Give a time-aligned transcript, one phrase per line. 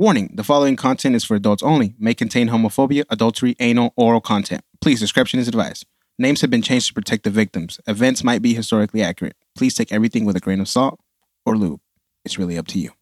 [0.00, 4.62] Warning the following content is for adults only, may contain homophobia, adultery, anal, oral content.
[4.80, 5.84] Please, description is advised.
[6.18, 7.78] Names have been changed to protect the victims.
[7.86, 9.36] Events might be historically accurate.
[9.54, 10.98] Please take everything with a grain of salt
[11.44, 11.80] or lube.
[12.24, 12.92] It's really up to you.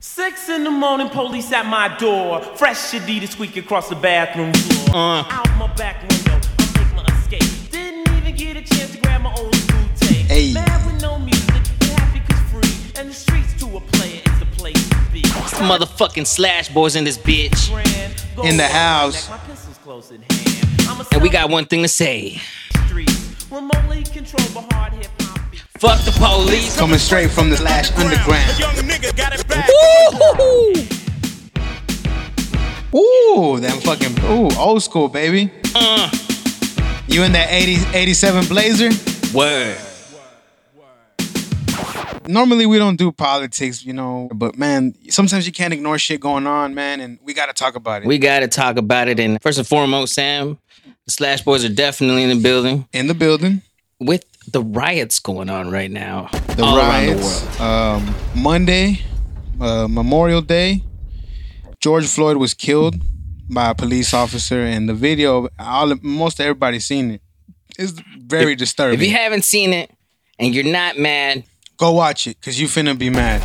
[0.00, 2.42] Six in the morning, police at my door.
[2.42, 4.96] Fresh Adidas squeak across the bathroom floor.
[4.96, 5.24] Uh.
[5.28, 7.72] Out my back window, I make my escape.
[7.72, 10.26] Didn't even get a chance to grab my old school tape.
[10.26, 10.52] Hey.
[10.54, 11.48] Mad with no music,
[11.80, 13.00] but happy cause free.
[13.00, 14.95] And the streets to a player is the place to be.
[14.95, 17.70] Some motherfucking Slash Boyz in this bitch.
[18.44, 19.28] In the house.
[19.28, 20.88] neck, My pistol's close at hand.
[20.90, 22.40] I'm a And we got one thing to say.
[22.86, 25.50] streets, remotely controlled by hard hip hop.
[25.50, 25.62] beats.
[25.78, 26.76] Fuck the police.
[26.78, 28.58] Coming straight from the Slash Underground.
[28.58, 29.68] Young nigga got it back.
[32.94, 35.50] Ooh, that fucking, ooh, old school, baby.
[35.74, 36.10] Uh,
[37.08, 38.90] You in that 80, 87 Blazer?
[39.34, 39.76] word.
[42.28, 46.46] Normally we don't do politics, you know, but man, sometimes you can't ignore shit going
[46.46, 48.08] on, man, and we got to talk about it.
[48.08, 49.20] We got to talk about it.
[49.20, 50.58] And first and foremost, Sam,
[51.04, 53.62] the Slash Boyz are definitely in the building in the building,
[54.00, 58.06] with the riots going on right now the all riots, around the world.
[58.36, 59.00] um, Monday,
[59.60, 60.82] uh, Memorial Day,
[61.80, 62.96] George Floyd was killed
[63.48, 67.20] by a police officer, and the video, all most everybody's seen it.
[67.78, 68.98] It's very disturbing.
[68.98, 69.90] If you haven't seen it
[70.38, 71.44] and you're not mad,
[71.76, 73.42] Go watch it, cause you finna be mad.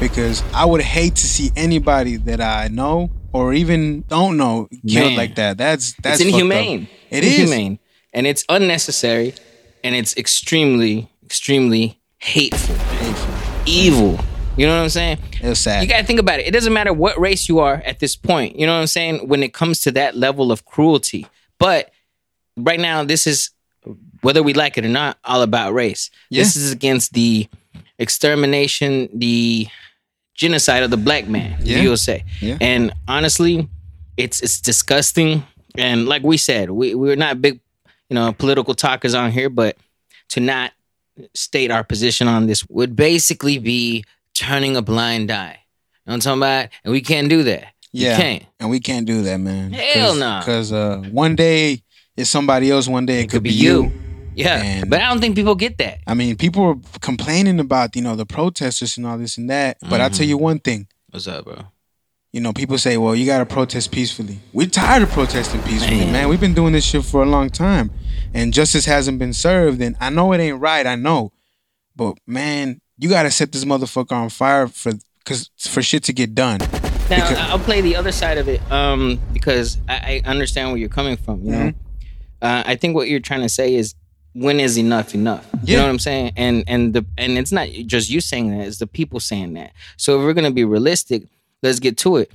[0.00, 5.08] Because I would hate to see anybody that I know or even don't know killed
[5.08, 5.16] Man.
[5.16, 5.58] like that.
[5.58, 6.88] That's that's it's inhumane.
[7.10, 7.50] It it's is.
[7.50, 7.78] inhumane,
[8.12, 9.34] and it's unnecessary,
[9.82, 12.76] and it's extremely, extremely hateful,
[13.66, 14.18] evil.
[14.56, 15.18] You know what I'm saying?
[15.40, 15.82] It's sad.
[15.82, 16.46] You got to think about it.
[16.48, 18.58] It doesn't matter what race you are at this point.
[18.58, 19.28] You know what I'm saying?
[19.28, 21.28] When it comes to that level of cruelty.
[21.60, 21.92] But
[22.56, 23.50] right now, this is,
[24.22, 26.10] whether we like it or not, all about race.
[26.30, 27.48] This is against the
[27.98, 29.68] extermination, the
[30.34, 31.80] genocide of the black man, Yeah.
[31.82, 32.24] you'll say.
[32.40, 32.56] Yeah.
[32.60, 33.68] And honestly,
[34.16, 35.44] it's it's disgusting.
[35.76, 37.60] And like we said, we, we're not big,
[38.08, 39.76] you know, political talkers on here, but
[40.30, 40.72] to not
[41.34, 44.04] state our position on this would basically be
[44.34, 45.58] turning a blind eye.
[46.06, 46.68] You know what I'm talking about?
[46.84, 47.72] And we can't do that.
[47.92, 48.44] yeah, You can't.
[48.60, 49.72] and we can't do that, man.
[49.72, 50.40] Hell no.
[50.40, 51.82] Because uh, one day
[52.16, 52.88] it's somebody else.
[52.88, 53.82] One day it, could, be be you.
[53.84, 53.92] you.
[54.38, 54.62] Yeah.
[54.62, 56.00] And- but I don't think people get that.
[56.06, 59.78] I mean, people are complaining about you know the protesters and all this and that.
[59.80, 60.28] But I'll tell Mm-hmm.
[60.28, 60.86] you one thing.
[61.10, 61.64] What's up, bro?
[62.32, 66.00] You know, people say, "Well, you got to protest peacefully." We're tired of protesting peacefully,
[66.00, 66.12] Man.
[66.12, 66.28] man.
[66.28, 67.90] We've been doing this shit for a long time,
[68.34, 69.80] and justice hasn't been served.
[69.80, 70.86] And I know it ain't right.
[70.86, 71.32] I know,
[71.96, 74.92] but man, you got to set this motherfucker on fire for
[75.24, 76.58] cause for shit to get done.
[76.60, 80.76] Now Because- I'll play the other side of it, um, because I, I understand where
[80.78, 81.42] you're coming from.
[81.42, 82.44] You know, Mm-hmm.
[82.46, 83.94] uh, I think what you're trying to say is
[84.34, 85.46] when is enough enough?
[85.64, 86.32] You know what I'm saying?
[86.36, 89.72] And and the and it's not just you saying that; it's the people saying that.
[89.96, 91.24] So if we're gonna be realistic,
[91.62, 92.30] let's get to it.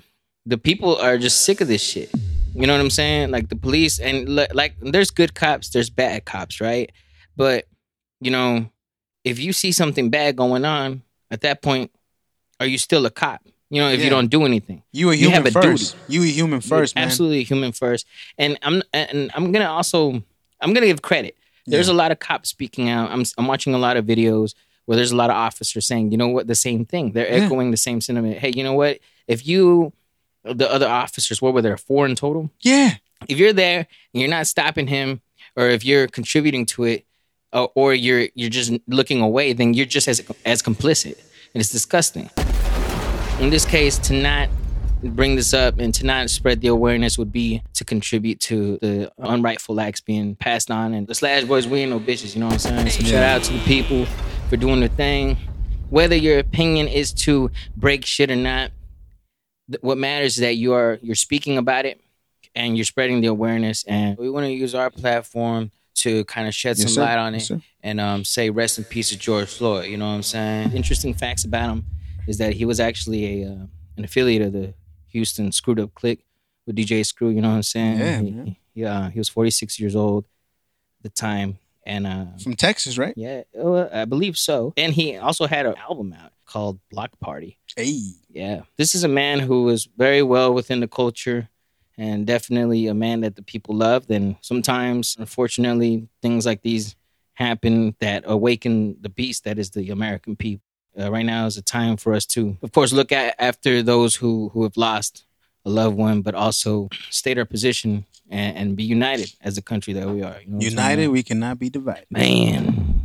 [0.46, 2.12] The people are just sick of this shit.
[2.56, 3.32] You know what I'm saying?
[3.32, 6.92] Like the police and like there's good cops, there's bad cops, right?
[7.36, 7.66] But
[8.22, 8.70] you know,
[9.24, 11.02] if you see something bad going on,
[11.32, 11.92] at that point,
[12.60, 13.42] are you still a cop?
[13.70, 14.06] You know, if Yeah.
[14.06, 14.84] you don't do anything.
[14.92, 15.96] You a You human have a first.
[16.08, 16.14] duty.
[16.14, 17.06] You a human first, man.
[17.06, 18.06] Absolutely human first.
[18.38, 20.22] And I'm and I'm gonna also
[20.62, 21.36] I'm gonna give credit.
[21.66, 23.12] There's a lot of cops speaking out.
[23.12, 24.54] I'm I'm watching a lot of videos
[24.86, 27.14] where there's a lot of officers saying, you know what, the same thing.
[27.14, 27.46] They're Yeah.
[27.46, 28.38] echoing the same sentiment.
[28.40, 29.00] Hey, you know what?
[29.28, 29.94] If you
[30.44, 32.50] the other officers, what were there, four in total?
[32.62, 32.96] Yeah,
[33.30, 35.22] If you're there and you're not stopping him,
[35.56, 37.06] or if you're contributing to it,
[37.54, 41.16] uh, or you're you're just looking away, then you're just as as complicit,
[41.54, 42.30] and it's disgusting.
[43.40, 44.50] In this case, to not
[45.10, 49.12] bring this up and to not spread the awareness would be to contribute to the
[49.20, 50.94] unrightful acts being passed on.
[50.94, 52.90] And the Slash Boyz, we ain't no bitches, you know what I'm saying?
[52.90, 54.06] So shout out to the people
[54.50, 55.38] for doing their thing.
[55.90, 58.72] Whether your opinion is to break shit or not,
[59.82, 62.02] what matters is that you are you're speaking about it
[62.56, 63.84] and you're spreading the awareness.
[63.86, 67.50] And we want to use our platform to kind of shed some light on it
[67.50, 69.86] Yes, and um, say rest in peace to George Floyd.
[69.86, 70.74] You know what I'm saying?
[70.74, 71.86] Interesting facts about him
[72.28, 73.66] is that he was actually a uh,
[73.98, 74.74] an affiliate of the
[75.14, 76.26] Houston Screwed Up Click
[76.66, 77.30] with DJ Screw.
[77.30, 78.00] You know what I'm saying?
[78.00, 78.56] Yeah, he, man.
[78.74, 80.26] he, uh, he was 46 years old
[81.00, 83.14] at the time, and uh, from Texas, right?
[83.16, 84.74] yeah, uh, I believe so.
[84.78, 87.58] And he also had an album out called Block Party.
[87.76, 88.00] Hey,
[88.30, 88.62] Yeah.
[88.78, 91.50] This is a man who was very well within the culture
[91.98, 94.12] and definitely a man that the people loved.
[94.12, 96.96] And sometimes, unfortunately, things like these
[97.34, 100.66] happen that awaken the beast that is the American people.
[101.00, 104.16] Uh, right now is a time for us to, of course, look at after those
[104.16, 105.26] who, who have lost
[105.66, 109.94] a loved one, but also state our position and, and be united as a country
[109.94, 110.36] that we are.
[110.42, 112.06] You know united, we cannot be divided.
[112.10, 113.02] Man.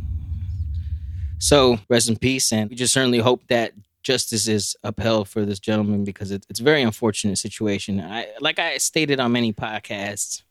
[1.39, 3.71] So rest in peace, and we just certainly hope that
[4.03, 8.01] justice is upheld for this gentleman because it, it's a very unfortunate situation.
[8.01, 10.43] I like I stated on many podcasts.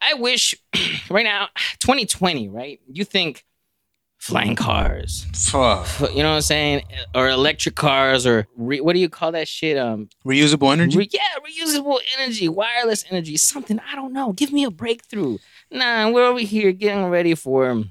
[0.00, 0.54] I wish
[1.10, 1.48] right now,
[1.80, 2.80] 2020, right?
[2.90, 3.44] You think
[4.22, 5.88] flying cars, Fuck.
[6.14, 6.82] you know what I'm saying,
[7.12, 9.76] or electric cars, or re, what do you call that shit?
[9.76, 10.96] Um, Reusable energy.
[10.96, 13.80] Re- yeah, reusable energy, wireless energy, something.
[13.90, 14.32] I don't know.
[14.32, 15.38] Give me a breakthrough.
[15.72, 17.82] Nah, we're over here getting ready for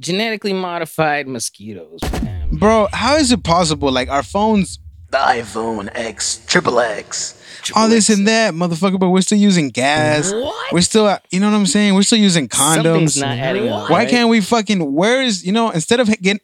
[0.00, 2.48] genetically modified mosquitoes, man.
[2.52, 3.90] Bro, how is it possible?
[3.90, 4.78] Like our phones,
[5.10, 7.37] The iPhone X, triple X.
[7.74, 10.32] all this and that, motherfucker, but we're still using gas.
[10.32, 10.72] What?
[10.72, 11.94] We're still, uh, you know what I'm saying?
[11.94, 13.20] We're still using condoms.
[13.20, 13.90] not adding up.
[13.90, 14.08] Why right?
[14.08, 14.94] can't we fucking?
[14.94, 15.70] Where is you know?
[15.70, 16.40] Instead of getting,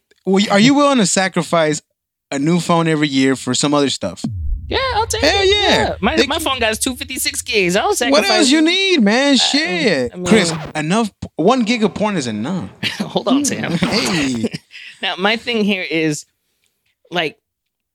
[0.51, 1.83] are you willing to sacrifice
[2.31, 4.25] a new phone every year for some other stuff?
[4.67, 5.51] Yeah, I'll take Hell it.
[5.51, 5.97] yeah.
[6.01, 7.77] My, They- my phone got 256 gigs.
[7.77, 8.23] I'll sacrifice.
[8.29, 9.37] What else you need, man?
[9.37, 10.53] Shit, I mean- Chris.
[10.75, 11.13] Enough.
[11.37, 12.71] One gig of porn is enough.
[12.99, 13.73] Hold on, Sam.
[13.79, 14.51] Hey,
[15.03, 16.25] Now, my thing here is
[17.11, 17.39] like,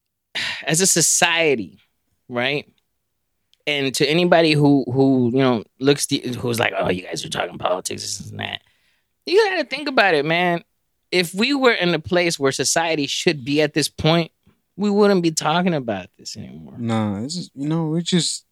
[0.64, 1.80] as a society,
[2.28, 2.72] right?
[3.70, 7.30] And to anybody who who you know looks the, who's like, oh, you guys are
[7.30, 8.62] talking politics, this and that.
[9.26, 10.64] You got to think about it, man.
[11.12, 14.32] If we were in a place where society should be at this point,
[14.76, 16.76] we wouldn't be talking about this anymore.
[16.78, 18.46] no, this is you know we're just.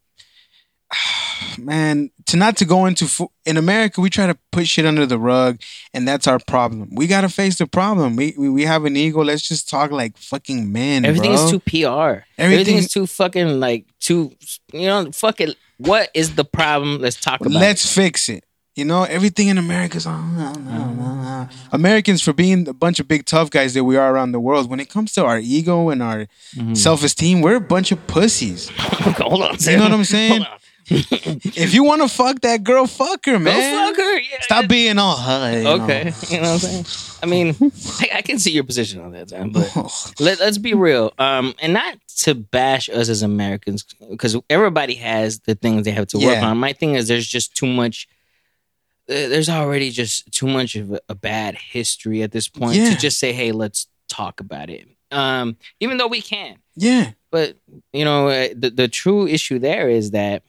[1.57, 5.05] Man, to not to go into fu- in America, we try to put shit under
[5.05, 5.59] the rug,
[5.93, 6.89] and that's our problem.
[6.93, 8.15] We gotta face the problem.
[8.15, 9.23] We we, we have an ego.
[9.23, 11.05] Let's just talk like fucking men.
[11.05, 11.43] Everything bro.
[11.45, 11.67] is too PR.
[11.77, 14.31] Everything- Everything is too fucking like too.
[14.73, 15.55] You know, fuck it.
[15.77, 16.99] What is the problem?
[17.01, 17.53] Let's talk about.
[17.53, 18.43] Let's fix it.
[18.75, 21.49] You know, everything in America is oh, no, no, no, no.
[21.71, 24.69] Americans for being a bunch of big tough guys that we are around the world.
[24.69, 26.75] When it comes to our ego and our Mm-hmm.
[26.75, 28.69] self esteem, we're a bunch of pussies.
[28.77, 30.45] Hold on, You know what I'm saying?
[31.59, 33.87] If you want to fuck that girl, fuck her, Go man.
[33.89, 34.19] fuck her.
[34.19, 35.57] Yeah, Stop being all high.
[35.57, 35.83] you know.
[35.83, 37.19] Okay, you know what I'm saying.
[37.21, 37.55] I mean,
[37.99, 39.69] I, I can see your position on that, time, but
[40.19, 41.13] let, let's be real.
[41.17, 46.07] Um, and not to bash us as Americans, because everybody has the things they have
[46.07, 46.45] to work Yeah.
[46.47, 46.57] on.
[46.57, 48.07] My thing is, there's just too much.
[49.09, 52.91] uh, There's already just too much of a, a bad history at this point Yeah.
[52.91, 57.11] to just say, "Hey, let's talk about it." Um, even though we can, Yeah.
[57.31, 57.57] but
[57.93, 60.43] you know, uh, the the true issue there is that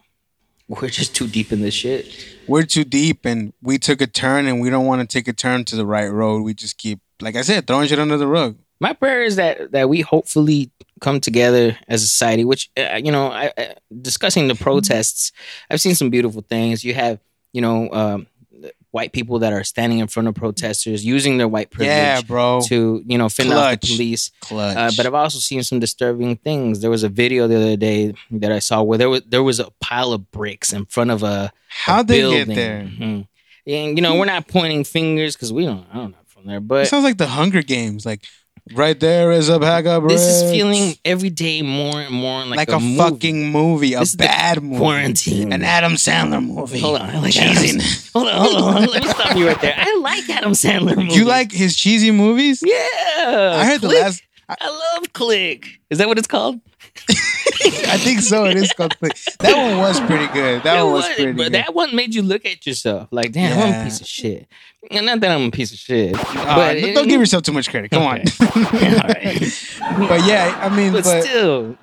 [0.69, 2.07] we're just too deep in this shit.
[2.47, 5.33] We're too deep and we took a turn and we don't want to take a
[5.33, 6.43] turn to the right road.
[6.43, 8.57] We just keep, like I said, throwing shit under the rug.
[8.79, 10.71] my prayer is that that we hopefully
[11.01, 15.31] come together as a society which uh, you know I, I, discussing the protests
[15.69, 17.19] i've seen some beautiful things you have
[17.53, 18.27] you know um,
[18.91, 22.61] white people that are standing in front of protesters using their white privilege Yeah, bro.
[22.67, 24.75] to you know fend off the police Clutch.
[24.75, 26.81] uh, but I've also seen some disturbing things.
[26.81, 29.59] There was a video the other day that I saw where there was there was
[29.59, 32.47] a pile of bricks in front of a How'd they building.
[32.47, 32.81] get there?
[32.83, 33.27] Mhm.
[33.67, 35.85] And you know we're not pointing fingers because we don't.
[35.91, 38.05] I don't know from there, It but sounds like the Hunger Games.
[38.05, 38.23] Like,
[38.73, 42.57] right there is a bag of this is feeling every day more and more like,
[42.57, 42.97] like, a, a, movie.
[42.97, 45.51] fucking movie, a This bad movie, quarantine.
[45.53, 46.79] an Adam Sandler movie.
[46.79, 47.69] Hold on, I like Cheesy.
[47.77, 47.81] Adam,
[48.13, 48.85] hold on, hold on.
[48.85, 49.75] Let me stop you right there.
[49.77, 51.15] I like Adam Sandler movies.
[51.17, 52.61] You like his cheesy movies?
[52.65, 52.75] Yeah,
[53.57, 54.01] I heard the Click.
[54.03, 54.23] last.
[54.49, 55.79] I love Click.
[55.89, 56.59] Is that what it's called?
[57.73, 58.45] I think so.
[58.45, 58.97] It is called.
[58.99, 59.17] Click.
[59.39, 60.63] That one was pretty good.
[60.63, 61.53] That It one was pretty but good.
[61.53, 64.47] that one made you look at yourself like, damn, I'm a piece of shit.
[64.91, 67.69] And not that I'm a piece of shit, Uh, but don't give yourself too much
[67.69, 67.91] credit.
[67.91, 68.23] Come Okay.
[68.43, 69.81] Right.
[69.81, 70.07] on.
[70.07, 71.77] but yeah, I mean, But, but, still,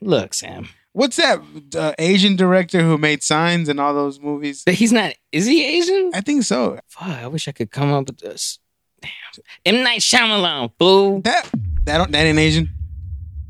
[0.00, 0.68] look, Sam.
[0.92, 1.40] what's that
[1.76, 4.62] uh, Asian director who made Signs and all those movies?
[4.66, 5.14] But he's not.
[5.32, 6.10] Is he Asian?
[6.14, 6.78] I think so.
[6.88, 8.58] Fuck, I wish I could come up with this.
[9.00, 9.76] Damn.
[9.76, 11.20] M Night Shyamalan, fool.
[11.22, 11.48] That
[11.84, 12.68] that don't, that ain't Asian.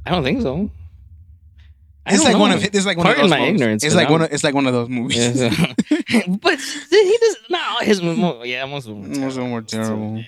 [0.04, 0.70] I don't think so.
[2.14, 2.56] It's like one know.
[2.56, 3.54] of it's like one Pardon of those my movies.
[3.60, 5.16] ignorance, It's like I'm- one of it's like one of those movies.
[5.40, 5.74] Yeah, so-
[6.42, 6.58] but
[6.90, 10.24] he does not his yeah most of them were Most of them were terrible.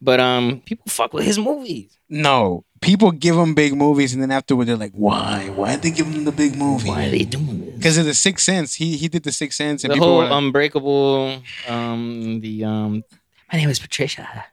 [0.00, 1.96] But um, people fuck with his movies.
[2.10, 5.48] No, people give him big movies, and then afterward they're like, "Why?
[5.54, 7.74] Why did they give him the big movie?" Why are they doing this?
[7.76, 8.74] Because of the Sixth Sense.
[8.74, 12.64] He he did the Sixth Sense, and The people whole were like, Unbreakable, um, the
[12.64, 13.04] um,
[13.50, 14.44] my name is Patricia.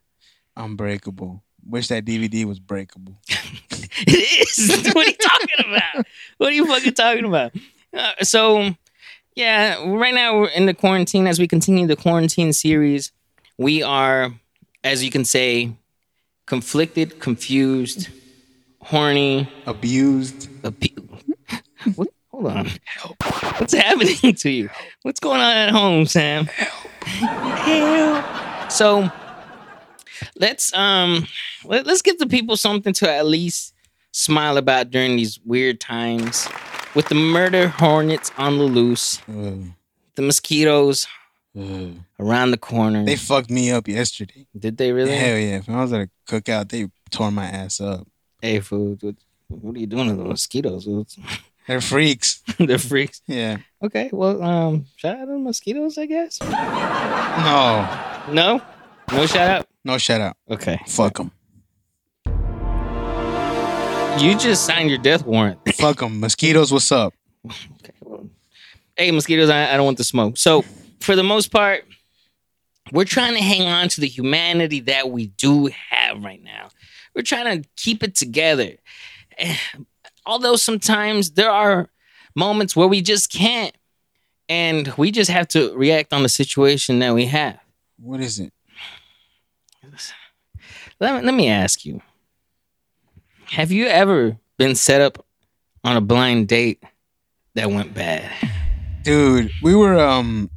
[0.56, 1.44] unbreakable.
[1.67, 3.15] Wish that DVD was breakable.
[3.96, 4.86] It is.
[4.93, 6.05] what are you talking about?
[6.38, 7.53] What are you fucking talking about?
[7.96, 8.75] Uh, so,
[9.36, 11.27] yeah, right now we're in the quarantine.
[11.27, 13.12] As we continue the quarantine series,
[13.58, 14.32] we are,
[14.84, 15.74] as you can say,
[16.48, 18.10] conflicted, confused,
[18.82, 19.48] horny.
[19.67, 20.50] Abused.
[20.65, 21.08] abu-
[21.96, 22.08] what?
[22.32, 22.70] Hold on.
[22.86, 23.15] Help.
[23.60, 24.70] What's happening to you?
[25.03, 26.46] What's going on at home, Sam?
[26.48, 27.03] Help.
[27.03, 28.72] Help.
[28.72, 29.12] So
[30.36, 31.27] let's um
[31.65, 33.74] let, let's give the people something to at least
[34.12, 36.48] smile about during these weird times.
[36.96, 39.65] With the murder hornets on the loose, Ugh,
[40.15, 41.08] the mosquitoes
[41.60, 41.94] ugh.
[42.20, 43.03] around the corner.
[43.03, 44.46] They fucked me up yesterday.
[44.58, 45.12] Did they really?
[45.15, 45.58] Hell yeah!
[45.58, 48.08] If I was at a cookout, they tore my ass up.
[48.42, 49.01] Hey, food.
[49.01, 49.15] What,
[49.48, 50.88] what are you doing to the mosquitoes?
[51.68, 52.44] They're freaks.
[52.60, 53.22] They're freaks.
[53.25, 53.58] Yeah.
[53.82, 56.39] Okay, well, um, shout out to the mosquitoes, I guess.
[56.42, 58.24] No.
[58.32, 58.62] No,
[59.12, 59.68] no shout out.
[59.86, 60.38] No shout out.
[60.50, 61.32] Okay, Fuck them.
[64.20, 65.60] you just signed your death warrant.
[65.75, 66.20] Fuck them.
[66.20, 67.13] Mosquitoes, what's up?
[67.46, 68.30] Okay, well,
[68.96, 70.38] hey, mosquitoes, I, I don't want the smoke.
[70.38, 70.63] So,
[71.02, 71.86] for the most part,
[72.92, 76.70] we're trying to hang on to the humanity that we do have right now.
[77.16, 78.78] We're trying to keep it together.
[80.25, 81.90] Although sometimes there are
[82.36, 83.75] moments where we just can't,
[84.48, 87.60] and we just have to react on the situation that we have.
[88.00, 88.54] What is it?
[91.04, 92.02] Let me, let me ask you
[93.48, 95.26] Have you ever been set up
[95.84, 96.82] on a blind date
[97.56, 98.32] that went bad?
[99.04, 100.50] Dude, we were um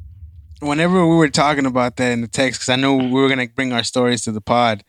[0.61, 3.49] whenever we were talking about that in the text, because I know we were gonna
[3.49, 4.85] bring our stories to the pod.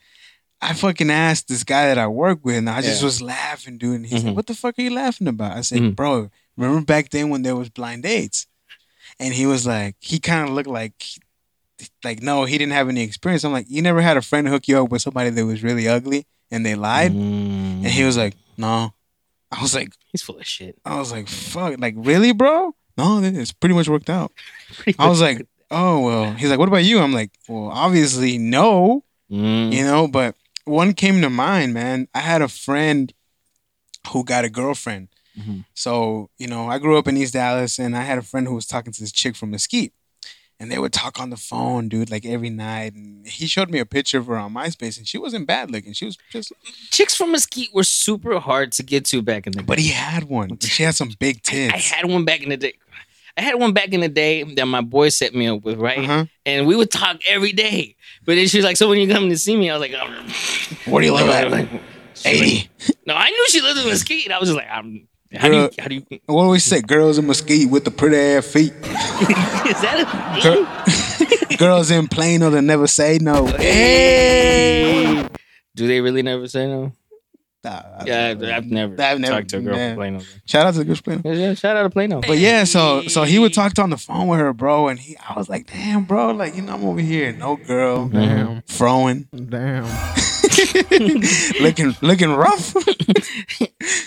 [0.63, 3.07] I fucking asked this guy that I work with, and I just Yeah.
[3.07, 3.97] was laughing, dude.
[3.97, 4.27] And he's Mhm.
[4.29, 5.97] like, "What the fuck are you laughing about?" I said, Mhm.
[5.97, 8.47] "Bro, remember back then when there was blind dates?"
[9.19, 10.95] And he was like, he kind of looked like,
[12.05, 13.45] like no, he didn't have any experience.
[13.45, 15.87] I'm like, you never had a friend hook you up with somebody that was really
[15.89, 17.85] ugly and they lied, Mm.
[17.85, 18.95] and he was like, no.
[19.51, 20.79] I was like, He's full of shit.
[20.85, 22.75] I was like, fuck, like really, bro?
[22.97, 24.33] No, it's pretty much worked out.
[24.79, 26.33] Pretty I was like, oh well.
[26.33, 26.99] He's like, what about you?
[27.01, 29.73] I'm like, well, obviously no, Mm.
[29.73, 30.09] you know.
[30.09, 32.09] But one came to mind, man.
[32.15, 33.13] I had a friend
[34.09, 35.09] who got a girlfriend.
[35.39, 35.65] Mhm.
[35.75, 38.55] So you know, I grew up in East Dallas, and I had a friend who
[38.55, 39.93] was talking to this chick from Mesquite,
[40.61, 42.95] and they would talk on the phone, dude, like every night.
[42.95, 45.93] And he showed me a picture of her on MySpace, and she wasn't bad looking.
[45.93, 46.53] She was just,
[46.91, 49.65] Chicks from Mesquite were super hard to get to back in the day.
[49.65, 50.51] but he had one.
[50.51, 51.75] And she had some big tits.
[51.75, 52.75] I had one back in the day.
[53.37, 55.99] I had one back in the day that my boy set me up with, right?
[56.01, 56.25] Uh-huh.
[56.45, 57.95] And we would talk every day.
[58.25, 59.95] But then she was like, "So when you come to see me?" I was like,
[59.97, 60.91] oh.
[60.91, 61.49] Where do you live at?
[61.49, 61.69] Like,
[62.25, 62.69] Eighty.
[63.07, 64.33] No, I knew she lived in Mesquite.
[64.33, 65.61] I was just like, I'm, "How do you?
[65.63, 65.71] Girl.
[65.79, 66.03] How do you?
[66.27, 66.81] What do we say?
[66.81, 68.73] Girls in Mesquite with the pretty ass feet.
[68.83, 70.05] Is that
[70.39, 73.47] a Gir- Girls in Plano that never say no.
[73.47, 75.27] Hey.
[75.75, 76.93] Do they really never say no?
[77.65, 79.89] Nah, Yeah, I've, I've never, I've never- talked to a girl yeah.
[79.91, 80.21] from Plano.
[80.47, 81.23] Shout out to the girls Plano.
[81.25, 82.21] Yeah, yeah, shout out to Plano.
[82.21, 84.99] But yeah, so so he would talk to on the phone with her, bro, and
[84.99, 88.63] he I was like, damn, bro, like you know I'm over here, no girl, Damn.
[88.63, 89.85] throwing, Damn.
[91.61, 92.75] looking looking rough,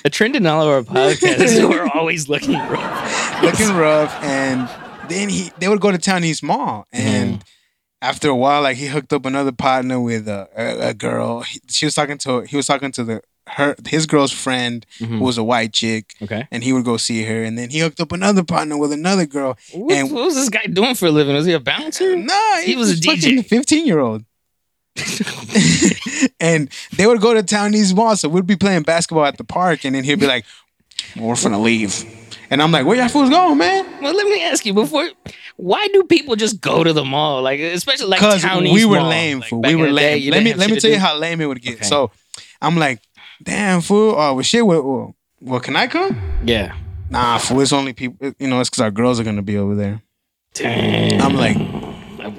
[0.06, 3.44] a trend in all of our podcasts is we're always looking rough.
[3.44, 4.70] looking rough, and
[5.10, 7.44] then he they would go to town East Mall, and
[8.02, 11.42] after a while, like he hooked up another partner with a a, a girl.
[11.42, 15.06] He, she was talking to he was talking to the her his girl's friend who
[15.06, 15.20] mm-hmm.
[15.20, 16.14] was a white chick.
[16.22, 16.48] Okay.
[16.52, 19.26] And he would go see her, and then he hooked up another partner with another
[19.26, 19.58] girl.
[19.74, 21.36] What, And- what was this guy doing for a living?
[21.36, 22.16] Was he a bouncer?
[22.16, 23.46] Nah, He was a DJ.
[23.46, 24.24] Fifteen year old.
[26.40, 29.44] and they would go to town East Mall, so we'd be playing basketball at the
[29.44, 30.46] park, and then he'd be like,
[31.16, 32.04] "We're finna leave,"
[32.50, 35.10] and I'm like, "Where y'all fools going, man?" Well, let me ask you before.
[35.58, 37.42] Why do people just go to the mall?
[37.42, 39.10] Like, especially like Because we were Mall.
[39.10, 40.32] lame, Like, we were the day, lame.
[40.32, 41.76] let me let me tell you how lame it would get.
[41.76, 41.84] Okay.
[41.86, 42.12] So
[42.62, 43.00] I'm like,
[43.44, 44.16] "Damn, fool!
[44.18, 44.66] Oh, well, shit.
[44.66, 46.76] Well, well, well, can I come?" Yeah.
[47.10, 47.62] Nah, fool.
[47.62, 48.34] It's only people.
[48.40, 50.02] You know, it's because our girls are gonna be over there.
[50.54, 51.22] Damn.
[51.22, 51.58] I'm like,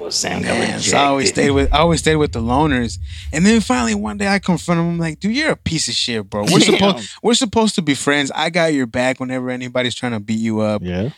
[0.03, 2.99] that was sound Man, so I always stayed with I always stayed with the loners,
[3.31, 4.87] and then finally one day I confront him.
[4.89, 6.43] I'm like, "Dude, you're a piece of shit, bro.
[6.51, 8.31] We're supposed we're supposed to be friends.
[8.35, 11.09] I got your back whenever anybody's trying to beat you up, Yeah.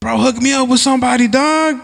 [0.00, 0.16] bro.
[0.18, 1.80] Hook me up with somebody, dog."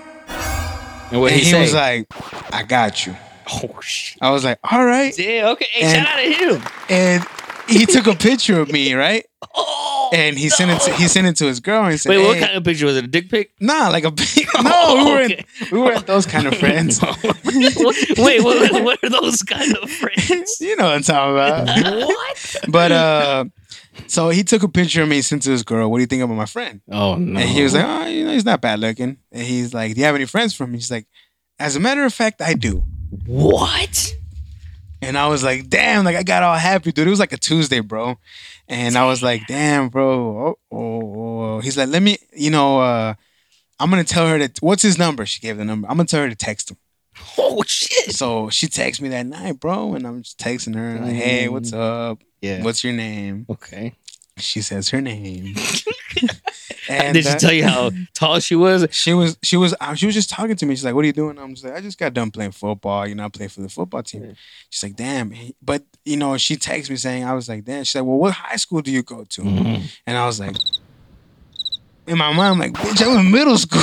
[1.12, 2.06] And what and he, he was like,
[2.52, 3.16] "I got you."
[3.52, 5.50] "Oh shit." I was like, "All right," Yeah.
[5.50, 5.66] Okay.
[5.72, 6.62] Hey, And- shout out to him.
[6.88, 7.26] and
[7.68, 9.24] he took a picture of me, right?
[9.54, 9.99] Oh.
[10.12, 12.36] And he sent it to he sent it to his girl and said, Wait, what
[12.36, 13.04] "Hey." kind of picture was it?
[13.04, 13.52] A dick pic?
[13.60, 14.26] Nah, like a big
[14.62, 14.94] no.
[14.96, 15.44] we weren't okay.
[15.72, 17.00] we weren't those kind of friends.
[17.02, 20.56] Wait, what, what are those kind of friends?
[20.60, 22.06] you know what I'm talking about.
[22.06, 22.56] what?
[22.68, 23.44] But uh,
[24.06, 25.90] so he took a picture of me, sent to his girl.
[25.90, 26.80] What do you think about my friend?
[26.90, 27.40] Oh no.
[27.40, 29.18] And he was like, oh, you know, he's not bad looking.
[29.32, 30.78] And he's like, do you have any friends from me?
[30.78, 31.06] He's like,
[31.58, 32.84] as a matter of fact, I do.
[33.26, 34.14] what?
[35.02, 37.06] And I was like, damn, like I got all happy, dude.
[37.06, 38.18] It was like a Tuesday, bro.
[38.68, 40.58] And I was like, damn, bro.
[40.70, 41.00] Oh, oh,
[41.56, 41.60] oh.
[41.60, 43.14] He's like, let me, you know, uh,
[43.78, 44.58] I'm gonna tell her that.
[44.60, 45.24] What's his number?
[45.24, 45.88] She gave the number.
[45.88, 46.76] I'm gonna tell her to text him.
[47.38, 48.14] Oh shit.
[48.14, 51.72] So she texts me that night, bro, and I'm just texting her like, hey, what's
[51.72, 52.22] up?
[52.40, 52.62] Yeah.
[52.62, 53.46] What's your name?
[53.48, 53.94] Okay.
[54.36, 55.54] She says her name.
[56.88, 58.86] and Did she tell you how tall she was?
[58.90, 60.74] she was she was uh, she was just talking to me.
[60.74, 63.06] She's like, "What are you doing?" I'm just like, "I just got done playing football.
[63.06, 64.36] You know, I play for the football team."
[64.68, 67.94] She's like, "Damn!" But you know, she texts me saying, "I was like, damn." She's
[67.94, 69.84] like, "Well, what high school do you go to?" Mm-hmm.
[70.06, 70.56] And I was like,
[72.10, 73.80] in my mind, I'm like, bitch, I'm in middle school.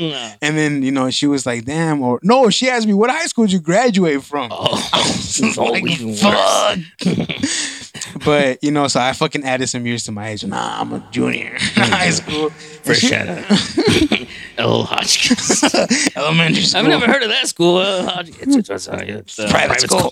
[0.00, 0.32] No.
[0.42, 3.26] and then, you know, she was like, damn, or no, she asked me, what high
[3.26, 4.48] school did you graduate from?
[4.50, 4.90] Oh,
[5.56, 5.86] like,
[6.18, 6.78] fuck.
[8.24, 10.44] But, you know, so I fucking added some years to my age.
[10.44, 12.50] Nah, I'm a junior high school.
[12.50, 13.44] First shout out.
[14.58, 14.82] L.
[14.84, 15.64] Hodgkins.
[16.16, 16.80] Elementary school.
[16.82, 17.80] I've never heard of that school.
[17.80, 18.06] L.
[18.08, 18.56] Hodgkins.
[18.56, 20.10] It's, it's, uh, it's, uh, Private school.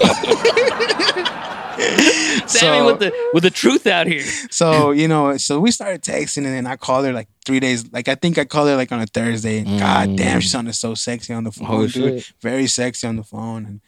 [2.46, 2.46] Sammy
[2.78, 4.24] So- with the with the truth out here.
[4.50, 7.90] So you know, so we started texting, and then I called her like three days.
[7.92, 9.58] Like I think I called her like on a Thursday.
[9.60, 11.72] And God damn, she sounded so sexy on the phone, Mm.
[11.72, 12.22] Oh, dude.
[12.22, 12.32] shit.
[12.40, 13.80] Very sexy on the phone, and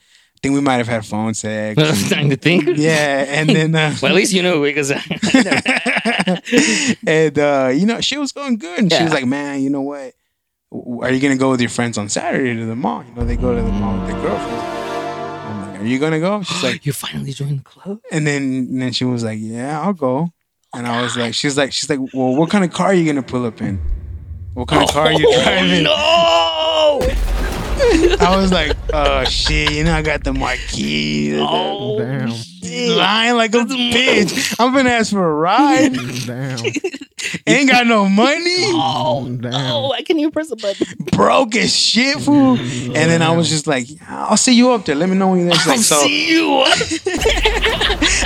[0.43, 1.77] think we might have had phone sex.
[2.11, 2.69] Time to think.
[2.77, 4.91] yeah, and then uh, Well, at least you know because
[7.07, 9.83] and uh, you know she was going good, and she was like, "Man, you know
[9.83, 10.15] what?
[10.73, 13.05] Are you gonna go with your friends on Saturday to the mall?
[13.05, 16.21] You know they go to the mall with their girlfriends." I'm like, "Are you gonna
[16.21, 18.01] go?" She's like, you finally joined the club.
[18.11, 20.31] And then and then she was like, "Yeah, I'll go."
[20.75, 23.05] And I was like, "She's like, she's like, well, what kind of car are you
[23.05, 23.79] gonna pull up in?
[24.55, 28.17] What kind of car are you driving?" Oh, no!
[28.21, 32.31] I was like, "Oh shit, you know, I got the Marquis." Oh, Damn.
[32.97, 34.57] Lying like a bitch.
[34.59, 35.93] I'm gonna ask for a ride.
[36.27, 36.59] Damn.
[37.47, 38.57] Ain't got no money.
[38.75, 39.53] oh, Damn.
[39.55, 39.93] oh!
[39.93, 40.87] I can't even press a button.
[41.13, 42.57] Broke as shit, fool.
[42.59, 44.95] And then I was just like, "I'll see you up there.
[44.95, 46.63] Let me know when you're there." I'll like, so see you.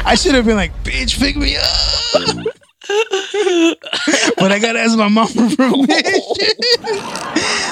[0.05, 2.47] I should have been like, "Bitch, pick me up."
[4.39, 6.23] but I gotta ask my mom for permission.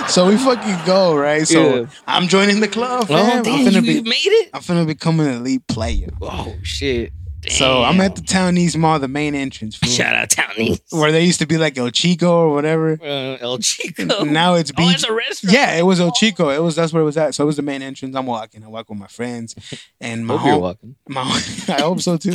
[0.08, 1.46] so we fucking go, right?
[1.46, 1.86] So Yeah.
[2.06, 3.42] I'm joining the club, Oh, fam.
[3.42, 3.54] damn!
[3.54, 4.50] I'm You, finna you be made it.
[4.52, 6.08] I'm finna become an elite player.
[6.20, 7.12] Oh shit!
[7.50, 10.80] So I'm at the Town East Mall, the main entrance, fool, shout out Townies.
[10.90, 12.98] where they used to be like El Chico or whatever.
[13.02, 14.24] Uh, El Chico.
[14.34, 14.94] Now it's oh, beach.
[14.94, 15.54] it's a restaurant.
[15.54, 16.48] yeah, it was El Chico.
[16.50, 17.34] It was that's where it was at.
[17.34, 18.16] So it was the main entrance.
[18.16, 18.64] I'm walking.
[18.64, 19.54] I walk with my friends,
[20.00, 20.96] and my Hope you're home, walking.
[21.08, 21.22] my
[21.68, 22.32] I hope so too.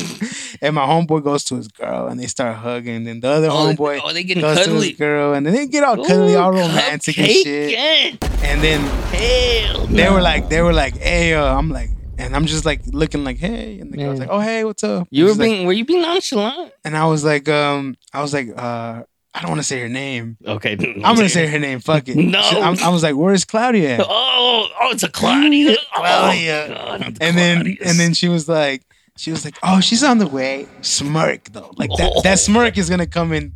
[0.62, 3.08] And my homeboy goes to his girl, and they start hugging.
[3.08, 5.68] And the other Oh, homeboy oh, they getting goes to his girl, and then they
[5.68, 7.72] get all cuddly, all Ooh, romantic and shit.
[7.72, 8.28] yeah.
[8.44, 10.14] And then Hell, they no.
[10.14, 11.90] were like, they were like, hey, uh, I'm like,
[12.20, 14.28] and I'm just like looking like, hey, and the girl's Man.
[14.28, 15.08] like, oh, hey, what's up?
[15.10, 16.74] You were She's like- being, were you being nonchalant?
[16.86, 19.90] and I was like, um, I was like, uh, I don't want to say her
[19.90, 20.38] name.
[20.46, 20.74] Okay,
[21.06, 21.80] I'm gonna say her name.
[21.80, 22.16] Fuck it.
[22.36, 22.42] No.
[22.42, 24.00] She- I'm- I was like, where's Claudia?
[24.08, 25.78] Oh, oh, it's a Claudia.
[25.94, 26.66] Claudia.
[26.66, 28.82] Oh, God, not the and then and then she was like
[29.18, 32.90] she was like oh she's on the way smirk though like that that smirk is
[32.90, 33.54] gonna come in th-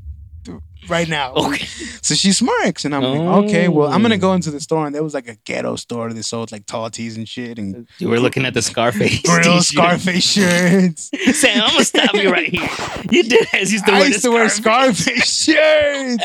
[0.89, 1.65] right now okay,
[2.01, 3.45] so she smirks and i'm like Oh.
[3.45, 6.11] okay well i'm gonna go into the store and there was like a ghetto store
[6.13, 9.21] that sold like tall tees and shit and you were looking at the Scarface.
[9.25, 9.63] grill t-shirt.
[9.63, 12.69] scarface shirts Sam, I'm gonna stop you right here.
[13.11, 16.23] You did as used to i used to wear scarface shirts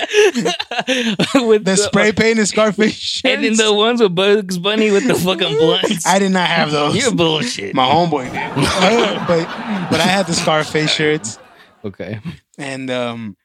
[1.35, 5.15] with the spray painted scarface shirts and then the ones with Bugs Bunny with the
[5.15, 6.07] fucking blunts.
[6.07, 7.75] i did not have those You're bullshit.
[7.75, 8.55] my homeboy did
[9.27, 9.45] but
[9.91, 11.39] but i had the scarface shirts
[11.85, 12.21] okay.
[12.59, 13.37] and um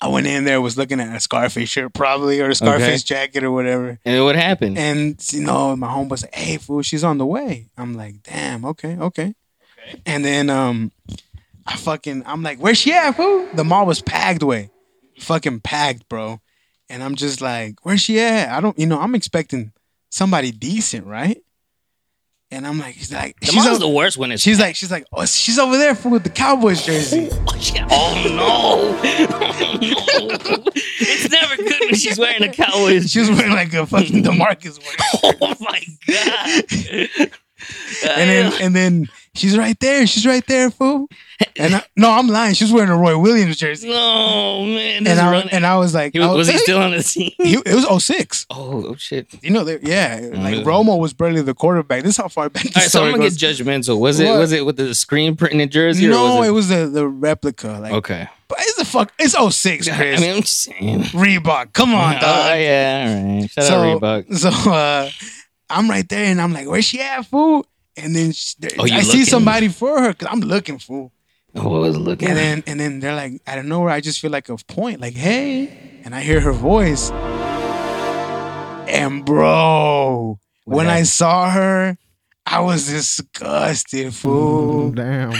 [0.00, 3.44] I went in there, was looking at a Scarface shirt, probably, or a Scarface jacket
[3.44, 3.98] or whatever.
[4.04, 4.76] And what happened?
[4.76, 8.64] And you know, my homeboy's like, "Hey, fool, she's on the way." I'm like, "Damn,
[8.64, 9.34] okay, okay."
[10.04, 10.92] And then um,
[11.66, 14.70] I fucking, I'm like, "Where's she at, fool?" The mall was packed, way,
[15.18, 16.40] fucking packed, bro.
[16.88, 19.72] And I'm just like, "Where's she at?" I don't, you know, I'm expecting
[20.10, 21.42] somebody decent, right?
[22.54, 24.76] And I'm like, she's like, the she's, mom's o- the worst when it's she's like,
[24.76, 27.28] she's like, oh, she's over there, fool, with the Cowboys jersey.
[27.90, 27.90] Oh.
[27.90, 29.26] Oh, no!
[29.32, 30.64] Oh!
[31.06, 33.10] It's never good when she's wearing a Cowboys.
[33.10, 35.32] She was wearing like a fucking Demarcus one.
[35.42, 37.30] Oh my god!
[38.18, 40.06] And then and then she's right there.
[40.06, 41.08] She's right there, fool.
[41.56, 42.54] And I, no, I'm lying.
[42.54, 43.88] She's wearing a Roy Williams jersey.
[43.88, 46.92] no man, And I, and I was like, he was, I was he still on
[46.92, 47.32] the team?
[47.38, 48.46] He, it was 06.
[48.50, 49.26] Oh, oh shit!
[49.42, 50.64] You know, they, yeah, like Mm.
[50.64, 52.02] Romo was barely the quarterback.
[52.02, 53.36] This is how far back All right, so I'm gonna goes.
[53.36, 53.98] get judgmental.
[53.98, 56.06] Was it was it with the screen printed jersey?
[56.06, 57.78] no, or it was was the the replica.
[57.82, 58.28] Like, okay.
[58.48, 59.12] but it's the fuck.
[59.18, 61.00] It's 06, I mean, I'm just saying.
[61.12, 61.72] Reebok.
[61.72, 62.58] Come on, Oh dog.
[62.60, 63.50] yeah, all right.
[63.50, 64.34] Shout so, out Reebok.
[64.36, 65.10] So uh,
[65.68, 68.94] I'm right there, and I'm like, "Where's she at, fool?" And then she, Oh, you
[68.96, 69.24] I see looking?
[69.24, 71.10] somebody for her because I'm looking, for.
[71.54, 72.28] Oh, what was looking?
[72.28, 75.00] And then and then they're like, out of nowhere, I just feel like a point,
[75.00, 77.10] like, hey, and I hear her voice.
[78.88, 81.96] And bro, What when I saw her,
[82.46, 84.90] I was disgusted, mm, fool.
[84.90, 85.30] Damn.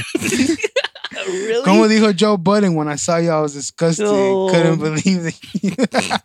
[1.27, 1.65] really?
[1.65, 4.07] Como dijo Joe Budden, when I saw you, I was disgusted.
[4.09, 4.49] Oh.
[4.51, 6.21] Couldn't believe it.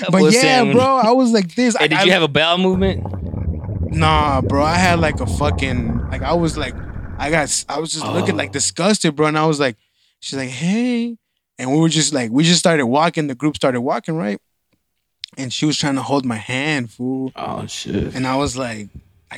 [0.10, 1.76] but boy yeah, bro, I was like this.
[1.76, 3.04] Hey, I, did I- you have a bowel movement?
[3.90, 6.74] Nah, bro, I had like a fucking like I was like
[7.18, 8.38] I got I was just looking Oh.
[8.38, 9.76] like disgusted, bro, and I was like,
[10.20, 11.16] she's like, hey,
[11.58, 13.26] and we were just like we just started walking.
[13.26, 14.38] The group started walking, right?
[15.38, 18.14] And she was trying to hold my hand, fool, Oh shit!
[18.14, 18.88] and I was like,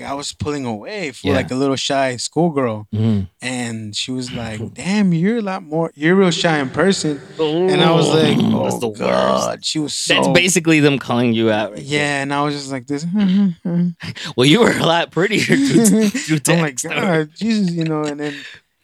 [0.01, 1.35] like I was pulling away for Yeah.
[1.35, 3.29] like a little shy schoolgirl, Mhm.
[3.43, 5.91] and she was like, "Damn, you're a lot more.
[5.95, 9.01] You're real shy in person." And I was like, "Oh that's the worst.
[9.01, 10.15] God," she was so.
[10.15, 11.73] That's basically them calling you out.
[11.73, 13.03] right Yeah, and I was just like this.
[13.05, 13.89] Hmm, hmm, hmm.
[14.37, 16.85] Well, you were a lot prettier through oh my text.
[16.85, 18.35] god, Jesus, you know, and then,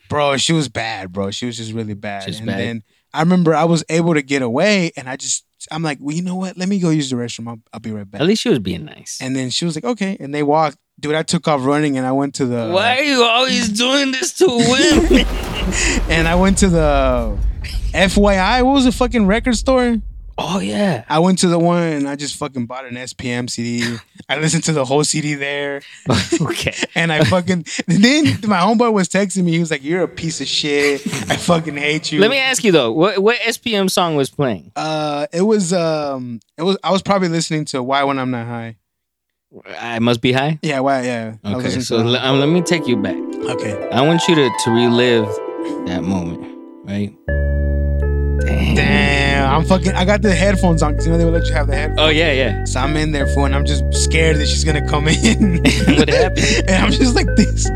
[0.09, 1.31] bro, she was bad, bro.
[1.31, 2.27] She was just really bad.
[2.29, 2.59] And bad.
[2.59, 6.15] then I remember I was able to get away, and I just, I'm like, well,
[6.15, 6.57] you know what?
[6.57, 7.49] Let me go use the restroom.
[7.49, 8.21] I'll, I'll be right back.
[8.21, 9.19] At least she was being nice.
[9.21, 10.79] And then she was like, okay, and they walked.
[11.01, 12.71] Dude, I took off running, and I went to the.
[12.71, 15.27] Why are you always doing this to women?
[16.11, 17.39] And I went to the
[17.93, 18.63] FYE.
[18.63, 19.97] What was the fucking record store?
[20.39, 21.05] Oh yeah.
[21.09, 23.97] I went to the one and I just fucking bought an SPM CD.
[24.29, 25.83] I listened to the whole CD there.
[26.41, 26.75] okay.
[26.97, 29.53] And I fucking then my homeboy was texting me.
[29.53, 31.05] He was like, "You're a piece of shit.
[31.31, 34.71] I fucking hate you." Let me ask you though, what what SPM song was playing?
[34.77, 38.47] Uh, it was um, it was I was probably listening to Why When I'm Not
[38.47, 38.77] High.
[39.79, 40.59] I must be high.
[40.63, 41.03] Yeah, why?
[41.03, 41.35] Yeah.
[41.45, 43.17] Okay, so le- um, let me take you back.
[43.17, 43.89] okay.
[43.91, 45.27] I want you to to relive
[45.87, 46.43] that moment,
[46.85, 47.13] right?
[48.47, 48.75] Damn.
[48.77, 49.14] Damn,
[49.47, 49.93] I'm fucking.
[49.93, 52.01] I got the headphones on because you know they would let you have the headphones.
[52.01, 52.65] Oh yeah, yeah.
[52.65, 55.63] So I'm in there for, and I'm just scared that she's gonna come in.
[55.97, 56.65] What happened?
[56.69, 57.69] And I'm just like this,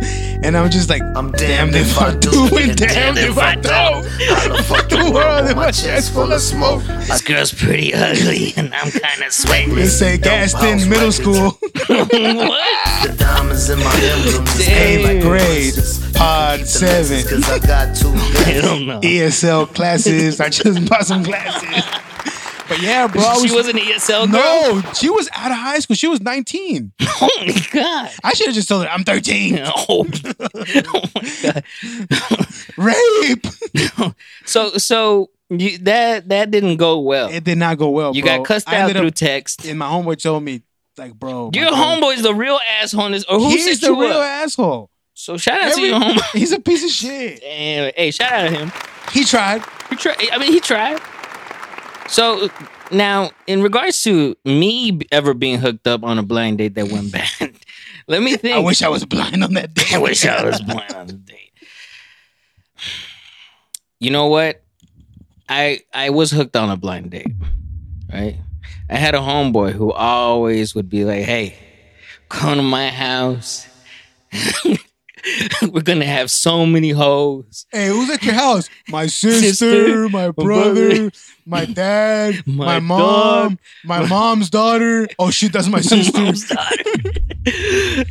[0.42, 2.78] and I'm just like, I'm damned damned if if I I do, do, and and
[2.78, 4.04] damned if I don't.
[4.07, 6.33] How the fuck the the world world in in my my chest chest full full
[6.33, 6.83] of of smoke?
[6.85, 9.74] This girl's pretty ugly, and I'm kind of sweating.
[9.74, 11.12] they say Gaston Middle.
[11.12, 11.50] School,
[11.88, 12.64] what?
[12.98, 14.59] The diamonds in my emblems.
[14.59, 15.07] Damn.
[15.09, 18.62] eighth grade, pod seven, Cause I got two I guns.
[18.62, 19.00] don't know.
[19.00, 20.40] ESL classes.
[20.40, 21.22] I just bought some
[22.68, 24.83] But yeah, bro, she was, was an ESL girl.
[24.83, 25.97] no, she was out of high school.
[25.97, 26.92] She was 19.
[27.21, 28.11] Oh my god.
[28.23, 29.59] I should have just told her I'm 13.
[29.64, 29.85] Oh,
[30.87, 31.64] oh my god.
[32.77, 33.47] Rape.
[34.44, 37.29] So so you, that that didn't go well.
[37.31, 38.14] It did not go well.
[38.14, 38.37] you bro.
[38.38, 39.64] got cussed out through text.
[39.64, 40.62] and my homeboy told me,
[40.97, 44.23] like, bro, Your homeboy's the real asshole in this, or who He's the real up?
[44.25, 44.90] asshole.
[45.14, 46.38] So shout out to Every- your homeboy.
[46.38, 47.40] He's a piece of shit.
[47.40, 48.73] Damn, hey, shout out to him.
[49.12, 49.64] He tried.
[49.90, 50.16] He tried.
[50.33, 51.01] I mean, he tried.
[52.09, 52.49] So
[52.90, 57.12] now, in regards to me ever being hooked up on a blind date that went
[57.12, 57.53] bad,
[58.09, 58.57] let me think.
[58.57, 59.85] I wish I was blind on that day.
[59.94, 61.53] I wish I was blind on the date.
[64.01, 64.62] You know what?
[65.49, 67.33] I I was hooked on a blind date,
[68.12, 68.37] right?
[68.90, 71.57] I had a homeboy who always would be like, "Hey,
[72.29, 73.66] come to my house.
[75.62, 77.67] We're gonna have so many hoes.
[77.71, 78.69] Hey, who's at your house?
[78.88, 81.11] My sister, Sister, my brother, brother,
[81.47, 85.09] my dad, my my, mom, dog, my mom's daughter.
[85.19, 86.19] Oh shit, that's my sister.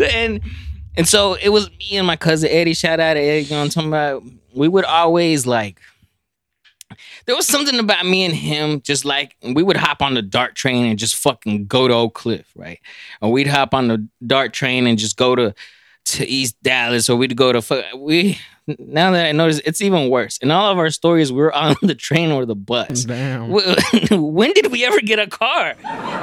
[0.04, 0.42] and
[0.96, 2.74] and so it was me and my cousin Eddie.
[2.74, 3.46] Shout out to Eddie.
[3.46, 4.24] You know what I'm talking about?
[4.54, 5.80] We would always like.
[7.26, 10.56] There was something about me and him, just like we would hop on the DART
[10.56, 12.80] train and just fucking go to Oak Cliff, right?
[13.22, 15.54] Or we'd hop on the DART train and just go to
[16.16, 18.40] to East Dallas, or we'd go to fu- we.
[18.80, 20.38] Now that I notice, it's even worse.
[20.40, 23.06] In all of our stories, we're on the train or the bus.
[23.06, 23.50] Damn.
[24.12, 25.76] When did we ever get a car?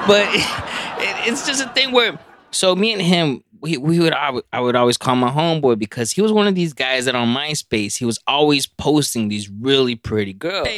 [0.06, 2.18] But it, it's just a thing where,
[2.50, 5.78] so me and him, we, we would I, would I would always call my homeboy
[5.78, 9.48] because he was one of these guys that on MySpace he was always posting these
[9.48, 10.68] really pretty girls.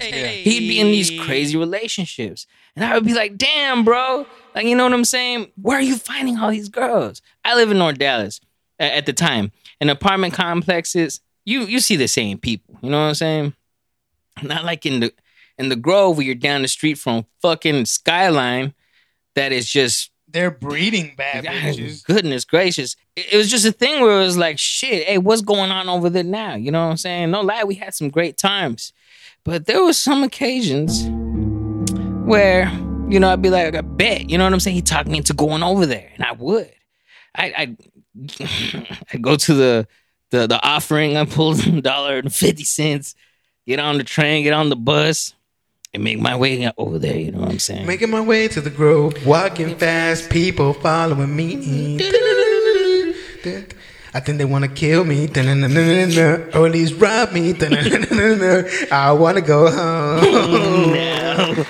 [0.44, 4.24] He'd be in these crazy relationships, and I would be like, "Damn, bro!
[4.54, 5.50] Like, you know what I'm saying?
[5.60, 8.45] Where are you finding all these girls?" I live in North Dallas a-
[8.78, 11.20] at the time, and apartment complexes.
[11.44, 12.76] You you see the same people.
[12.82, 13.54] You know what I'm saying?
[14.42, 15.12] Not like in the
[15.58, 18.74] in the Grove where you're down the street from fucking Skyline.
[19.34, 22.04] That is just They're breeding bad bitches.
[22.04, 22.96] goodness gracious.
[23.16, 25.88] It, it was just a thing where it was like, shit, hey, what's going on
[25.88, 26.54] over there now?
[26.54, 27.30] You know what I'm saying?
[27.30, 28.92] No lie, we had some great times.
[29.44, 31.04] But there was some occasions
[32.26, 32.68] where,
[33.08, 34.74] you know, I'd be like, I bet, you know what I'm saying?
[34.76, 36.72] He talked me into going over there, and I would.
[37.34, 37.76] I I
[38.40, 39.88] I go to the
[40.30, 43.14] the the offering, I pull a dollar and fifty cents,
[43.66, 45.34] get on the train, get on the bus,
[45.94, 47.86] and make my way over there, you know what I'm saying?
[47.86, 51.98] Making my way to the grove, walking fast, people following me.
[54.14, 57.52] I think they want to kill me, or at least rob me.
[58.90, 60.92] I want to go home.
[60.92, 61.66] no.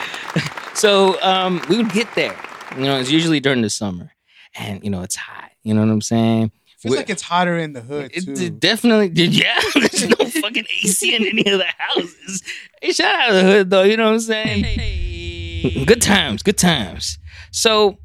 [0.74, 2.36] so um, we would get there.
[2.76, 4.12] You know, it's usually during the summer,
[4.54, 5.50] and you know it's hot.
[5.66, 6.52] You know what I'm saying?
[6.78, 8.34] Feels We- like it's hotter in the hood It, too.
[8.34, 9.34] it definitely did.
[9.34, 12.42] Yeah, there's no fucking AC in any of the houses.
[12.80, 13.82] Hey, shout out to the hood though.
[13.82, 15.84] You know what I'm saying?
[15.86, 17.18] Good times, good times.
[17.50, 17.98] So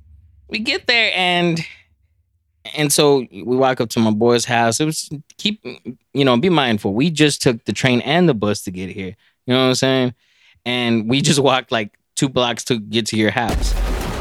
[0.48, 1.64] we get there and
[2.76, 4.80] and so we walk up to my boy's house.
[4.80, 5.64] It was keep
[6.14, 6.96] you know be mindful.
[6.96, 9.16] We just took the train and the bus to get here.
[9.46, 10.14] You know what I'm saying?
[10.66, 13.76] And we just walked like two blocks to get to your house.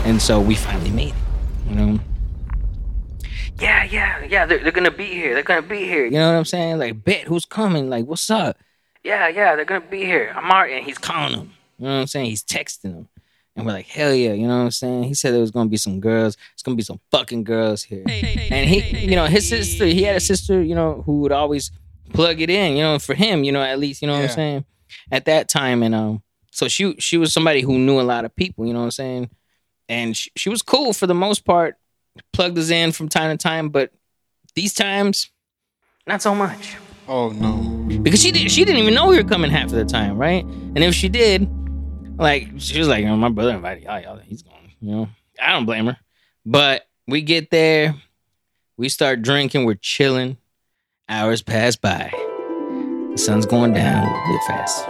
[0.04, 1.14] And so we finally made it.
[1.70, 2.00] You know.
[3.60, 5.34] Yeah, yeah, yeah, they're, they're gonna be here.
[5.34, 6.04] They're gonna be here.
[6.04, 6.78] You know what I'm saying?
[6.78, 7.90] Like, bet who's coming?
[7.90, 8.58] Like, what's up?
[9.04, 10.32] Yeah, yeah, they're gonna be here.
[10.34, 11.52] I'm already, and he's calling them.
[11.78, 12.26] You know what I'm saying?
[12.26, 13.08] He's texting them.
[13.56, 15.04] And we're like, hell yeah, you know what I'm saying?
[15.04, 16.36] He said there was gonna be some girls.
[16.54, 18.04] It's gonna be some fucking girls here.
[18.06, 21.70] And he, you know, his sister, he had a sister, you know, who would always
[22.12, 24.30] plug it in, you know, for him, you know, at least, you know what I'm
[24.30, 24.64] saying?
[25.10, 25.82] At that time.
[25.82, 28.80] And um, so she she was somebody who knew a lot of people, you know
[28.80, 29.30] what I'm saying?
[29.88, 31.76] And she, she was cool for the most part,
[32.32, 33.92] plugged this in from time to time, but
[34.54, 35.30] these times,
[36.06, 37.56] not so much Oh no.
[38.02, 40.44] because she did she didn't even know we were coming half of the time, right?
[40.44, 41.48] And if she did,
[42.18, 45.08] like she was like, oh, my brother invited y'all, y'all, he's going, you know.
[45.40, 45.96] I don't blame her.
[46.46, 47.94] But we get there,
[48.76, 50.36] we start drinking, we're chilling.
[51.08, 52.10] Hours pass by.
[52.12, 54.86] The sun's going down a bit fast.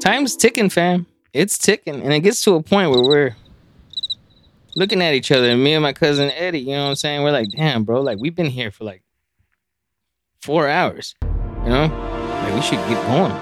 [0.00, 1.06] Time's ticking, fam.
[1.32, 2.00] It's ticking.
[2.00, 3.36] And it gets to a point where we're
[4.78, 7.22] looking at each other, and me and my cousin Eddie, you know what I'm saying?
[7.22, 9.02] We're like, damn, bro, like we've been here for like
[10.40, 11.14] four hours.
[11.22, 11.86] You know,
[12.44, 13.34] like we should get going.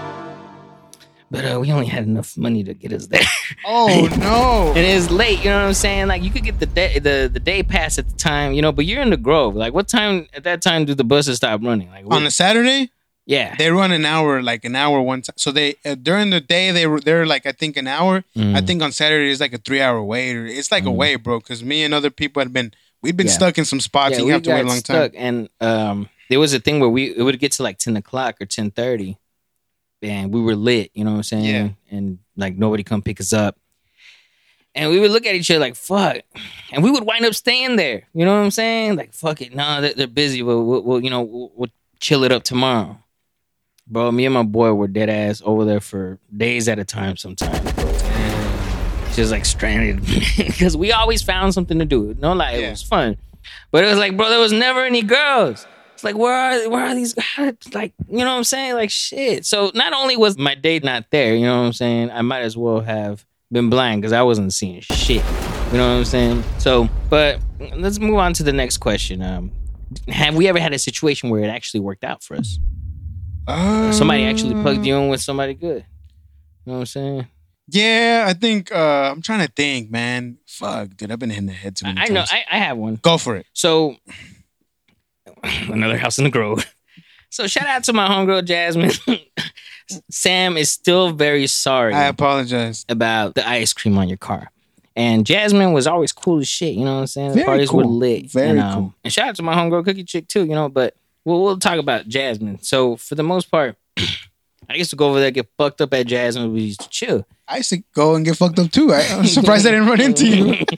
[1.28, 3.20] But uh, we only had enough money to get us there,
[3.66, 4.68] Oh no.
[4.68, 5.40] and it's late.
[5.40, 6.06] You know what I'm saying?
[6.06, 8.70] Like you could get the day the, the day pass at the time, you know.
[8.72, 9.56] But you're in the Grove.
[9.56, 11.90] Like what time at that time do the buses stop running?
[11.90, 12.90] Like On a Saturday,
[13.26, 15.34] yeah, they run an hour, like an hour one time.
[15.36, 18.22] So they uh, during the day they were they're like I think an hour.
[18.36, 18.54] Mm.
[18.56, 20.34] I think on Saturday it's like a three hour wait.
[20.36, 21.40] Or it's like a wait, bro.
[21.40, 23.32] Because me and other people had been we've been Yeah.
[23.32, 24.12] stuck in some spots.
[24.12, 25.10] yeah, and you have to wait a long time.
[25.16, 28.36] and um, there was a thing where we it would get to like ten o'clock
[28.40, 29.16] or ten thirty,
[30.02, 30.90] and we were lit.
[30.94, 31.44] You know what I'm saying?
[31.44, 31.68] Yeah.
[31.96, 33.56] And like nobody come pick us up,
[34.74, 36.18] and we would look at each other like fuck,
[36.70, 38.04] and we would wind up staying there.
[38.14, 38.94] You know what I'm saying?
[38.96, 40.42] Like fuck it, nah, they're, they're busy.
[40.44, 42.98] We'll, we'll, we'll you know we'll, we'll chill it up tomorrow.
[43.88, 47.16] Bro, me and my boy were dead ass over there for days at a time.
[47.16, 47.92] Sometimes, bro.
[49.12, 50.04] Just like stranded
[50.36, 52.16] because we always found something to do.
[52.18, 53.16] No lie, it was fun.
[53.70, 55.66] But it was like, bro, there was never any girls.
[55.94, 57.54] It's like, where are where are these guys?
[57.72, 58.74] Like, you know what I'm saying?
[58.74, 59.46] Like shit.
[59.46, 62.10] So not only was my date not there, you know what I'm saying?
[62.10, 65.24] I might as well have been blind because I wasn't seeing shit.
[65.72, 66.44] You know what I'm saying?
[66.58, 67.40] So, but
[67.76, 69.22] let's move on to the next question.
[69.22, 69.52] Um,
[70.08, 72.58] have we ever had a situation where it actually worked out for us?
[73.46, 75.84] Uh, Somebody actually plugged you in with somebody good.
[76.64, 77.26] You know what I'm saying?
[77.68, 80.38] Yeah, I think uh I'm trying to think, man.
[80.46, 82.24] Fuck, dude, I've been hitting the head too many I, I know.
[82.30, 82.96] I, I have one.
[83.02, 83.46] Go for it.
[83.52, 83.96] So
[85.42, 86.64] another house in the grove.
[87.30, 88.92] So shout out to my homegirl Jasmine.
[90.10, 92.84] Sam is still very sorry I apologize.
[92.88, 94.50] about the ice cream on your car.
[94.96, 97.28] And Jasmine was always cool as shit, you know what I'm saying?
[97.30, 97.98] The Very parties were cool.
[97.98, 98.30] lit.
[98.30, 98.94] Very and, um, cool.
[99.04, 100.94] And shout out to my homegirl cookie chick too, you know, but
[101.26, 102.62] we'll we'll talk about Jasmine.
[102.62, 103.76] So for the most part,
[104.70, 107.26] I used to go over there, get fucked up at Jasmine, we used to chill.
[107.46, 108.92] I used to go and get fucked up too.
[108.92, 110.64] I, I'm surprised I didn't run into you.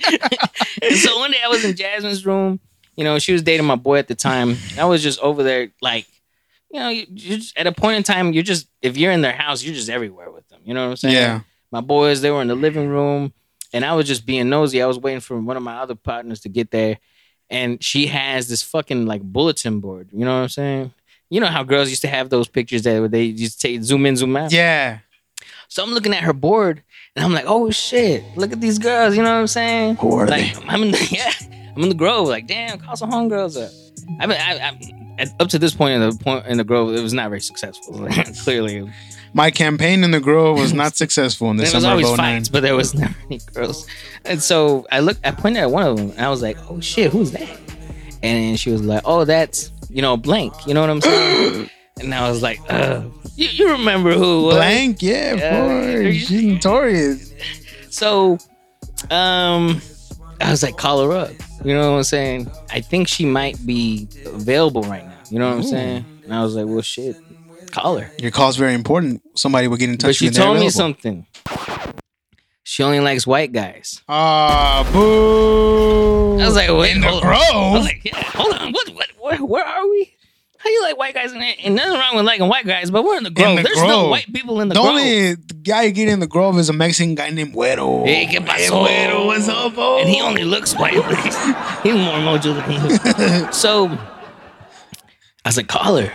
[0.97, 2.61] So one day I was in Jasmine's room.
[2.97, 4.57] You know, she was dating my boy at the time.
[4.79, 6.07] I was just over there, like,
[6.71, 9.33] you know, you, just, at a point in time, you're just if you're in their
[9.33, 10.61] house, you're just everywhere with them.
[10.65, 11.15] You know what I'm saying?
[11.15, 11.41] Yeah.
[11.71, 13.33] My boys, they were in the living room,
[13.73, 14.83] and I was just being nosy.
[14.83, 16.99] I was waiting for one of my other partners to get there,
[17.51, 20.09] and she has this fucking like bulletin board.
[20.13, 20.93] You know what I'm saying?
[21.31, 24.17] You know how girls used to have those pictures that they just take zoom in,
[24.17, 24.53] zoom out.
[24.53, 25.01] Yeah.
[25.69, 26.83] So I'm looking at her board
[27.15, 29.17] and I'm like, oh shit, look at these girls.
[29.17, 29.97] You know what I'm saying?
[29.97, 30.67] Who are like, they?
[30.67, 31.33] I'm in the yeah,
[31.77, 32.29] I'm in the Grove.
[32.29, 33.71] Like, damn, call some homegirls up.
[34.21, 34.79] I mean, I,
[35.19, 37.41] I, up to this point in the point in the Grove, it was not very
[37.41, 38.09] successful.
[38.43, 38.91] Clearly,
[39.35, 42.17] My campaign in the Grove was not successful in the there was always 09.
[42.17, 43.87] fights, but there was never any girls.
[44.25, 46.81] And so I looked, I pointed at one of them, and I was like, oh
[46.81, 47.59] shit, who's that?
[48.23, 50.55] And she was like, oh, that's you know blank.
[50.67, 51.71] You know what I'm saying?
[52.01, 53.03] and I was like, uh,
[53.37, 54.51] you, you remember who?
[54.51, 56.27] Blank, yeah, of course.
[56.27, 57.33] She's notorious.
[57.91, 58.39] So,
[59.11, 59.81] um,
[60.41, 61.31] I was like, call her up.
[61.65, 62.51] You know what I'm saying?
[62.71, 65.19] I think she might be available right now.
[65.31, 66.05] You know what I'm saying?
[66.25, 67.17] And I was like, well, shit,
[67.73, 68.11] call her.
[68.19, 69.23] Your call's very important.
[69.37, 70.31] Somebody will get in touch with you.
[70.31, 70.47] But she you.
[70.47, 71.27] told me something.
[72.65, 74.03] She only likes white guys.
[74.09, 76.39] Ah, boo.
[76.41, 77.41] I was like, wait, in the hold Grove.
[77.55, 77.75] on.
[77.75, 78.73] I was like, yeah, hold on.
[78.73, 80.13] What, what, where, where are we?
[80.59, 81.33] How you like white guys?
[81.33, 83.57] And, and nothing wrong with liking white guys, but we're in the Grove.
[83.57, 84.11] the There's no Grove.
[84.11, 84.87] white people in the, grove.
[84.87, 85.01] the Grove.
[85.01, 88.05] only guy you get in the Grove is a Mexican guy named Güero.
[88.05, 88.87] Hey, ¿qué pasó?
[88.87, 90.01] Güero, what's up, bro?
[90.01, 90.93] and he only looks white.
[91.83, 93.53] He's more mojo than he.
[93.53, 96.13] So I was like, call her.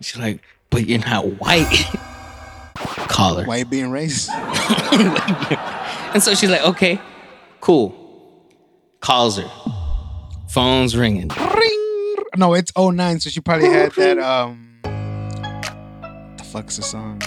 [0.00, 1.86] She's like, but you're not white.
[3.08, 3.44] call her.
[3.44, 4.30] Why you being racist?
[6.16, 6.98] And so she's like, okay,
[7.60, 7.94] cool.
[9.00, 9.50] Calls her.
[10.48, 11.28] Phone's ringing.
[11.28, 12.14] Ring.
[12.36, 14.18] No, it's 09, so she probably had that.
[14.18, 14.78] Um,
[16.38, 17.20] the fuck's the song?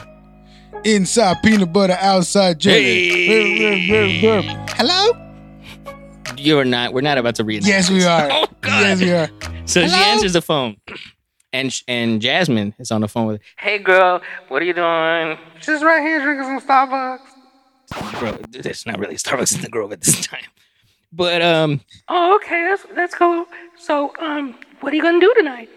[0.83, 3.27] Inside peanut butter, outside jelly.
[3.27, 4.41] Hey.
[4.69, 5.11] Hello?
[6.35, 6.93] You're not.
[6.93, 7.67] We're not about to read.
[7.67, 8.27] Yes, we are.
[8.31, 8.81] Oh, God.
[8.81, 9.29] Yes, we are.
[9.65, 10.77] So she answers the phone,
[11.53, 15.83] and and Jasmine is on the phone with, "Hey, girl, what are you doing?" Just
[15.83, 18.19] right here drinking some Starbucks.
[18.19, 20.43] Bro, there's not really Starbucks in the Grove at this time.
[21.11, 23.45] But um, oh, okay, that's that's cool.
[23.77, 25.69] So um, what are you gonna do tonight?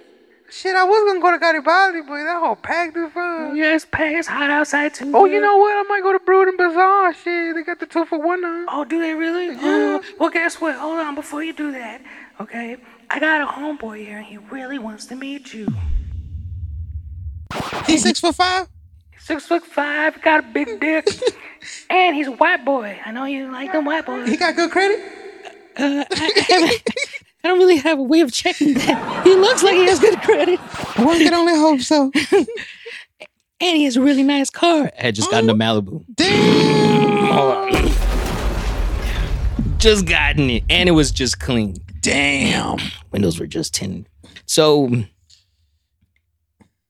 [0.50, 3.56] Shit, I was gonna go to Garibaldi, but that whole packed as fuck.
[3.56, 4.18] Yeah, it's packed.
[4.18, 5.10] It's hot outside too.
[5.14, 5.72] Oh, you know what?
[5.72, 7.14] I might go to Brood and Bazaar.
[7.14, 8.66] Shit, they got the two for one now.
[8.68, 9.56] Oh, do they really?
[9.58, 10.76] Oh, well, guess what?
[10.76, 12.02] Hold on, before you do that,
[12.38, 12.76] okay?
[13.14, 15.68] I got a homeboy here, and he really wants to meet you.
[17.86, 18.68] He's six foot five.
[19.18, 21.06] Six foot five, got a big dick,
[21.90, 22.98] and he's a white boy.
[23.04, 24.30] I know you like them white boys.
[24.30, 24.98] He got good credit.
[25.76, 26.80] Uh, I,
[27.44, 29.24] I don't really have a way of checking that.
[29.24, 30.58] He looks like he has good credit,
[30.96, 32.10] One can only hope so.
[33.60, 34.90] and he has a really nice car.
[34.98, 36.02] I had just gotten to Malibu.
[36.14, 37.92] Damn.
[39.76, 41.76] Just gotten it, and it was just clean.
[42.02, 42.78] Damn.
[43.12, 44.06] Windows were just tinted.
[44.46, 44.90] So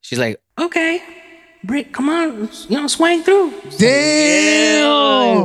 [0.01, 1.03] she's like, "Okay,
[1.65, 4.83] Brick, come on, you know, swing through." Damn.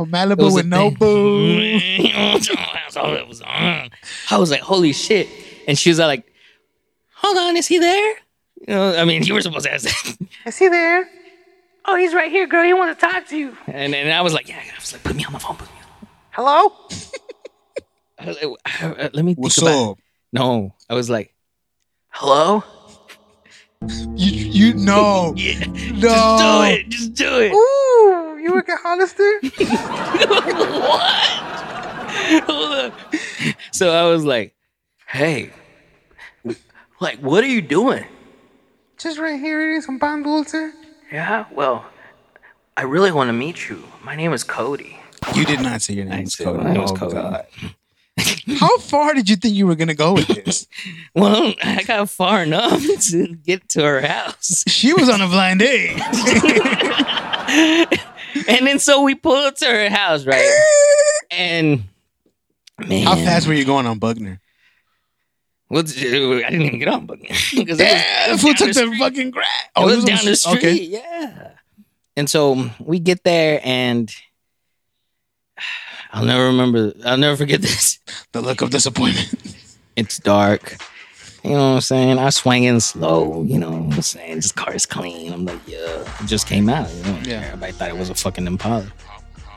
[0.04, 0.98] It Malibu with no thing.
[0.98, 1.78] boo.
[2.12, 3.90] That's all it was on.
[4.30, 5.28] I was like, "Holy shit!"
[5.68, 6.24] And she was like,
[7.16, 8.14] "Hold on, is he there?"
[8.66, 10.16] You know, I mean, you were supposed to ask that.
[10.46, 11.08] Is he there?
[11.84, 12.64] oh, he's right here, girl.
[12.64, 13.56] He wants to talk to you.
[13.66, 15.68] And and I was like, "Yeah." I was like, "Put me on the phone." Put
[15.70, 15.82] me on.
[16.00, 16.72] the phone." Hello?
[16.80, 19.92] I was like, uh, Let me think What's about.
[19.92, 19.98] up?
[20.32, 21.34] No, I was like,
[22.10, 22.64] "Hello."
[24.16, 25.34] You you know.
[25.36, 26.00] Yeah, No.
[26.00, 26.88] just do it.
[26.88, 27.52] Just do it.
[27.52, 29.40] Ooh, you work at Hollister?
[32.46, 32.92] Hold up.
[33.72, 34.54] So I was like,
[35.06, 35.50] hey,
[37.00, 38.04] like, what are you doing?
[38.98, 40.54] Just right here eating some pan dulce.
[41.12, 41.86] Yeah, well,
[42.76, 43.84] I really want to meet you.
[44.02, 44.98] My name is Cody.
[45.34, 46.62] You did not say your name was Cody.
[46.64, 47.14] My name was Oh, Cody.
[47.14, 47.46] God.
[48.58, 50.66] How far did you think you were gonna go with this?
[51.14, 54.62] Well, I got far enough to get to her house.
[54.68, 55.98] She was on a blind date.
[58.46, 60.48] And then so we pulled to her house, right?
[61.30, 61.84] And
[62.78, 64.40] man, How fast were you going on Buckner?
[65.70, 69.46] Well, I didn't even get on it Yeah, was, fool took the the fucking grass.
[69.76, 70.58] Oh, it was on down the street.
[70.58, 70.72] Okay.
[70.74, 71.50] Yeah.
[72.16, 74.10] And so we get there, and
[76.12, 76.92] I'll never remember.
[77.04, 77.98] I'll never forget this.
[78.32, 79.34] The look of disappointment.
[79.96, 80.76] It's dark.
[81.44, 82.18] You know what I'm saying?
[82.18, 83.42] I swing in slow.
[83.44, 84.36] You know what I'm saying?
[84.36, 85.32] This car is clean.
[85.32, 86.04] I'm like, yeah.
[86.20, 86.92] It just came out.
[86.92, 87.20] You know?
[87.24, 87.40] Yeah.
[87.46, 88.92] Everybody thought it was a fucking Impala.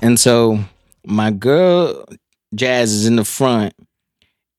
[0.01, 0.59] And so
[1.05, 2.05] my girl
[2.53, 3.73] Jazz is in the front,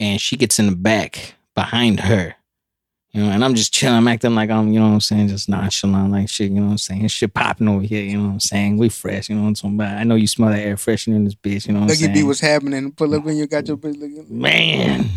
[0.00, 2.34] and she gets in the back behind her.
[3.14, 5.28] You know, and I'm just chilling, I'm acting like I'm, you know what I'm saying,
[5.28, 7.08] just nonchalant, like shit, you know what I'm saying?
[7.08, 8.78] Shit popping over here, you know what I'm saying?
[8.78, 9.98] We fresh, you know what I'm talking about?
[9.98, 12.12] I know you smell that air freshener in this bitch, you know what I'm saying?
[12.12, 12.90] Look at what's happening.
[12.92, 14.26] Pull up when you got your bitch looking.
[14.30, 15.10] man.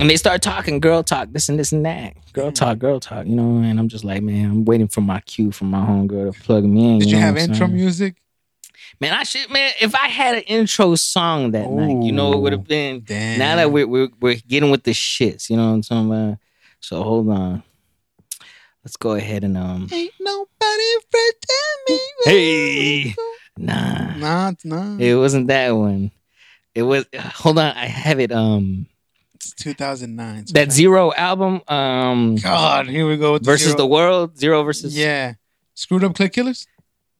[0.00, 2.14] And they start talking girl talk, this and this and that.
[2.32, 5.20] Girl talk, girl talk, you know, and I'm just like, man, I'm waiting for my
[5.20, 6.98] cue from my homegirl to plug me in.
[6.98, 8.16] Did you know have intro music?
[9.00, 12.38] Man, I should, man, if I had an intro song that night, you know, it
[12.40, 13.02] would have been.
[13.04, 13.38] Damn.
[13.38, 16.38] Now that we're, we're, we're getting with the shits, you know what I'm talking about?
[16.80, 17.62] So hold on.
[18.84, 21.98] Let's go ahead and, um, Ain't nobody pretend me.
[22.24, 23.14] hey,
[23.58, 24.16] nah.
[24.16, 24.96] Nah, nah.
[24.98, 26.12] It wasn't that one.
[26.74, 28.86] It was, hold on, I have it, um,
[29.34, 30.46] It's 2009.
[30.46, 33.32] so- that Zero album, um, God, here we go.
[33.32, 33.76] With versus zero.
[33.78, 34.96] the world, Zero versus.
[34.96, 35.34] Yeah.
[35.74, 36.66] Screwed up click killers?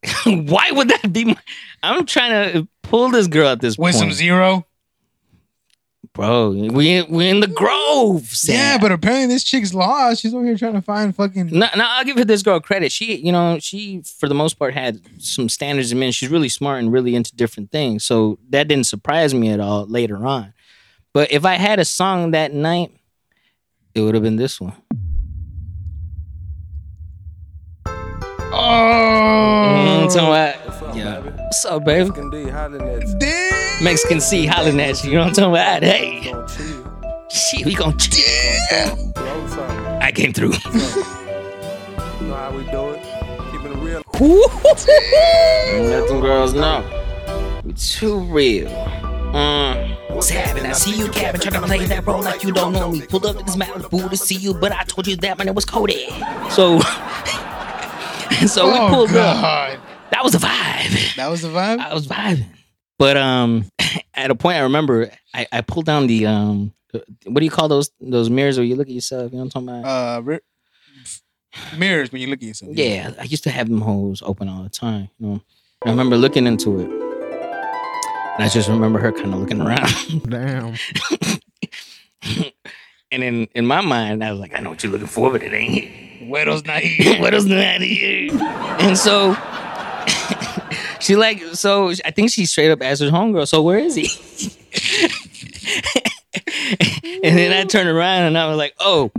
[0.27, 1.27] Why would that be?
[1.27, 1.37] My,
[1.83, 3.95] I'm trying to pull this girl at this point?
[3.95, 4.67] With point, some zero?
[6.17, 6.51] bro.
[6.51, 8.27] We we in the Grove.
[8.27, 8.55] Sam.
[8.55, 10.23] Yeah, but apparently this chick's lost.
[10.23, 11.49] She's over here trying to find fucking.
[11.49, 11.85] no, no.
[11.87, 12.91] I'll give her this girl credit.
[12.91, 16.11] She, you know, she for the most part had some standards in men.
[16.13, 18.05] She's really smart and really into different things.
[18.05, 20.55] So that didn't surprise me at all later on.
[21.13, 22.93] But if I had a song that night,
[23.95, 24.75] it would have been this one.
[28.59, 30.07] Oh.
[30.07, 30.57] Mm, so I,
[30.97, 31.21] yeah.
[31.21, 32.11] What's up, baby?
[32.11, 33.85] Damn.
[33.85, 35.11] Mexican C hollering at you.
[35.11, 35.83] You know what I'm talking about?
[35.83, 36.33] Hey,
[37.31, 39.13] shit, we gonna chill.
[40.01, 40.55] I came through.
[40.55, 43.03] You know how we do it.
[43.53, 44.03] Keeping it real.
[45.91, 46.83] Let them girls know.
[47.63, 48.71] We too real.
[48.71, 50.15] Mm.
[50.15, 50.67] What's happening?
[50.67, 53.03] I see you capping, trying to play that role like you don't know me.
[53.03, 55.55] Pulled up to this Malibu to see you, but I told you that my name
[55.55, 56.09] was Cody.
[56.49, 56.81] So,
[58.47, 59.81] so we Oh, pulled up.
[60.11, 61.17] That was a vibe.
[61.17, 61.79] That was the vibe?
[61.79, 62.47] I was vibing.
[62.99, 63.67] But um,
[64.15, 66.73] at a point, I remember I, I pulled down the um,
[67.27, 69.33] what do you call those those mirrors where you look at yourself?
[69.33, 70.19] You know what I'm talking about?
[70.19, 70.41] Uh, ri-
[71.77, 72.73] mirrors when you look at yourself.
[72.75, 75.09] yeah, I used to have them holes open all the time.
[75.19, 75.41] You know,
[75.85, 79.91] I remember looking into it, and I just remember her kind of looking around.
[80.29, 80.75] Damn.
[83.11, 85.43] and in in my mind, I was like, I know what you're looking for, but
[85.43, 86.06] it ain't here.
[86.27, 87.21] Güero's not here.
[87.21, 88.31] what else not here?
[88.81, 89.35] And so
[91.01, 94.07] she like so I think she straight up asked her homegirl, so where is he?
[97.23, 99.11] and then I turned around and I was like, oh,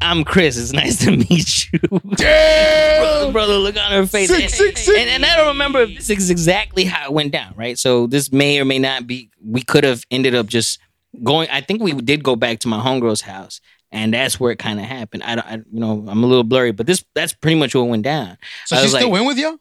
[0.00, 0.56] I'm Chris.
[0.58, 1.78] It's nice to meet you.
[1.88, 4.28] brother, brother, look on her face.
[4.28, 4.98] Sick, and, sick, sick.
[4.98, 7.78] and- and I don't remember if this is exactly how it went down, right?
[7.78, 9.30] So this may or may not be.
[9.44, 10.78] We could have ended up just
[11.24, 11.48] going.
[11.50, 13.60] I think we did go back to my homegirl's house,
[13.92, 15.22] and that's where it kind of happened.
[15.22, 17.88] I don't, I, you know, I'm a little blurry, but this that's pretty much what
[17.88, 18.36] went down.
[18.66, 19.58] So I she still like, went with y'all?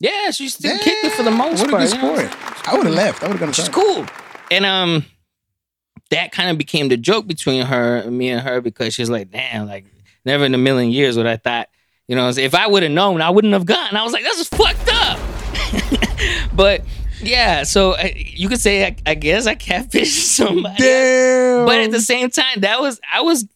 [0.00, 1.82] Yeah, she still kicked it for the most what part.
[1.84, 2.30] a good you know?
[2.66, 3.22] I would have left.
[3.22, 4.06] I would have gone to She's cool.
[4.50, 5.06] And um
[6.10, 9.66] that kind of became the joke between her me and her because she's like, damn,
[9.66, 9.86] like
[10.24, 11.68] never in a million years would I thought,
[12.06, 13.96] you know, if I would have known, I wouldn't have gone.
[13.96, 15.18] I was like, this is fucked up.
[16.54, 16.82] but
[17.22, 20.06] yeah, so I, you could say I, I guess I catfished
[20.36, 20.76] somebody.
[20.78, 21.66] Damn.
[21.66, 23.46] But at the same time, that was I was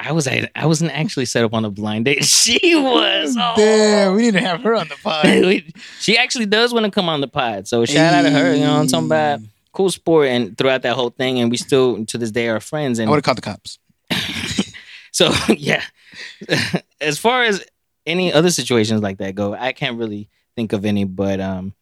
[0.00, 2.24] I was I, I wasn't actually set up on a blind date.
[2.24, 3.36] She was.
[3.38, 3.54] Oh.
[3.56, 5.24] Damn, we need to have her on the pod.
[6.00, 7.68] she actually does want to come on the pod.
[7.68, 8.54] So shout out to her.
[8.54, 9.40] You know, what I'm talking about
[9.72, 12.98] cool sport and throughout that whole thing, and we still to this day are friends.
[12.98, 13.78] And I would have called the cops.
[15.12, 15.84] so yeah,
[17.00, 17.64] as far as
[18.06, 21.04] any other situations like that go, I can't really think of any.
[21.04, 21.74] But um,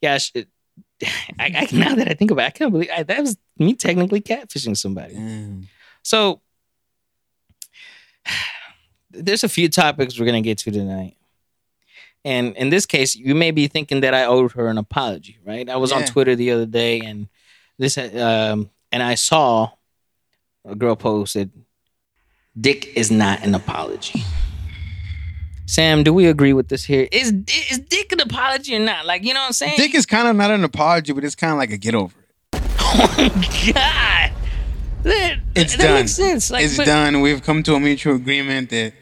[0.00, 0.18] yeah,
[1.02, 3.74] I, I now that I think about, it, I can't believe I, that was me
[3.74, 5.14] technically catfishing somebody.
[5.14, 5.68] Damn.
[6.02, 6.40] So
[9.10, 11.16] there's a few topics we're gonna get to tonight.
[12.24, 15.68] And in this case, you may be thinking that I owed her an apology, right?
[15.68, 17.28] I was on Twitter the other day and
[17.78, 19.70] this um and I saw
[20.64, 21.50] a girl posted
[22.60, 24.24] Dick is not an apology.
[25.66, 27.06] Sam, do we agree with this here?
[27.12, 27.32] Is
[27.70, 29.06] is Dick an apology or not?
[29.06, 29.76] Like, you know what I'm saying?
[29.76, 32.18] Dick is kind of not an apology, but it's kind of like a get over
[32.18, 32.24] it.
[32.90, 33.04] Oh
[33.36, 34.17] my God.
[35.02, 35.94] That, It's that done.
[35.94, 36.50] makes sense.
[36.50, 37.20] Like, it's but- done.
[37.20, 38.92] We've come to a mutual agreement that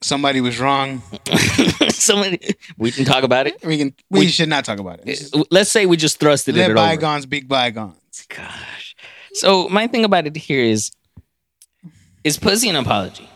[0.00, 1.02] somebody was wrong.
[1.90, 3.64] Somebody, we can talk about it.
[3.64, 3.94] We can.
[4.10, 5.22] We, We- should not talk about it.
[5.52, 6.74] Let's say we just thrusted Let it over.
[6.74, 7.96] bygones be bygones.
[8.28, 8.96] Gosh.
[9.34, 10.90] So my thing about it here is,
[12.24, 13.28] is pussy an apology?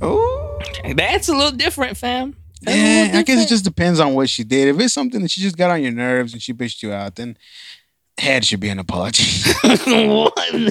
[0.00, 0.58] Oh,
[0.96, 2.34] That's a little different, fam.
[2.62, 2.76] That's
[3.12, 3.18] yeah.
[3.18, 4.68] I guess it just depends on what she did.
[4.68, 7.16] If it's something that she just got on your nerves and she bitched you out,
[7.16, 7.36] then
[8.18, 9.24] head should be an apology.
[9.62, 10.70] One.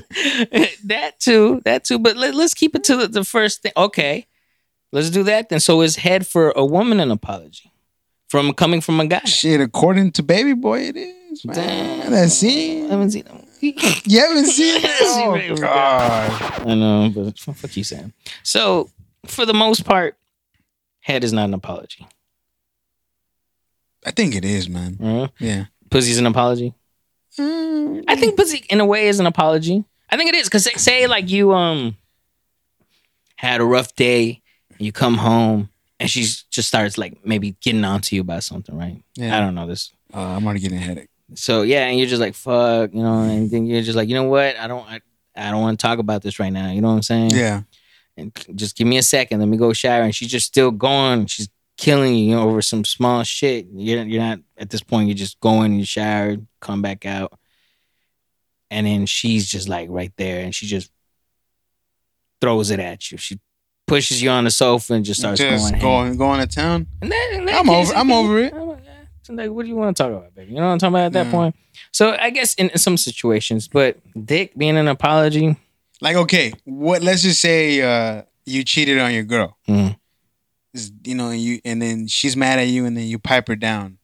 [0.86, 2.00] that too, that too.
[2.00, 3.72] But let, us keep it to the, the first thing.
[3.76, 4.28] Okay,
[4.92, 5.60] let's do that then.
[5.60, 7.72] So is head for a woman an apology
[8.30, 9.20] from coming from a guy?
[9.26, 11.46] Shit, according to Baby Boy, it is.
[11.46, 12.12] Man, Damn.
[12.12, 12.48] that's I
[12.89, 13.26] haven't seen.
[13.62, 15.52] You haven't seen it?
[15.52, 16.68] Oh, God.
[16.68, 18.12] I know, but fuck you, Sam.
[18.44, 18.89] So,
[19.28, 20.18] for the most part,
[21.02, 22.08] head is not an apology.
[24.06, 24.98] I think it is, man.
[25.02, 25.66] Uh, Yeah.
[25.92, 26.74] pussy's an apology.
[27.39, 29.84] Mm, I think pussy, in a way, is an apology.
[30.09, 31.95] I think it is because say, say like you um
[33.38, 34.41] had a rough day,
[34.77, 35.69] you come home,
[35.99, 39.01] and she just starts like maybe getting on to you about something, right?
[39.15, 39.36] Yeah.
[39.38, 39.91] I don't know this.
[40.13, 41.09] Uh, I'm already getting a headache.
[41.36, 44.15] So yeah, and you're just like fuck, you know, and then you're just like, you
[44.15, 44.57] know what?
[44.57, 44.99] I don't, I,
[45.36, 46.71] I don't want to talk about this right now.
[46.71, 47.32] You know what I'm saying?
[47.32, 47.61] Yeah.
[48.17, 49.39] and just give me a second.
[49.39, 50.01] Let me go shower.
[50.03, 51.27] And she's just still going.
[51.27, 51.47] She's
[51.82, 53.65] killing you, you know, over some small shit.
[53.73, 55.07] You're you're not at this point.
[55.09, 55.77] You're just going.
[55.77, 57.34] You shower, come back out,
[58.69, 60.91] and then she's just like right there, and she just
[62.39, 63.17] throws it at you.
[63.17, 63.39] She
[63.88, 65.82] pushes you on the sofa and just starts Just going.
[65.82, 66.88] going, going to town.
[67.01, 68.53] And that- in that I'm over- I'm over it.
[68.53, 68.77] I'm like.
[69.29, 70.49] Like, what do you want to talk about, baby?
[70.51, 71.32] You know what I'm talking about at that Yeah.
[71.32, 71.55] point.
[71.93, 75.55] So I guess in, in some situations, but dick being an apology,
[76.01, 77.01] Like, okay, what?
[77.01, 79.55] Let's just say uh, you cheated on your girl.
[79.69, 79.95] Mhm.
[80.74, 83.47] Is- You know, and you and then she's mad at you, and then you pipe
[83.47, 83.97] her down.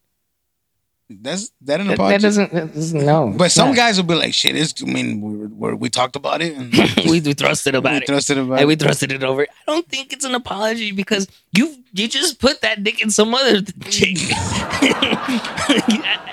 [1.10, 2.18] That's that an apology.
[2.18, 3.34] that doesn't, that doesn't no.
[3.38, 3.78] but some not.
[3.78, 6.70] guys will be like, "Shit, it's." I mean, we, we, we talked about it, and
[7.06, 8.06] we, we thrusted about we it.
[8.08, 8.68] trusted about Hey, it.
[8.68, 9.44] we thrusted it over.
[9.44, 13.34] I don't think it's an apology because you you just put that dick in some
[13.34, 14.18] other chick.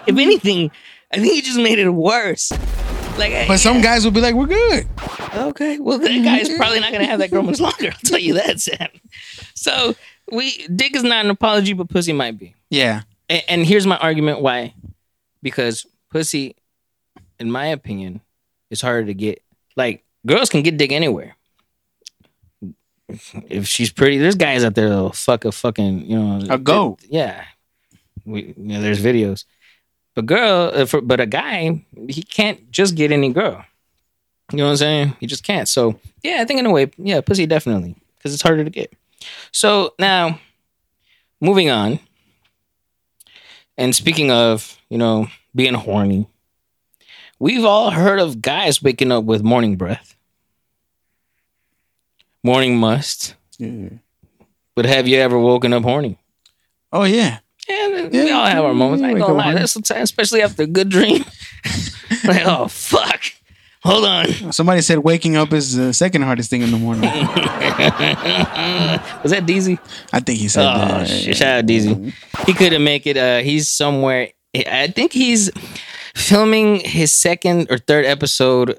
[0.07, 0.73] if anything,
[1.13, 2.51] I think you just made it worse.
[3.17, 4.89] Like, But some guys will be like, "We're good."
[5.37, 6.25] okay, well that mm-hmm.
[6.25, 7.91] guy's probably not gonna have that girl much longer.
[7.93, 8.89] I'll tell you that, Sam.
[9.55, 9.95] So
[10.31, 12.55] we dick is not an apology, but pussy might be.
[12.71, 14.75] Yeah, And, and here's my argument why.
[15.43, 16.57] Because pussy,
[17.39, 18.21] in my opinion,
[18.71, 19.43] is harder to get.
[19.77, 21.37] Like girls can get dick anywhere.
[23.49, 27.01] If she's pretty, there's guys out there that'll fuck a fucking you know A goat.
[27.09, 27.45] Yeah,
[28.25, 29.45] we you know, there's videos.
[30.15, 33.65] But girl, for, but a guy, he can't just get any girl.
[34.53, 35.17] You know what I'm saying?
[35.21, 35.69] He just can't.
[35.69, 38.93] So yeah, I think in a way, yeah, pussy definitely because it's harder to get.
[39.53, 40.39] So now,
[41.41, 41.99] moving on.
[43.77, 46.29] And speaking of, you know, being horny,
[47.39, 50.15] we've all heard of guys waking up with morning breath.
[52.43, 53.35] morning must.
[53.59, 53.89] Yeah.
[54.77, 56.19] But have you ever woken up horny?
[56.93, 57.39] Oh yeah.
[57.69, 59.03] Yeah, we all have our moments.
[59.03, 59.55] I ain't gonna lie.
[59.55, 61.25] There's sometimes, especially after a good dream.
[62.25, 63.23] like, oh fuck.
[63.85, 64.53] Hold on.
[64.53, 67.03] Somebody said waking up is the second hardest thing in the morning.
[69.23, 69.79] Was that DZ?
[70.13, 71.07] I think he said Oh that.
[71.09, 71.37] shit!
[71.37, 72.13] Shout out DZ.
[72.47, 73.17] He couldn't make it.
[73.17, 74.31] Uh, he's somewhere.
[74.55, 75.51] I think he's
[76.15, 78.79] filming his second or third episode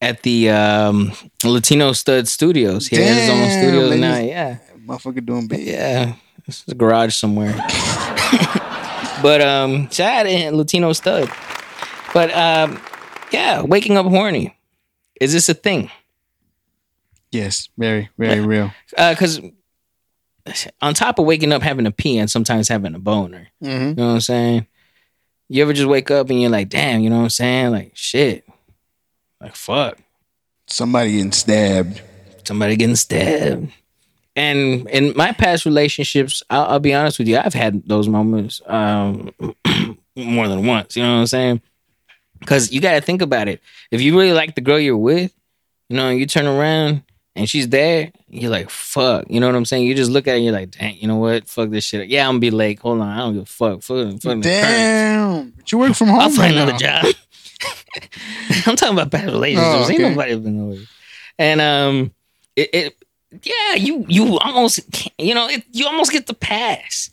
[0.00, 1.12] at the um,
[1.44, 2.86] Latino Stud Studios.
[2.86, 4.16] He has his own Damn, studios now.
[4.18, 5.66] Yeah, Motherfucker doing big.
[5.66, 6.14] yeah.
[6.46, 7.52] it's a garage somewhere.
[9.22, 11.28] but um, shout out to Latino Stud.
[12.14, 12.80] But um,
[13.30, 14.56] yeah, waking up horny.
[15.20, 15.90] Is this a thing?
[17.30, 18.72] Yes, very, very real.
[18.96, 19.40] Because
[20.80, 23.88] on top of waking up having a pee and sometimes having a boner, Mm-hmm.
[23.88, 24.66] You know what I'm saying?
[25.48, 27.70] You ever just wake up and you're like, damn, you know what I'm saying?
[27.70, 28.46] Like, shit.
[29.40, 29.98] Like, fuck.
[30.66, 32.02] Somebody getting stabbed.
[32.44, 33.72] Somebody getting stabbed.
[34.36, 38.60] And in my past relationships, I'll, I'll be honest with you, I've had those moments
[38.66, 39.32] um,
[40.16, 40.96] more than once.
[40.96, 41.62] You know what I'm saying?
[42.40, 43.60] Because you got to think about it.
[43.90, 45.32] If you really like the girl you're with,
[45.88, 47.02] you know, you turn around
[47.34, 49.24] and she's there, you're like, fuck.
[49.28, 49.86] You know what I'm saying?
[49.86, 51.48] You just look at it and you're like, dang, you know what?
[51.48, 52.08] Fuck this shit.
[52.08, 52.78] Yeah, I'm gonna be late.
[52.80, 53.08] Hold on.
[53.08, 53.82] I don't give a fuck.
[53.82, 54.40] Fuck, fuck.
[54.40, 55.50] Damn.
[55.50, 56.20] But you work from home.
[56.20, 57.02] I'll find right another now.
[57.02, 57.14] job.
[58.66, 59.88] I'm talking about past relationships.
[59.88, 60.82] Oh, Ain't nobody been over.
[61.38, 62.12] And um,
[62.56, 62.96] it, it
[63.42, 64.80] yeah, you you almost
[65.18, 67.10] you know it, you almost get the pass.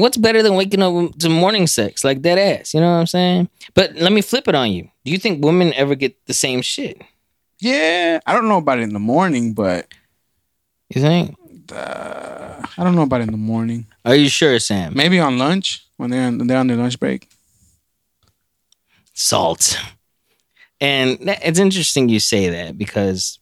[0.00, 2.74] What's better than waking up to morning sex like that ass?
[2.74, 3.48] You know what I'm saying?
[3.74, 4.90] But let me flip it on you.
[5.04, 7.00] Do you think women ever get the same shit?
[7.60, 9.86] Yeah, I don't know about it in the morning, but
[10.94, 11.36] You think?
[11.72, 13.86] uh, I don't know about it in the morning.
[14.04, 14.92] Are you sure, Sam?
[14.94, 17.28] Maybe on lunch when they're on, they're on their lunch break.
[19.14, 19.78] salt.
[20.80, 23.38] And that, it's interesting you say that because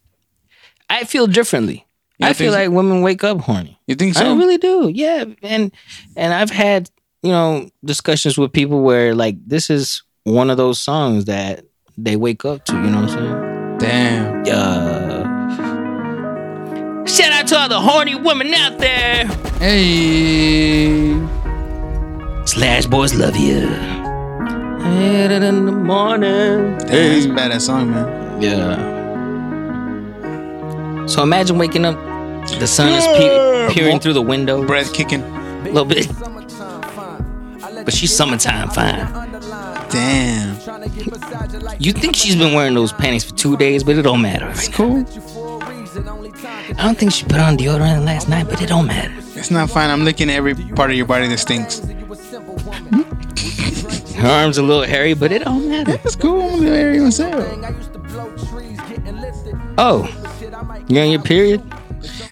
[0.88, 1.83] I feel differently.
[2.18, 2.58] You I feel so?
[2.58, 3.78] like women wake up horny.
[3.86, 4.24] You think so?
[4.24, 4.88] I really do.
[4.88, 5.72] Yeah, and
[6.16, 6.90] and I've had
[7.22, 11.64] you know discussions with people where like this is one of those songs that
[11.98, 12.74] they wake up to.
[12.74, 13.78] You know what I'm saying?
[13.78, 14.44] Damn.
[14.44, 15.24] Yeah.
[15.54, 19.26] Uh, shout out to all the horny women out there.
[19.58, 21.14] Hey.
[22.46, 23.66] Slash Boyz love you.
[24.90, 26.78] Hit it in the morning.
[26.88, 27.20] Hey.
[27.20, 28.40] that's a badass song, man.
[28.42, 29.03] Yeah.
[31.06, 31.96] So imagine waking up,
[32.58, 35.22] the sun is pe- peering through the window Breath kicking.
[35.22, 36.08] a little bit,
[37.84, 39.06] but she's summertime fine.
[39.90, 40.56] Damn.
[41.78, 44.48] You think she's been wearing those panties for two days, but it don't matter.
[44.50, 45.04] It's cool.
[45.06, 49.12] I don't think she put on deodorant last night, but it don't matter.
[49.36, 49.90] It's not fine.
[49.90, 51.80] I'm licking every part of your body that stinks.
[54.16, 55.98] Her arms are a little hairy, but it don't matter.
[56.04, 56.40] It's cool.
[56.42, 57.44] I'm gonna area myself.
[59.76, 60.06] Oh,
[60.88, 61.62] you on your period?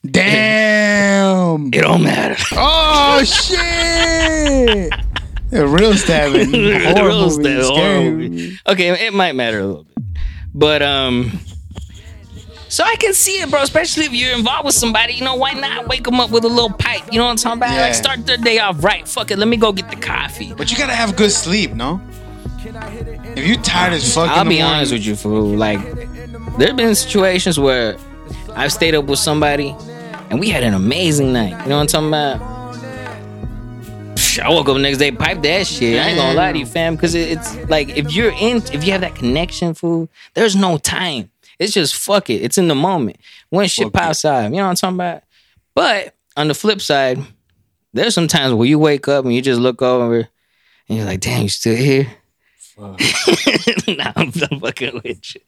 [0.04, 0.72] Damn.
[1.72, 2.36] It don't matter.
[2.56, 4.92] Oh shit.
[5.52, 6.50] A real stabbing.
[6.52, 7.30] Real movie.
[7.30, 8.28] stab- Scary horror movie.
[8.28, 8.58] movie.
[8.66, 9.98] Okay, it might matter a little bit,
[10.54, 11.30] but um.
[12.68, 13.60] So I can see it, bro.
[13.62, 16.48] Especially if you're involved with somebody, you know, why not wake them up with a
[16.48, 17.02] little pipe?
[17.12, 17.74] You know what I'm talking about?
[17.74, 17.82] Yeah.
[17.82, 19.06] Like start their day off right.
[19.06, 20.54] Fuck it, let me go get the coffee.
[20.54, 22.00] But you gotta have good sleep, no?
[23.36, 25.54] If you tired as fuck, I'll be honest with you, fool.
[25.56, 25.80] Like,
[26.56, 27.96] there have been situations where
[28.54, 29.74] I've stayed up with somebody
[30.30, 31.50] and we had an amazing night.
[31.62, 32.40] You know what I'm talking about?
[34.16, 35.98] Psh, I woke up the next day, pipe that shit.
[35.98, 38.92] I ain't gonna lie to you, fam, because it's like if you're in, if you
[38.92, 41.30] have that connection, fool, there's no time.
[41.58, 42.42] It's just fuck it.
[42.42, 43.18] It's in the moment.
[43.50, 45.22] When shit Fuck pops out, you know what I'm talking about?
[45.74, 47.18] But on the flip side,
[47.92, 50.28] there's some times where you wake up and you just look over
[50.88, 52.06] and you're like, damn, you still here?
[52.78, 55.40] nah, I'm, I'm fucking with you.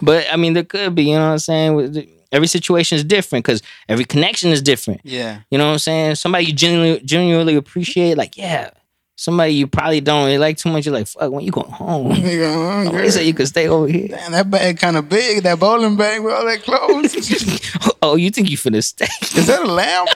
[0.00, 2.21] But I mean, there could be, you know what I'm saying?
[2.32, 5.02] Every situation is different because every connection is different.
[5.04, 5.40] Yeah.
[5.50, 6.14] You know what I'm saying?
[6.16, 8.70] Somebody you genuinely, genuinely appreciate, like, yeah.
[9.14, 12.10] Somebody you probably don't really like too much, you're like, fuck, when you going home?
[12.12, 13.10] Nigga, oh, They girl.
[13.10, 14.08] say you could stay over here.
[14.08, 15.42] Damn, that bag kind of big.
[15.44, 17.60] That bowling bag with all that clothes.
[18.04, 19.06] Oh, you think you finna stay?
[19.38, 20.08] Is that a lamp?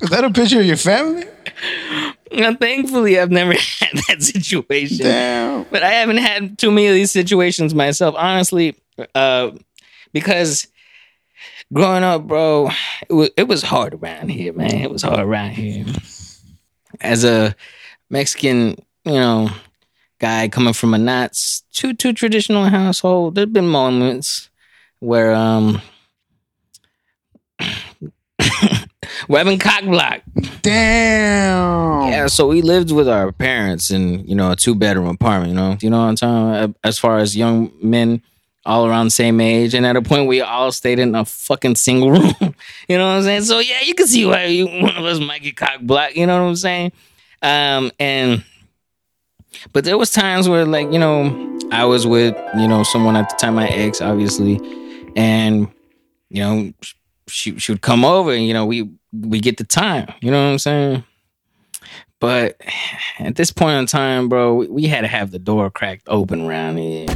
[0.00, 1.24] Is that a picture of your family?
[2.32, 4.98] Now, thankfully, I've never had that situation.
[4.98, 5.64] Damn.
[5.70, 8.76] but I haven't had too many of these situations myself, honestly,
[9.14, 9.52] uh,
[10.12, 10.66] because
[11.72, 12.70] growing up, bro,
[13.08, 14.74] it was, it was hard around here, man.
[14.74, 15.84] It was hard around here.
[17.00, 17.54] As a
[18.10, 19.50] Mexican, you know,
[20.18, 21.38] guy coming from a not
[21.72, 24.50] too too traditional household, there've been moments
[25.00, 25.80] where um.
[29.28, 30.22] We're having cock block.
[30.62, 32.08] Damn.
[32.08, 35.56] Yeah, so we lived with our parents in, you know, a two bedroom apartment, you
[35.56, 35.76] know.
[35.80, 36.76] You know what I'm talking about?
[36.84, 38.22] As far as young men
[38.68, 42.10] all around same age, and at a point we all stayed in a fucking single
[42.12, 42.54] room.
[42.88, 43.42] you know what I'm saying?
[43.42, 46.16] So yeah, you can see why you, one of us might get cock blocked.
[46.16, 46.92] You know what I'm saying?
[47.42, 48.44] Um, and
[49.72, 53.30] but there was times where like you know I was with you know someone at
[53.30, 54.60] the time, my ex, obviously,
[55.16, 55.68] and
[56.28, 56.72] you know
[57.26, 60.12] she she would come over and you know we we get the time.
[60.20, 61.04] You know what I'm saying?
[62.20, 62.60] But
[63.18, 66.42] at this point in time, bro, we, we had to have the door cracked open
[66.42, 67.06] around here.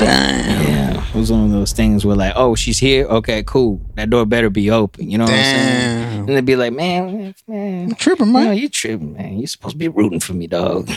[0.00, 3.06] Yeah, it was one of those things where like, oh, she's here.
[3.06, 3.80] Okay, cool.
[3.94, 5.10] That door better be open.
[5.10, 6.18] You know what I'm saying?
[6.20, 8.44] And they'd be like, man, man, Tripping, you man.
[8.46, 9.38] know, you tripping, man.
[9.38, 10.90] You supposed to be rooting for me, dog.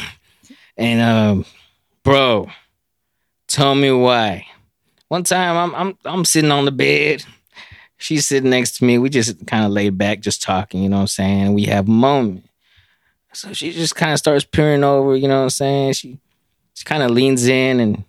[0.78, 1.46] And um,
[2.04, 2.50] bro,
[3.48, 4.46] tell me why.
[5.08, 7.24] One time I'm I'm I'm sitting on the bed.
[7.98, 8.98] She's sitting next to me.
[8.98, 11.54] We just kind of laid back, just talking, you know what I'm saying?
[11.54, 12.46] We have a moment.
[13.32, 15.94] So she just kind of starts peering over, you know what I'm saying?
[15.94, 16.20] She
[16.74, 18.04] she kind of leans in and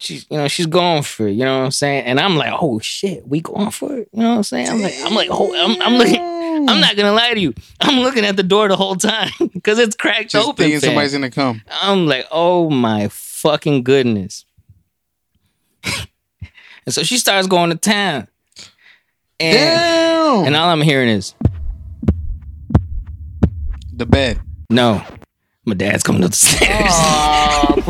[0.00, 2.04] she's you know, she's going for it, you know what I'm saying?
[2.04, 4.08] And I'm like, oh shit, we going for it.
[4.12, 4.68] You know what I'm saying?
[4.68, 6.20] I'm like, I'm like, oh, I'm, I'm looking
[6.68, 7.54] I'm not gonna lie to you.
[7.80, 10.64] I'm looking at the door the whole time because it's cracked Just open.
[10.64, 10.88] thinking fam.
[10.88, 11.62] somebody's gonna come.
[11.70, 14.44] I'm like, oh my fucking goodness.
[15.84, 18.28] and so she starts going to town.
[19.38, 20.46] And, Damn.
[20.46, 21.34] and all I'm hearing is,
[23.94, 24.38] the bed.
[24.68, 25.02] no,
[25.64, 26.92] my dad's coming up the stairs.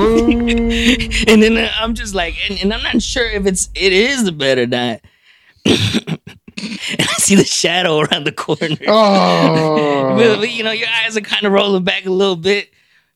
[1.29, 4.33] and then I'm just like, and, and I'm not sure if it's it is the
[4.33, 5.01] bed or not.
[5.67, 8.77] and I see the shadow around the corner.
[8.87, 10.17] Oh.
[10.21, 12.69] But, but, you know, your eyes are kind of rolling back a little bit,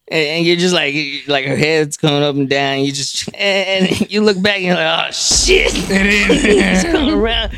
[0.08, 0.94] and, and you're just like,
[1.26, 2.80] like her head's coming up and down.
[2.80, 6.44] You just and, and you look back and you're like, oh shit, It is.
[6.44, 7.52] it's coming around.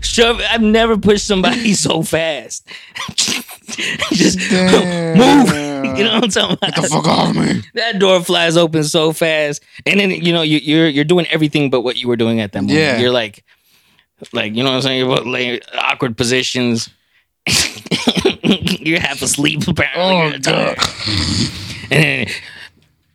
[0.00, 0.40] Shove.
[0.50, 2.66] I've never pushed somebody so fast.
[4.12, 5.18] just Damn.
[5.18, 5.58] move.
[5.82, 6.74] You know what I'm talking about?
[6.74, 7.60] Get the fuck off me.
[7.74, 11.68] that door flies open so fast, and then you know you, you're you're doing everything
[11.68, 12.78] but what you were doing at that moment.
[12.78, 12.98] Yeah.
[12.98, 13.44] You're like,
[14.32, 14.98] like you know what I'm saying.
[15.00, 16.88] You're about laying awkward positions.
[18.42, 20.40] you're half asleep apparently.
[20.46, 20.74] Oh, You're.
[21.90, 22.26] And then,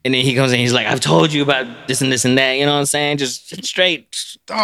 [0.05, 0.59] and then he comes in.
[0.59, 2.85] He's like, "I've told you about this and this and that." You know what I'm
[2.85, 3.17] saying?
[3.17, 4.15] Just straight,
[4.49, 4.55] Oh,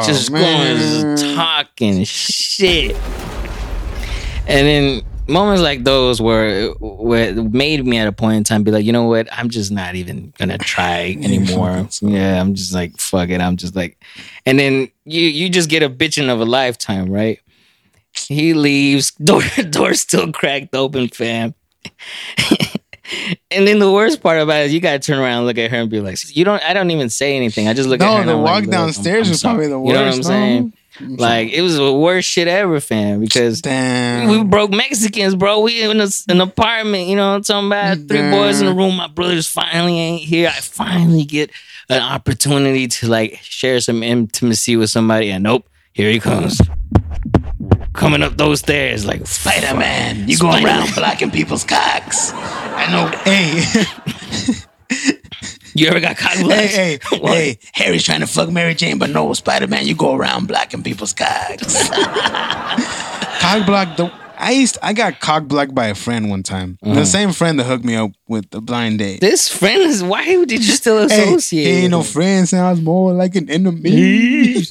[0.00, 1.16] oh just going, man.
[1.16, 2.96] just talking shit.
[4.46, 6.48] And then moments like those where
[6.80, 9.28] it made me at a point in time be like, you know what?
[9.30, 11.86] I'm just not even gonna try anymore.
[12.00, 13.40] yeah, I'm just like, fuck it.
[13.40, 13.96] I'm just like,
[14.46, 17.38] and then you you just get a bitching of a lifetime, right?
[18.26, 21.54] He leaves, door door still cracked open, fam.
[23.50, 25.70] And then the worst part about it is you gotta turn around and look at
[25.70, 27.68] her and be like, you don't I don't even say anything.
[27.68, 28.20] I just look at No, her.
[28.20, 29.88] and the walk like, "Look, I'm- downstairs was sorry." probably the worst.
[29.88, 30.72] You know what I'm saying?
[31.00, 31.16] no?
[31.16, 33.20] Like it was the worst shit ever, fam.
[33.20, 34.28] Because Damn.
[34.28, 35.60] we broke Mexicans, bro.
[35.60, 38.08] We in a, an apartment, you know what I'm talking about?
[38.08, 38.96] Three boys in a room.
[38.96, 40.48] My brothers finally ain't here.
[40.48, 41.50] I finally get
[41.88, 45.30] an opportunity to like share some intimacy with somebody.
[45.30, 46.60] And nope, here he comes.
[47.92, 50.28] Coming up those stairs like Spider Man.
[50.28, 52.32] You go around blocking people's cocks.
[52.34, 53.08] I know.
[53.24, 53.64] Hey,
[55.74, 56.60] You ever got cock hey, blocked?
[56.62, 57.32] hey, What?
[57.32, 57.58] hey.
[57.74, 61.12] Harry's trying to fuck Mary Jane, but no, Spider Man, you go around blacking people's
[61.12, 61.88] cocks.
[63.40, 63.96] Cock blocked.
[63.96, 64.76] The, I used.
[64.82, 66.78] I got cock blocked by a friend one time.
[66.82, 66.94] Uh-huh.
[66.94, 69.20] The same friend that hooked me up with the blind date.
[69.20, 71.64] This friend is why did you still Hey, associate?
[71.64, 72.46] he ain't no friend.
[72.48, 74.62] Sounds more like an enemy.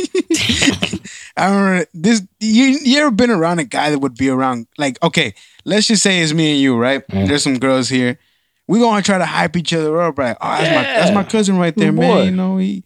[1.39, 2.21] I don't remember this.
[2.39, 4.67] You, you ever been around a guy that would be around?
[4.77, 5.33] Like, okay,
[5.65, 7.07] let's just say it's me and you, right?
[7.07, 7.27] Mm.
[7.27, 8.19] There's some girls here.
[8.67, 10.37] We gonna try to hype each other up, right?
[10.39, 12.11] Oh, that's my that's my cousin right there, Good man.
[12.17, 12.23] boy.
[12.25, 12.83] You know he,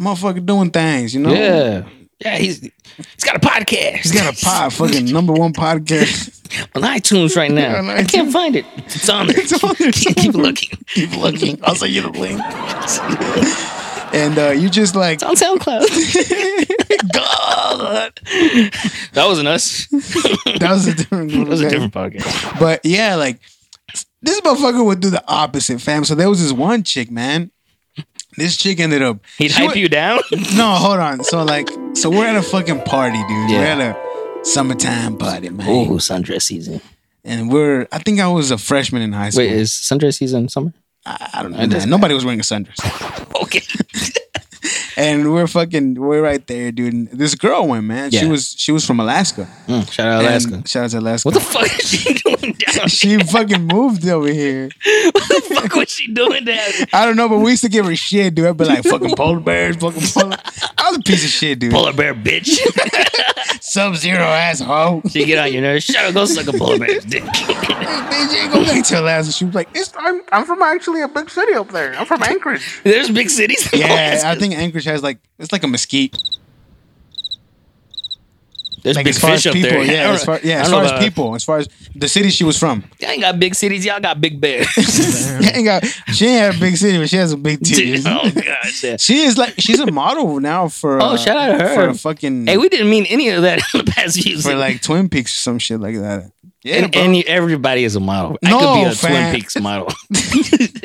[0.00, 1.14] motherfucker, doing things.
[1.14, 1.86] You know, Yeah.
[2.18, 3.96] Yeah, he's he's got a podcast.
[3.98, 6.32] He's got a pod, fucking number one podcast.
[6.74, 7.76] on iTunes right now.
[7.78, 8.64] On I can't find it.
[8.78, 9.38] It's on there.
[9.38, 10.78] It's on there Keep looking.
[10.86, 11.60] Keep looking.
[11.62, 12.40] I'll send you the link.
[14.16, 17.12] And uh, you just like It's on SoundCloud.
[17.12, 18.20] God.
[19.12, 19.86] That wasn't us.
[19.90, 21.30] that was a different.
[21.32, 22.58] That was a different podcast.
[22.58, 23.40] But yeah, like
[24.22, 26.04] this motherfucker would do the opposite, fam.
[26.04, 27.50] So there was this one chick, man.
[28.36, 29.18] This chick ended up.
[29.38, 30.20] He'd she hype would- you down.
[30.56, 31.24] No, hold on.
[31.24, 33.50] So like, so we're at a fucking party, dude.
[33.50, 35.66] We're at a summertime party, man.
[35.68, 36.80] Oh, sundress season.
[37.24, 37.88] And we're.
[37.92, 39.44] I think I was a freshman in high school.
[39.44, 40.72] Wait, is sundress season summer?
[41.06, 41.66] I, I don't know.
[41.66, 41.88] Man.
[41.88, 42.76] Nobody was wearing a sundress.
[43.36, 43.60] Okay.
[44.96, 45.94] and we're fucking.
[45.94, 46.94] We're right there, dude.
[46.94, 48.10] And this girl went, man.
[48.10, 48.54] She was.
[48.56, 49.46] She was from Alaska.
[49.66, 50.62] Mm, shout out And- Alaska.
[50.68, 51.28] Shout out to Alaska.
[51.28, 54.70] What the fuck is she doing down she fucking moved over here.
[55.12, 56.86] What the fuck was she doing down there?
[56.94, 58.46] I don't know, but we used to give her shit, dude.
[58.46, 60.38] I'd be like, fucking polar bears, fucking polar.
[60.78, 61.72] I was a piece of shit, dude.
[61.72, 62.56] Polar bear bitch.
[63.76, 65.02] Sub Zero asshole.
[65.10, 65.84] She get on your nerves.
[65.84, 67.22] Shut up, go suck a polar bear's dick.
[67.22, 69.36] You go back to last.
[69.36, 71.94] She was like, it's, I'm, I'm from actually a big city up there.
[71.94, 72.80] I'm from Anchorage.
[72.84, 73.70] There's big cities.
[73.74, 74.28] in yeah, Alaska.
[74.30, 76.16] I think Anchorage has like, it's like a mesquite.
[78.86, 79.82] There's Like big as far fish as up people, there.
[79.84, 82.44] Yeah, as far, yeah, as far as about- people, as far as the city she
[82.44, 82.84] was from.
[83.00, 83.84] Y'all ain't got big cities.
[83.84, 84.64] Y'all got big bears.
[84.68, 85.84] she ain't got,
[86.14, 88.04] she ain't had a big city, but she has a big titties.
[88.06, 88.84] oh gosh.
[88.84, 88.96] Yeah.
[88.96, 91.02] She is like, she's a model now for.
[91.02, 91.74] Oh, uh, shout out to her.
[91.74, 94.54] for a fucking Hey, we didn't mean any of that in the past few for
[94.54, 96.30] like Twin Peaks or some shit like that.
[96.66, 98.36] Yeah, and, and you- everybody is a model.
[98.44, 99.30] I could be a fam.
[99.30, 99.88] Twin Peaks model.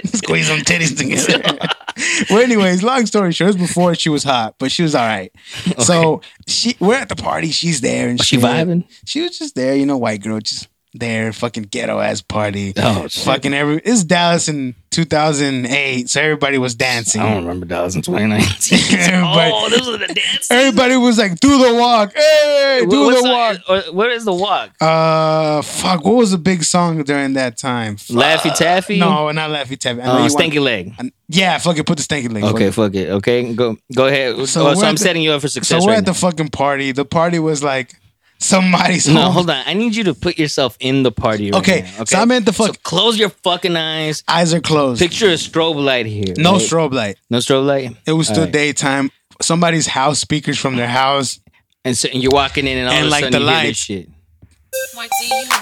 [0.05, 1.57] squeeze them titties together.
[2.29, 5.07] well, anyways, long story short, it was before she was hot, but she was all
[5.07, 5.31] right.
[5.79, 7.49] So she, we're at the party.
[7.49, 8.83] She's there, and Was she vibing?
[9.05, 12.73] She was just there, you know, white girl, just there, fucking ghetto ass party.
[12.77, 13.23] Oh, shit.
[13.23, 13.77] fucking every.
[13.85, 17.21] It's Dallas in 2008, so everybody was dancing.
[17.21, 18.79] I don't remember Dallas in 2019.
[18.99, 20.51] Everybody- oh, those are the dance.
[20.51, 24.33] Everybody was like, "Do the walk, hey, do What's the walk." the- Where is the
[24.33, 24.71] walk?
[24.81, 26.03] Uh, fuck.
[26.03, 27.95] What was a big song during that time?
[27.95, 28.99] Laffy Taffy?
[28.99, 30.01] No, not Laffy Taffy.
[30.01, 30.93] I Uh, you want- stanky leg.
[31.29, 31.85] Yeah, fuck it.
[31.85, 32.43] put the stanky leg.
[32.43, 33.09] Okay, fuck fuck it.
[33.11, 34.35] Okay, go go ahead.
[34.39, 35.69] So, So oh, so I'm the- setting you up for success.
[35.69, 36.91] So success we're right at the fucking party.
[36.91, 37.95] The party was like
[38.41, 39.33] somebody's No, home.
[39.33, 39.63] hold on.
[39.65, 41.51] I need you to put yourself in the party.
[41.51, 44.23] Right Okay, now, so I'm at the fuck- So close your fucking eyes.
[44.27, 44.99] Eyes are closed.
[44.99, 46.33] Picture a strobe light here.
[46.37, 46.61] no right?
[46.61, 47.17] strobe light.
[47.29, 47.95] No strobe light.
[48.05, 48.53] It was still Alright.
[48.53, 49.11] daytime.
[49.41, 51.39] Somebody's house speakers from their house.
[51.83, 53.57] And so and you're walking in, and all And, of a like, sudden the you
[53.57, 54.09] hear this shit.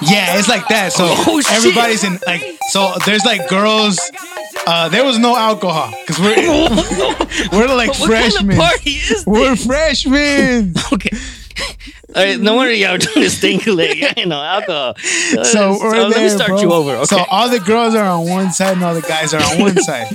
[0.01, 0.91] Yeah, it's like that.
[0.93, 3.99] So Oh, everybody's in like so there's like girls.
[4.67, 6.35] Uh, there was no alcohol because we're
[7.57, 8.49] we're like What freshmen.
[8.57, 10.73] kind of party is We're freshmen.
[10.93, 11.09] Okay.
[12.15, 13.59] All right, no wonder y'all doing this thing.
[13.65, 14.95] I ain't no alcohol.
[15.43, 16.61] So we're let there, me start bro.
[16.61, 16.91] you over.
[16.95, 17.05] Okay.
[17.05, 19.77] So all the girls are on one side and all the guys are on one
[19.83, 20.07] side.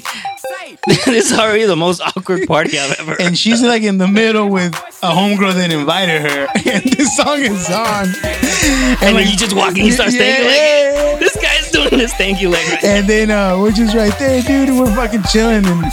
[1.06, 3.16] this is already the most awkward party I've ever.
[3.20, 7.38] and she's like in the middle with a homegirl that invited her, and this song
[7.40, 8.06] is on.
[8.06, 10.20] And, and then you just walk and you start Yeah.
[10.20, 11.18] leg.
[11.20, 12.66] This guy's doing this stanky leg.
[12.68, 14.70] Right And then uh, we're just right there, dude.
[14.78, 15.92] We're fucking chilling, and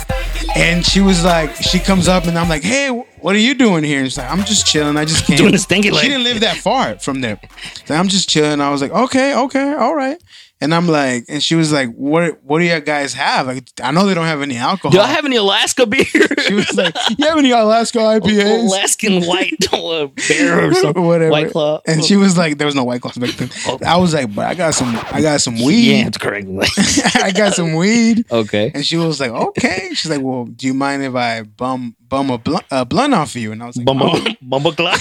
[0.56, 2.90] and she was like, she comes up, and I'm like, hey,
[3.22, 4.00] what are you doing here?
[4.00, 4.98] And she's like, I'm just chilling.
[4.98, 5.38] I just came.
[5.38, 6.02] Doing the stinky leg.
[6.04, 7.40] She didn't live that far from there.
[7.86, 8.60] So I'm just chilling.
[8.60, 10.18] I was like, okay, okay, all right.
[10.62, 13.48] And I'm like, and she was like, what What do you guys have?
[13.48, 14.92] Like, I know they don't have any alcohol.
[14.92, 16.06] Do I have any Alaska beer?
[16.42, 18.68] She was like, you have any Alaska IPAs?
[18.68, 21.04] Alaskan white uh, bear or something.
[21.06, 21.32] whatever.
[21.32, 21.82] White claw.
[21.88, 23.50] And she was like, there was no white claws back then.
[23.86, 25.82] I was like, but I got some, I got some weed.
[25.82, 26.08] yeah, weed.
[26.08, 26.48] it's correct.
[27.24, 28.26] I got some weed.
[28.32, 28.72] okay.
[28.74, 29.90] And she was like, okay.
[29.94, 33.36] She's like, well, do you mind if I bum bum a blunt, a blunt off
[33.36, 33.52] of you?
[33.52, 35.00] And I was like, Bumble, "No." bumble clock.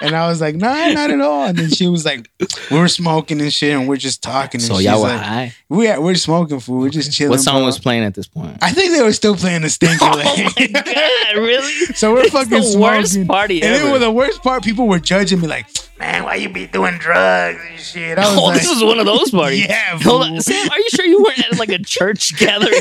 [0.00, 1.44] And I was like, nah, not at all.
[1.44, 2.30] And then she was like,
[2.70, 4.60] we were smoking and shit, and we're just talking.
[4.60, 5.54] And So she's y'all were like, high.
[5.68, 6.80] We we're smoking food.
[6.80, 7.30] We're just chilling.
[7.30, 7.66] What song bro.
[7.66, 8.58] was playing at this point?
[8.62, 10.72] I think they were still playing the stinky Oh leg.
[10.72, 11.36] my god!
[11.42, 11.72] Really?
[11.94, 12.80] So we're It's fucking the smoking.
[12.80, 13.84] worst party and ever.
[13.84, 15.66] then with the worst part, people were judging me like,
[15.98, 18.18] man, why you be doing drugs and shit?
[18.18, 19.66] I was Oh, like, this was one of those parties.
[19.68, 20.40] Yeah, Hold on.
[20.40, 22.80] Sam, are you sure you weren't at like a church gathering?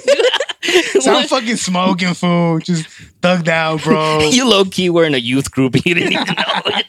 [1.01, 2.85] so I'm fucking smoking food, just
[3.21, 4.19] thugged out, bro.
[4.29, 6.81] you low key were in a youth group you didn't even know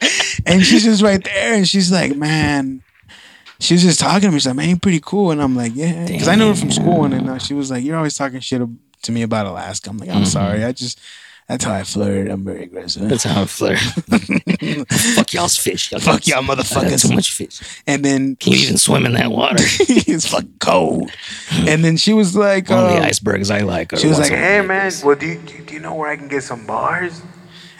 [0.45, 2.81] and she's just right there, and she's like, man.
[3.57, 4.33] She was just talking to me.
[4.39, 5.31] She's like, man, you're pretty cool.
[5.31, 6.05] And I'm like, yeah.
[6.07, 7.05] Because I knew her from school.
[7.05, 8.61] And then uh, she was like, you're always talking shit
[9.03, 9.89] to me about Alaska.
[9.91, 10.65] I'm like, I'm sorry.
[10.65, 10.99] I just,
[11.47, 12.29] that's how I flirt.
[12.29, 13.07] I'm very aggressive.
[13.07, 13.77] That's how I flirt.
[15.15, 15.91] Fuck y'all's fish.
[15.91, 17.07] Y'all Fuck y'all motherfuckers.
[17.07, 17.61] too much fish.
[17.85, 19.55] And then Can you even swim in that water?
[19.59, 21.11] it's fucking cold.
[21.51, 23.95] And then she was like, Only um, icebergs I like.
[23.97, 26.43] She was like, "Hey man, well, do you, do you know where I can get
[26.43, 27.21] some bars?"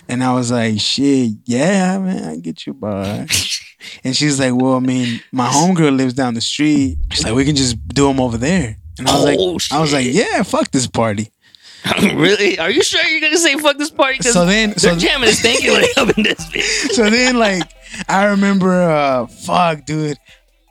[0.08, 3.26] And I was like, "Shit, yeah, man, I can get you a bar."
[4.04, 6.98] and she's like, "Well, I mean, my homegirl lives down the street.
[7.12, 9.80] She's like, we can just do them over there." And I was Oh, like, "I
[9.82, 11.32] was like, yeah, fuck this party."
[12.16, 12.58] really?
[12.60, 14.22] Are you sure you're gonna say fuck this party?
[14.24, 16.92] So then- they're so- jamming this you leg up in this bitch.
[16.96, 17.64] So then, like,
[18.10, 20.18] I remember, uh, fuck, dude,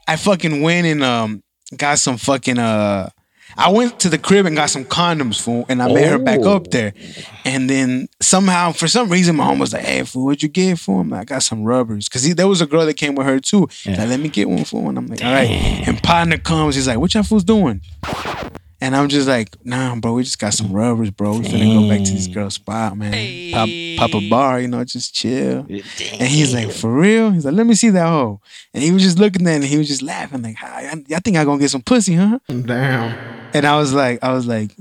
[0.08, 1.42] I fucking went and um
[1.76, 3.10] got some fucking uh.
[3.56, 6.40] I went to the crib and got some condoms, fool, and I met her back
[6.42, 6.56] Oh.
[6.56, 6.92] up there.
[7.44, 10.80] And then somehow, for some reason, my mom was like, "Hey, fool, what'd you get
[10.80, 13.38] for him?" I got some rubbers because there was a girl that came with her
[13.38, 13.68] too.
[13.70, 15.48] She's Like, let me get one for, and I'm like, "All right."
[15.86, 17.80] And partner comes, he's like, "What y'all fools doing?"
[18.84, 21.38] And I'm just like, "Nah, bro, we just got some rubbers, bro.
[21.38, 23.12] We finna go back to this girl's spot, man.
[23.50, 27.54] Pop, pop a bar, you know, just chill." And he's like, "For real?" He's like,
[27.54, 28.42] "Let me see that hoe."
[28.74, 31.20] And he was just looking at it, and he was just laughing, like, I, I
[31.20, 33.18] think I gonna get some pussy, huh?" Damn.
[33.54, 34.72] And I was like, I was like,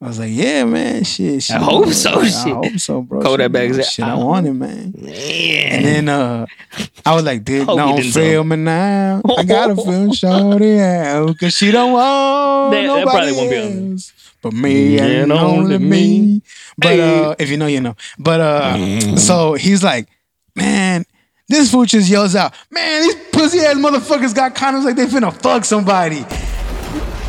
[0.00, 1.42] I was like, yeah, man, shit.
[1.42, 2.34] shit I hope so, Like, shit.
[2.34, 3.20] I hope so, bro.
[3.20, 4.94] Kodak shit, bags, Shit, I I want it, man.
[4.96, 5.12] Man.
[5.12, 6.46] And then uh,
[7.08, 9.22] I was like, dude, Hope you don't feel me now.
[9.38, 13.58] I gotta film shorty out, cause she don't want That- that nobody probably won't be
[13.58, 14.12] on else.
[14.42, 15.88] But me and And only me.
[15.88, 16.42] me.
[16.76, 17.96] But uh, if you know, you know.
[18.18, 19.18] But uh, Mm.
[19.18, 20.08] so he's like,
[20.54, 21.04] man,
[21.48, 25.32] This fool just yells out, "Man, these pussy ass motherfuckers got condoms like they finna
[25.42, 26.22] fuck somebody."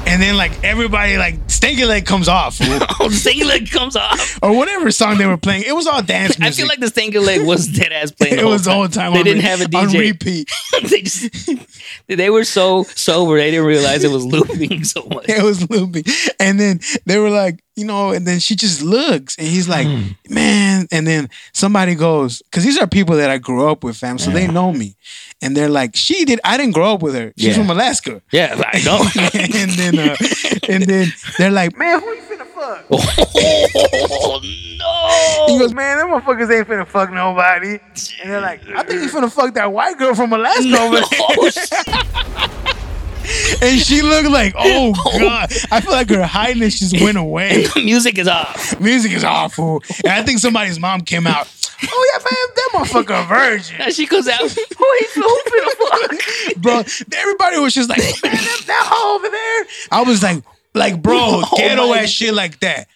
[0.09, 2.59] And then like everybody like stinky leg comes off.
[3.01, 4.39] Oh, stinky leg comes off.
[4.41, 5.63] or whatever song they were playing.
[5.65, 8.39] It was all dance I feel like the stinky leg was dead ass playing.
[8.39, 9.13] it was the whole time.
[9.13, 9.99] They on didn't re- have a on DJ.
[9.99, 10.51] repeat.
[10.89, 11.49] they just
[12.07, 15.29] they were so sober they didn't realize it was looping so much.
[15.29, 16.03] it was looping.
[16.39, 19.87] And then they were like, you know, and then she just looks and he's like,
[19.87, 20.09] Hmm.
[20.29, 20.87] man.
[20.91, 24.17] And then somebody goes, because these are people that I grew up with, fam.
[24.19, 24.95] So they know me.
[25.41, 27.31] And they're like, she did, I didn't grow up with her.
[27.37, 27.61] She's Yeah.
[27.63, 28.21] from Alaska.
[28.31, 28.99] Yeah, I know.
[29.33, 30.15] and then uh,
[30.67, 31.07] and then
[31.37, 32.85] they're like, man, who you finna fuck?
[32.91, 34.39] oh
[34.77, 35.53] no!
[35.53, 37.79] He goes, man, them motherfuckers ain't finna fuck nobody.
[38.21, 42.49] And they're like, I think you finna fuck that white girl from Alaska over there.
[43.29, 43.63] Oh, shit.
[43.63, 45.51] And she looked like, oh, oh god.
[45.71, 47.65] I feel like her highness just went away.
[47.75, 48.79] Music is off.
[48.79, 49.81] Music is awful.
[50.03, 51.47] And I think somebody's mom came out.
[51.81, 54.41] Oh yeah, man, that motherfucker a virgin, And she comes out.
[54.41, 56.83] Who he who finna bro.
[57.17, 59.65] Everybody was just like, man, that, that hoe over there.
[59.91, 62.87] I was like, like, bro, Oh ghetto my ass shit like that,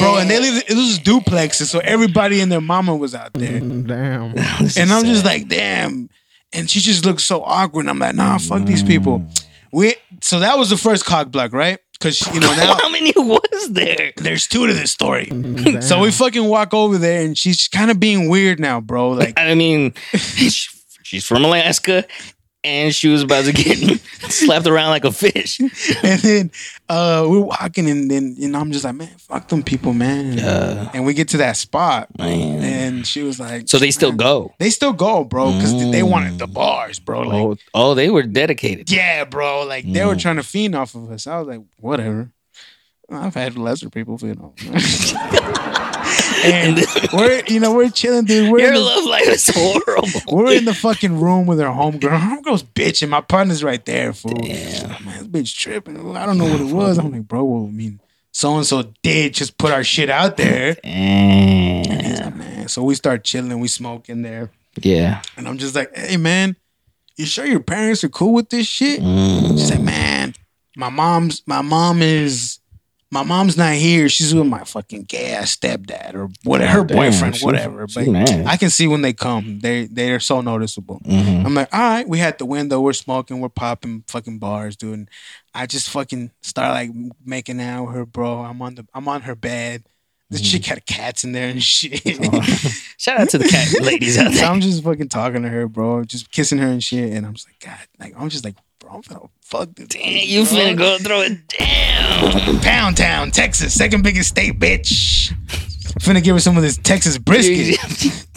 [0.00, 0.18] bro.
[0.18, 0.64] And they live.
[0.68, 3.60] It was duplexes, so everybody and their mama was out there.
[3.60, 4.36] Mm, damn.
[4.76, 6.10] And I'm just like, damn.
[6.52, 7.82] And she just looked so awkward.
[7.82, 9.20] And I'm like, nah, fuck these people.
[9.20, 9.44] Mm.
[9.72, 11.78] We so that was the first cock block, right?
[11.92, 14.12] Because you know now How many was there?
[14.16, 15.30] there's two to this story.
[15.82, 19.10] So we fucking walk over there, and she's kind of being weird now, bro.
[19.10, 22.04] Like, I mean, she's from Alaska,
[22.64, 24.00] and she was about to get
[24.30, 25.58] slapped around like a fish.
[26.02, 26.50] and then
[26.88, 30.38] uh we're walking, and then you know I'm just like, man, fuck them people, man.
[30.38, 32.62] And, and we get to that spot, Man.
[32.62, 34.52] and she was like, So they still go.
[34.58, 37.22] they still go, bro, because they wanted the bars, bro.
[37.22, 38.90] Like, Oh, oh, they were dedicated.
[38.90, 39.64] yeah, bro.
[39.64, 41.26] Like they were trying to fiend off of us.
[41.26, 42.30] I was like, whatever.
[43.10, 44.54] I've had lesser people feed off.
[46.44, 48.50] and we're, you know, we're chilling, dude.
[48.50, 50.08] We're Your the- love life is horrible.
[50.32, 52.18] We're in the fucking room with our homegirl.
[52.18, 53.08] Homegirl's bitching.
[53.08, 54.32] My partner's right there, fool.
[54.32, 56.16] Man, this bitch tripping.
[56.16, 56.98] I don't know what it was.
[56.98, 58.00] I'm like, bro, well, I mean,
[58.32, 60.76] so and so did just put our shit out there.
[60.82, 62.68] He's man.
[62.68, 64.50] So we start chilling, we smoke in there.
[64.80, 65.22] yeah.
[65.36, 66.56] And I'm just like, hey, man,
[67.16, 69.00] you sure your parents are cool with this shit?
[69.00, 69.84] She's like, mm.
[69.84, 70.34] man,
[70.76, 72.58] my mom's, my mom is,
[73.12, 74.08] my mom's not here.
[74.08, 77.86] She's with my fucking gay ass stepdad or whatever, her Damn, boyfriend, she's- whatever.
[77.86, 78.46] she's But mad.
[78.46, 79.60] I can see when they come.
[79.60, 80.98] They they are so noticeable.
[81.04, 81.44] Mhm.
[81.44, 84.94] I'm like, all right, we had the window, we're smoking, we're popping fucking bars, dude.
[84.94, 85.08] And
[85.54, 86.90] I just fucking start like
[87.24, 88.40] making out with her, bro.
[88.40, 89.84] I'm on the I'm on her bed.
[90.30, 90.50] This Mm-hmm.
[90.50, 92.02] chick had cats in there and shit.
[92.96, 94.46] Shout out to the cat ladies out so there.
[94.46, 97.12] I'm just fucking talking to her, bro, just kissing her and shit.
[97.12, 98.62] And I'm just like, God, like I'm just like, bro,
[98.92, 99.88] I'm finna fuck this.
[99.88, 102.60] Damn, you finna go throw it down.
[102.60, 105.32] Pound Town, Texas, second biggest state, bitch.
[106.00, 108.26] Finna give her some of this Texas brisket.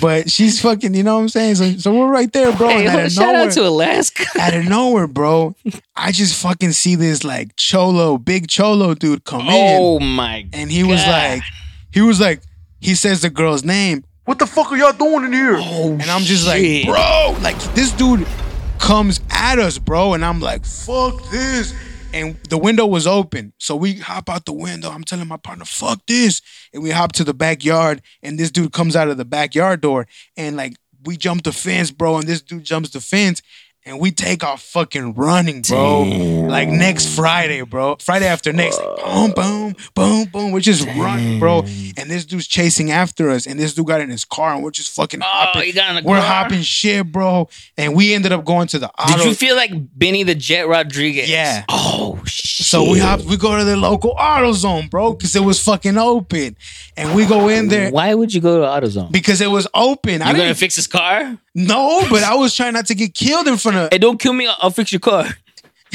[0.00, 1.56] But she's fucking, you know what I'm saying?
[1.56, 2.68] So, so we're right there, bro.
[2.68, 4.24] Hey, and out yo, of shout nowhere, out to Alaska.
[4.40, 5.54] out of nowhere, bro,
[5.94, 9.48] I just fucking see this like cholo, big cholo dude come in.
[9.50, 10.50] Oh my god.
[10.54, 11.42] And he was like,
[11.92, 12.42] he was like,
[12.80, 14.02] he says the girl's name.
[14.24, 15.56] What the fuck are y'all doing in here?
[15.58, 16.86] Oh, and I'm just shit.
[16.86, 18.26] like, bro, like this dude
[18.80, 21.74] comes at us, bro, and I'm like, fuck this.
[22.12, 23.52] And the window was open.
[23.58, 24.90] So we hop out the window.
[24.90, 26.42] I'm telling my partner, fuck this.
[26.74, 30.08] And we hop to the backyard, and this dude comes out of the backyard door,
[30.36, 30.74] and like
[31.04, 33.42] we jump the fence, bro, and this dude jumps the fence.
[33.86, 36.02] And we take off fucking running, bro.
[36.02, 37.96] Like next Friday, bro.
[37.96, 38.78] Friday after next.
[38.78, 40.52] Boom, boom, boom, boom.
[40.52, 41.60] We're just running, bro.
[41.60, 43.46] And this dude's chasing after us.
[43.46, 45.62] And this dude got in his car and we're just fucking oh, hopping.
[45.62, 46.42] Oh, he got in the we're car?
[46.44, 47.48] hopping shit, bro.
[47.78, 49.16] And we ended up going to the auto.
[49.16, 51.30] Did you feel like Benny the Jet Rodriguez?
[51.30, 51.64] Yeah.
[51.70, 52.49] Oh shit.
[52.62, 55.96] So we hop, we go to the local auto zone, bro, because it was fucking
[55.96, 56.56] open.
[56.96, 59.10] And we go in there Why would you go to AutoZone?
[59.12, 60.20] because it was open.
[60.22, 61.38] I You gonna fix his car?
[61.54, 64.32] no, but I was trying not to get killed in front of Hey, don't kill
[64.34, 64.46] me.
[64.46, 65.24] I'll I'll fix your car.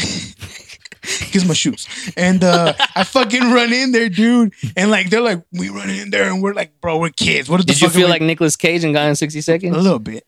[1.31, 1.87] Here's my shoes.
[2.17, 4.53] And uh I fucking run in there, dude.
[4.75, 7.47] And like they're like, we run in there and we're like, bro, we're kids.
[7.47, 9.41] What the Did you fuck are feel we- like Nicolas Cage and Gone in 60
[9.41, 9.75] Seconds?
[9.75, 10.25] a little bit?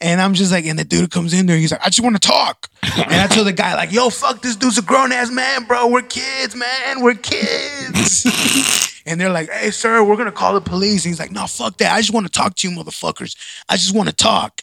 [0.00, 2.20] And I'm just like, and the dude comes in there, he's like, I just want
[2.20, 2.68] to talk.
[2.82, 5.88] And I tell the guy, like, yo, fuck this dude's a grown ass man, bro.
[5.88, 7.00] We're kids, man.
[7.02, 9.02] We're kids.
[9.06, 11.04] and they're like, hey, sir, we're gonna call the police.
[11.04, 11.92] And he's like, no, fuck that.
[11.94, 13.36] I just want to talk to you, motherfuckers.
[13.68, 14.62] I just want to talk.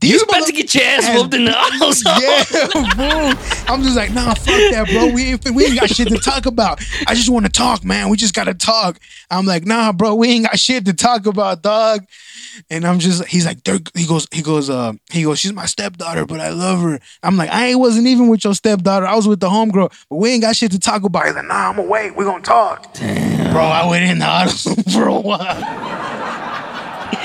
[0.00, 2.20] These You about mother- to get your ass As- whooped in the AutoZone.
[2.20, 3.74] Yeah, bro.
[3.74, 5.12] I'm just like, nah, fuck that, bro.
[5.12, 6.80] We ain't we ain't got shit to talk about.
[7.06, 8.08] I just want to talk, man.
[8.08, 8.98] We just gotta talk.
[9.30, 12.04] I'm like, nah, bro, we ain't got shit to talk about, dog.
[12.70, 15.66] And I'm just, he's like, "They're-" he goes, he goes, uh, he goes, she's my
[15.66, 17.00] stepdaughter, but I love her.
[17.24, 19.06] I'm like, I ain't wasn't even with your stepdaughter.
[19.06, 21.26] I was with the homegirl, but we ain't got shit to talk about.
[21.26, 22.14] He's like, nah, I'm gonna wait.
[22.14, 22.94] We're gonna talk.
[22.94, 26.23] Bro, I went in the auto for a while.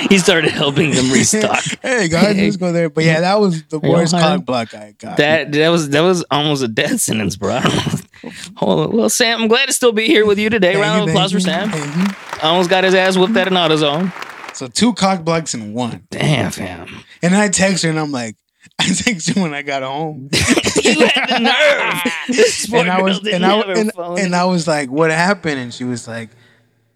[0.09, 1.63] He started helping them restock.
[1.81, 2.89] hey guys, let's go there.
[2.89, 4.21] But yeah, that was the you worst high?
[4.21, 5.17] cock block I got.
[5.17, 7.55] That that was that was almost a death sentence, bro.
[7.55, 8.31] I don't know.
[8.57, 8.97] Hold on.
[8.97, 10.73] Well, Sam, I'm glad to still be here with you today.
[10.73, 11.69] Thank Round you, of applause for Sam.
[11.71, 12.39] I.
[12.41, 14.55] Almost got his ass whooped at an AutoZone.
[14.55, 16.05] So two cock blocks in one.
[16.09, 16.87] Damn, fam.
[17.21, 18.35] And I text her and I'm like,
[18.79, 20.29] I text her when I got home.
[20.83, 22.73] you had the nerve.
[22.73, 25.59] And I was and I, and, and I was like, what happened?
[25.59, 26.29] And she was like,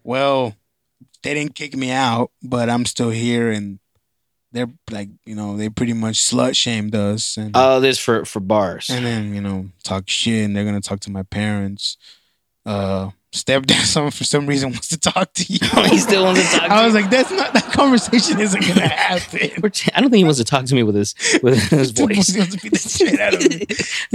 [0.02, 0.54] Well,
[1.24, 3.80] they didn't kick me out, but I'm still here and
[4.52, 8.38] they're like, you know, they pretty much slut shamed us and Oh, this for for
[8.38, 8.88] bars.
[8.88, 11.96] and then, you know, talk shit and they're gonna talk to my parents.
[12.64, 15.58] Uh stepdad some for some reason wants to talk to you.
[15.90, 16.68] he still wants to talk.
[16.68, 17.00] To I was you.
[17.00, 19.40] like, that's not that conversation isn't gonna happen.
[19.94, 22.36] I don't think he wants to talk to me with his with his He voice.
[22.36, 23.66] wants to beat the shit out of me.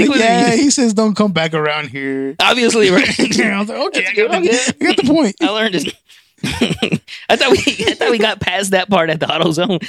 [0.07, 2.35] Like, yeah, he says don't come back around here.
[2.39, 3.19] obviously, right?
[3.19, 5.35] I was like, okay, I got, the, I got the point.
[5.41, 5.93] I learned it.
[7.29, 9.79] I thought we I thought we got past that part at the auto zone.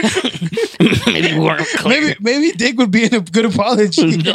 [1.12, 2.00] Maybe we weren't clear.
[2.00, 4.16] Maybe maybe Dick would be in a good apology.
[4.26, 4.32] No.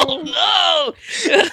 [0.00, 1.44] Oh, no.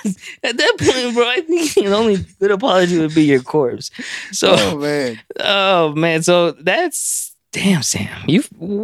[0.44, 3.92] At that point, bro, I think the only good apology would be your corpse.
[4.32, 8.24] So, Oh man, oh man, so that's damn, Sam.
[8.28, 8.44] You,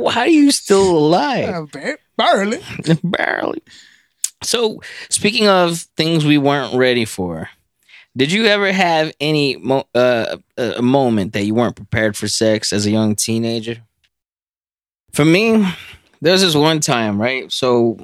[0.09, 1.49] how are you still alive?
[1.49, 2.59] Uh, bar- barely.
[3.03, 3.61] Barely.
[4.43, 7.49] So, speaking of things we weren't ready for,
[8.15, 12.73] did you ever have any mo- uh, a moment that you weren't prepared for sex
[12.73, 13.77] as a young teenager?
[15.13, 15.67] For me,
[16.21, 17.51] there's this one time, right?
[17.51, 17.97] So,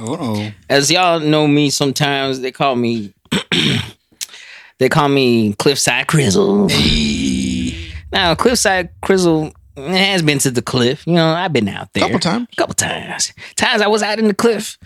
[0.00, 3.12] Oh, as y'all know me, sometimes they call me
[4.78, 6.70] they call me Cliffside Crizzle.
[8.12, 11.04] Now, Cliffside Crizzle has been to the cliff.
[11.06, 12.48] You know, I've been out there couple times.
[12.52, 13.32] A couple times.
[13.56, 14.78] Times I was out in the cliff.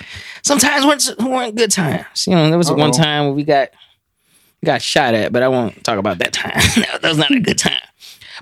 [0.43, 2.27] Sometimes weren't weren't good times.
[2.27, 2.93] You know, there was one Uh-oh.
[2.93, 3.69] time where we got
[4.65, 6.53] got shot at, but I won't talk about that time.
[6.77, 7.77] that was not a good time.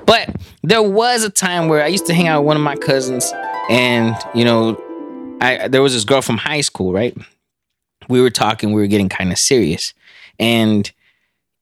[0.07, 2.77] But there was a time where I used to hang out with one of my
[2.77, 3.33] cousins,
[3.69, 4.81] and you know,
[5.41, 7.17] I there was this girl from high school, right?
[8.09, 9.95] We were talking, we were getting kind of serious,
[10.39, 10.91] and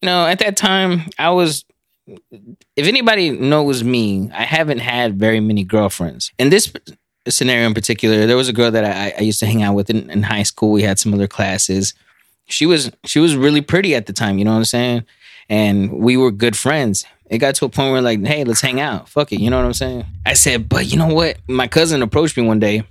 [0.02, 1.64] you know, at that time, I was
[2.76, 6.32] if anybody knows me, I haven't had very many girlfriends.
[6.38, 6.72] In this
[7.28, 9.90] scenario in particular, there was a girl that I, I used to hang out with
[9.90, 10.70] in, in high school.
[10.70, 11.94] We had similar classes.
[12.48, 14.38] She was she was really pretty at the time.
[14.38, 15.04] You know what I'm saying?
[15.48, 17.04] And we were good friends.
[17.30, 19.08] It got to a point where like, hey, let's hang out.
[19.08, 19.40] Fuck it.
[19.40, 20.04] You know what I'm saying?
[20.24, 21.38] I said, but you know what?
[21.46, 22.84] My cousin approached me one day.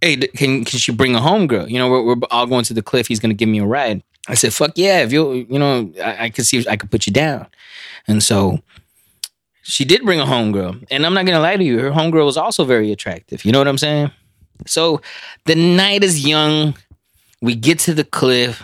[0.00, 1.70] Hey, can can she bring a homegirl?
[1.70, 3.06] You know, we're, we're all going to the cliff.
[3.06, 4.02] He's gonna give me a ride.
[4.28, 5.00] I said, fuck yeah.
[5.00, 7.46] If you you know, I, I could see if I could put you down.
[8.08, 8.60] And so
[9.62, 10.86] she did bring a homegirl.
[10.90, 13.44] And I'm not gonna lie to you, her homegirl was also very attractive.
[13.44, 14.10] You know what I'm saying?
[14.66, 15.00] So
[15.44, 16.76] the night is young.
[17.42, 18.62] We get to the cliff.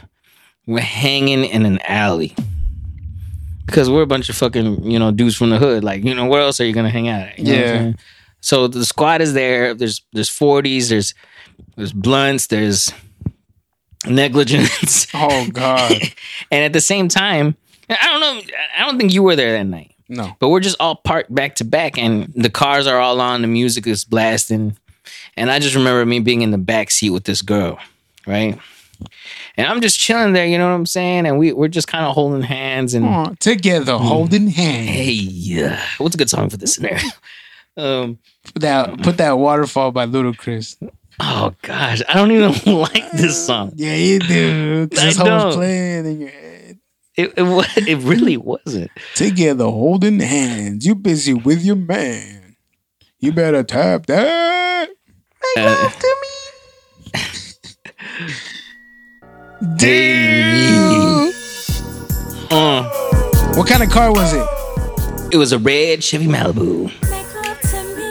[0.67, 2.35] We're hanging in an alley.
[3.67, 5.85] Because we're a bunch of fucking, you know, dudes from the hood.
[5.85, 7.39] Like, you know, where else are you gonna hang out at?
[7.39, 7.93] You know what I'm Yeah.
[8.41, 9.73] So the squad is there.
[9.75, 11.15] There's there's 40s, there's
[11.77, 12.93] there's blunts, there's
[14.07, 15.07] negligence.
[15.15, 15.93] Oh God,
[16.51, 17.57] and at the same time,
[17.89, 18.41] I don't know,
[18.79, 19.95] I don't think you were there that night.
[20.09, 20.33] no.
[20.41, 23.43] But we're just all parked back to back, and the cars are all on.
[23.43, 24.77] The music is blasting,
[25.37, 27.79] and I just remember me being in the back seat with this girl,
[28.27, 28.59] right?
[29.57, 31.27] And I'm just chilling there, you know what I'm saying?
[31.27, 34.89] And we we're just kind of holding hands and Aw, together, holding hands.
[34.89, 37.03] hey, uh, what's a good song for this scenario?
[37.77, 40.77] um, Put that, put that waterfall by Ludacris.
[41.21, 43.73] oh gosh, I don't even like this song.
[43.77, 44.89] Yeah, you do.
[44.89, 45.47] 'cause I This whole don't.
[45.47, 46.79] was playing in your head.
[47.17, 48.91] It it, wa- it really wasn't.
[49.15, 50.87] Together, holding hands.
[50.87, 52.57] You busy with your man.
[53.21, 54.89] You better tap that.
[55.57, 55.91] Uh,
[59.77, 61.33] Damn.
[62.51, 62.89] uh,
[63.57, 64.47] What kind of car was it?
[65.33, 66.91] it was a red Chevy Malibu.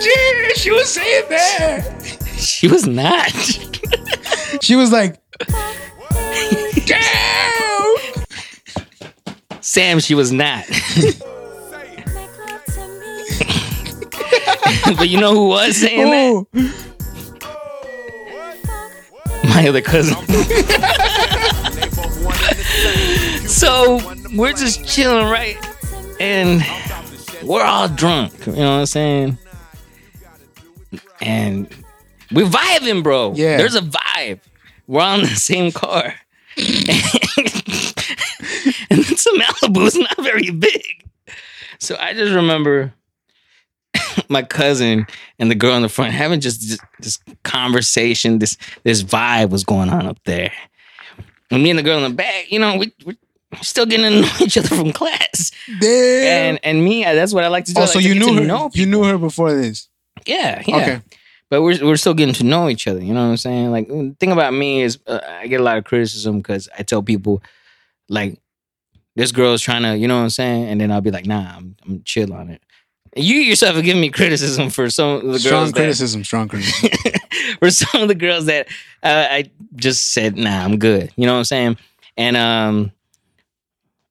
[0.01, 1.86] Yeah, she was saying that.
[2.38, 3.32] She was not.
[4.62, 5.18] She was like,
[6.86, 7.95] damn.
[9.62, 10.66] Sam, she was not.
[14.97, 16.90] but you know who was saying that?
[19.53, 20.15] My other cousin.
[23.49, 23.99] so
[24.33, 25.57] we're just chilling, right?
[26.21, 26.63] And
[27.43, 28.47] we're all drunk.
[28.47, 29.37] You know what I'm saying?
[31.19, 31.67] And
[32.31, 33.33] we're vibing, bro.
[33.35, 33.57] Yeah.
[33.57, 34.39] There's a vibe.
[34.87, 36.03] We're on the same car.
[36.57, 36.65] and
[38.89, 39.85] it's a Malibu.
[39.85, 41.09] It's not very big.
[41.77, 42.93] So I just remember
[44.29, 45.05] my cousin
[45.39, 49.63] and the girl in the front having just this, this conversation, this this vibe was
[49.63, 50.51] going on up there.
[51.49, 53.15] And me and the girl in the back, you know, we, we're
[53.61, 55.51] still getting to know each other from class.
[55.79, 56.27] Damn.
[56.27, 57.79] And and me, I- that's what I like to do.
[57.79, 58.47] I oh, like so to you get knew to her.
[58.47, 59.89] know you knew her before this.
[60.25, 60.75] Yeah, yeah.
[60.77, 61.01] Okay.
[61.49, 63.01] But we're we're still getting to know each other.
[63.01, 63.71] You know what I'm saying?
[63.71, 66.83] Like the thing about me is uh, I get a lot of criticism because I
[66.83, 67.43] tell people
[68.07, 68.39] like
[69.15, 71.57] this girl's trying to, you know what I'm saying, and then I'll be like, nah,
[71.57, 72.61] I'm I'm chill on it.
[73.16, 76.24] You yourself have given me criticism for some of the strong girls that, criticism.
[76.24, 76.89] Strong criticism.
[77.59, 78.68] for some of the girls that
[79.03, 81.12] uh, I just said, nah, I'm good.
[81.18, 81.78] You know what I'm saying?
[82.16, 82.91] And um,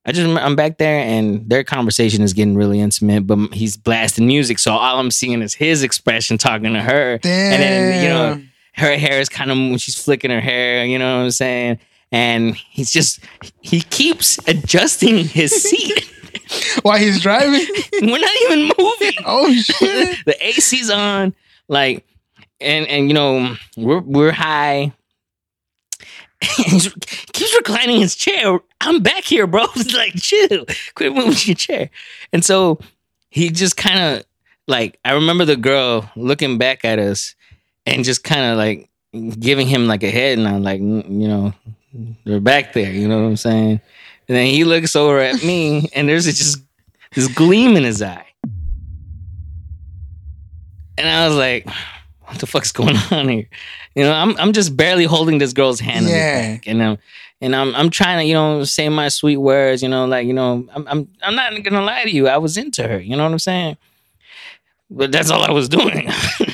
[0.05, 3.27] I just I'm back there, and their conversation is getting really intimate.
[3.27, 7.53] But he's blasting music, so all I'm seeing is his expression talking to her, Damn.
[7.53, 8.43] and then you know
[8.75, 10.85] her hair is kind of when she's flicking her hair.
[10.85, 11.79] You know what I'm saying?
[12.11, 13.21] And he's just
[13.61, 16.13] he keeps adjusting his seat.
[16.83, 17.67] While he's driving.
[18.03, 20.25] We're not even moving oh shit.
[20.25, 21.35] the AC's on,
[21.69, 22.07] like,
[22.61, 24.93] and and you know we're we're high.
[26.41, 26.81] He
[27.33, 28.61] keeps reclining his chair.
[28.81, 29.67] I'm back here, bro.
[29.77, 30.65] It's like chill,
[30.95, 31.91] quit moving your chair.
[32.33, 32.81] And so
[33.29, 34.25] he just kind of
[34.67, 37.35] like I remember the girl looking back at us
[37.85, 38.89] and just kind of like
[39.39, 41.55] giving him like a head nod, like "Mm, you know
[42.25, 42.93] they're back there.
[42.93, 43.81] You know what I'm saying?
[44.31, 46.59] And then he looks over at me, and there's just
[47.17, 48.25] this gleam in his eye.
[50.97, 51.67] And I was like,
[52.27, 53.49] what the fuck's going on here?
[53.97, 56.43] You know, I'm I'm just barely holding this girl's hand in Yeah.
[56.53, 56.67] the back.
[56.69, 56.99] And um
[57.41, 60.33] and I'm I'm trying to, you know, say my sweet words, you know, like, you
[60.33, 62.29] know, I'm I'm I'm not gonna lie to you.
[62.29, 63.79] I was into her, you know what I'm saying?
[64.91, 66.09] But that's all I was doing.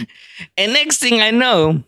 [0.56, 1.82] and next thing I know,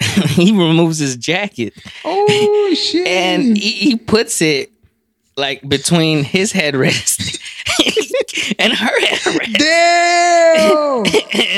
[0.28, 1.74] he removes his jacket
[2.04, 3.06] Oh shit.
[3.06, 4.70] and he, he puts it
[5.36, 7.38] like between his headrest
[8.58, 9.58] and her headrest.
[9.58, 11.04] Damn.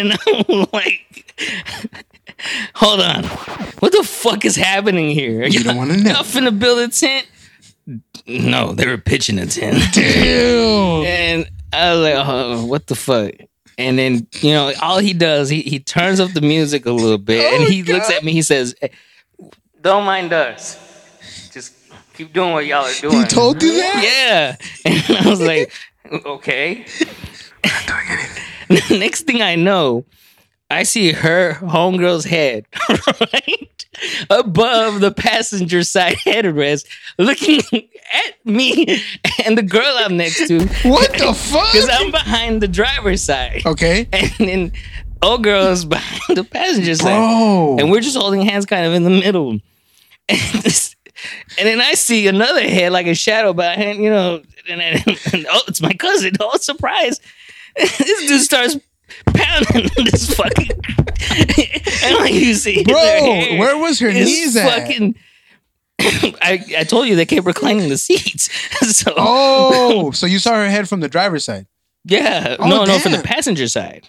[0.00, 1.34] and I'm like,
[2.74, 3.24] hold on,
[3.80, 5.44] what the fuck is happening here?
[5.46, 6.10] You don't wanna know.
[6.10, 7.26] Y'all finna build a tent?
[8.26, 9.82] No, they were pitching a tent.
[9.94, 11.04] Damn.
[11.04, 13.32] and I was like, oh, what the fuck?
[13.78, 17.18] And then, you know, all he does, he, he turns up the music a little
[17.18, 18.88] bit and Oh, he looks at me, he says, eh,
[19.80, 20.78] don't mind us.
[21.52, 21.74] Just
[22.14, 23.18] keep doing what y'all are doing.
[23.18, 24.02] He told you that?
[24.04, 24.56] Yeah.
[25.08, 25.72] And I was like,
[26.26, 26.84] okay.
[27.64, 28.98] Not doing anything.
[29.00, 30.04] Next thing I know,
[30.70, 33.70] I see her homegirl's head right
[34.30, 36.86] above the passenger side headrest,
[37.18, 39.02] looking at me
[39.44, 40.66] and the girl I'm next to.
[40.88, 41.72] What the fuck?
[41.72, 43.62] Because I'm behind the driver's side.
[43.64, 44.08] Okay.
[44.12, 44.72] And then
[45.22, 47.16] old girl's behind the passenger side.
[47.16, 47.76] Bro.
[47.80, 49.58] And we're just holding hands kind of in the middle.
[50.28, 50.94] And, this,
[51.58, 55.46] and then I see another head like a shadow behind, you know, and, then and
[55.50, 56.32] oh, it's my cousin.
[56.40, 57.20] Oh, surprise.
[57.76, 58.76] this dude starts
[59.26, 60.70] pounding this fucking.
[62.04, 64.68] and like you see, Bro, where was her knees at?
[64.68, 65.14] Fucking,
[66.00, 68.50] I, I told you they kept reclining the seats.
[68.96, 71.66] so, Oh, so you saw her head from the driver's side.
[72.04, 72.56] yeah.
[72.58, 74.08] Oh, no, no, from the passenger side.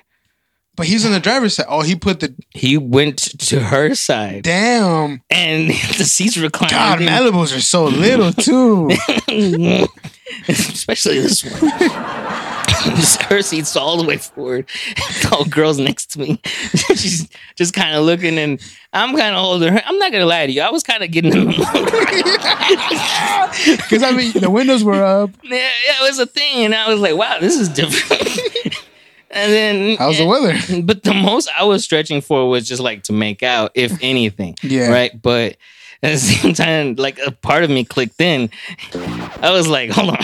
[0.75, 1.67] But he's on the driver's side.
[1.69, 5.21] Oh, he put the He went to her side damn.
[5.29, 6.71] and the seats reclined.
[6.71, 8.89] God, Malibus are so little too.
[10.47, 11.71] especially this one.
[13.29, 14.67] Her seat's all the way forward.
[15.31, 16.39] All girls next to me.
[16.95, 18.59] She's just kind of looking, and
[18.91, 19.81] I'm kind of holding her.
[19.85, 20.61] I'm not gonna lie to you.
[20.61, 21.47] I was kind of getting in.
[21.47, 21.63] Because
[24.03, 25.31] I mean, the windows were up.
[25.43, 28.21] yeah, yeah, it was a thing, and I was like, "Wow, this is different."
[29.31, 30.55] and then, How's the weather?
[30.83, 34.55] but the most I was stretching for was just like to make out, if anything.
[34.61, 34.89] Yeah.
[34.89, 35.19] Right.
[35.19, 35.57] But
[36.03, 38.49] at the same time, like a part of me clicked in.
[39.41, 40.17] I was like, hold on.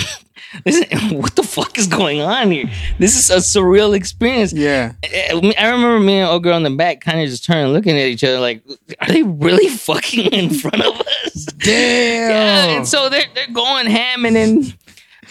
[0.64, 2.66] This, what the fuck is going on here?
[2.98, 4.52] This is a surreal experience.
[4.52, 4.94] Yeah.
[5.04, 7.98] I I remember me and old girl in the back kind of just turning, looking
[7.98, 8.64] at each other, like,
[9.00, 11.46] are they really fucking in front of us?
[11.46, 12.32] Damn.
[12.32, 14.74] Yeah, and so they're they're going ham, and then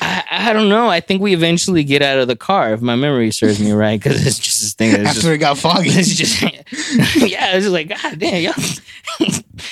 [0.01, 0.89] I, I don't know.
[0.89, 4.01] I think we eventually get out of the car, if my memory serves me right,
[4.01, 5.89] because it's just this thing that's After just it got foggy.
[5.93, 8.55] it's just yeah, it's just like God damn, y'all,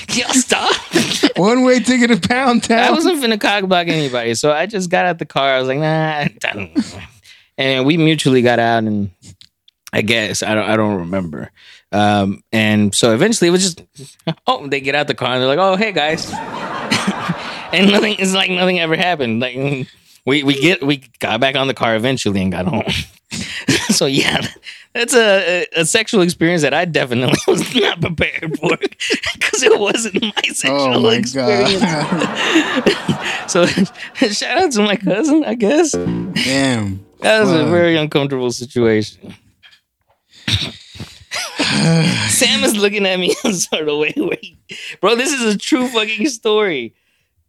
[0.09, 0.75] y'all stop.
[1.41, 2.79] One way ticket to Pound Town.
[2.79, 5.53] I wasn't finna cock block anybody, so I just got out the car.
[5.53, 6.27] I was like, nah,
[7.59, 9.11] and we mutually got out, and
[9.93, 11.51] I guess I don't, I don't remember.
[11.93, 13.83] Um, and so eventually it was just,
[14.47, 16.31] oh, they get out the car and they're like, oh, hey guys,
[17.73, 19.41] and nothing is like nothing ever happened.
[19.41, 19.89] Like
[20.27, 22.85] we we get we got back on the car eventually and got home.
[23.89, 24.47] so yeah,
[24.93, 28.77] that's a, a, sexual experience that I definitely was not prepared for
[29.35, 31.81] because it wasn't my oh sexual oh my experience.
[33.51, 33.67] So
[34.27, 35.93] shout out to my cousin, I guess.
[35.93, 37.07] Damn.
[37.21, 39.35] That was a very uncomfortable situation.
[42.29, 44.57] Sam is looking at me in sort of way, wait,
[45.01, 45.15] bro.
[45.17, 46.95] This is a true fucking story.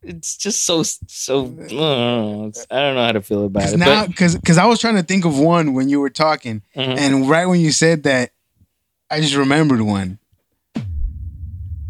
[0.04, 1.46] It's just so so.
[1.46, 3.78] uh, I don't know how to feel about Cause it.
[3.78, 6.98] now, because because I was trying to think of one when you were talking, Mhm.
[6.98, 8.32] and right when you said that,
[9.10, 10.20] I just remembered one.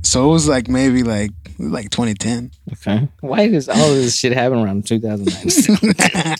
[0.03, 4.59] So it was like maybe like like 2010, okay, why does all this shit happen
[4.59, 6.35] around 2009?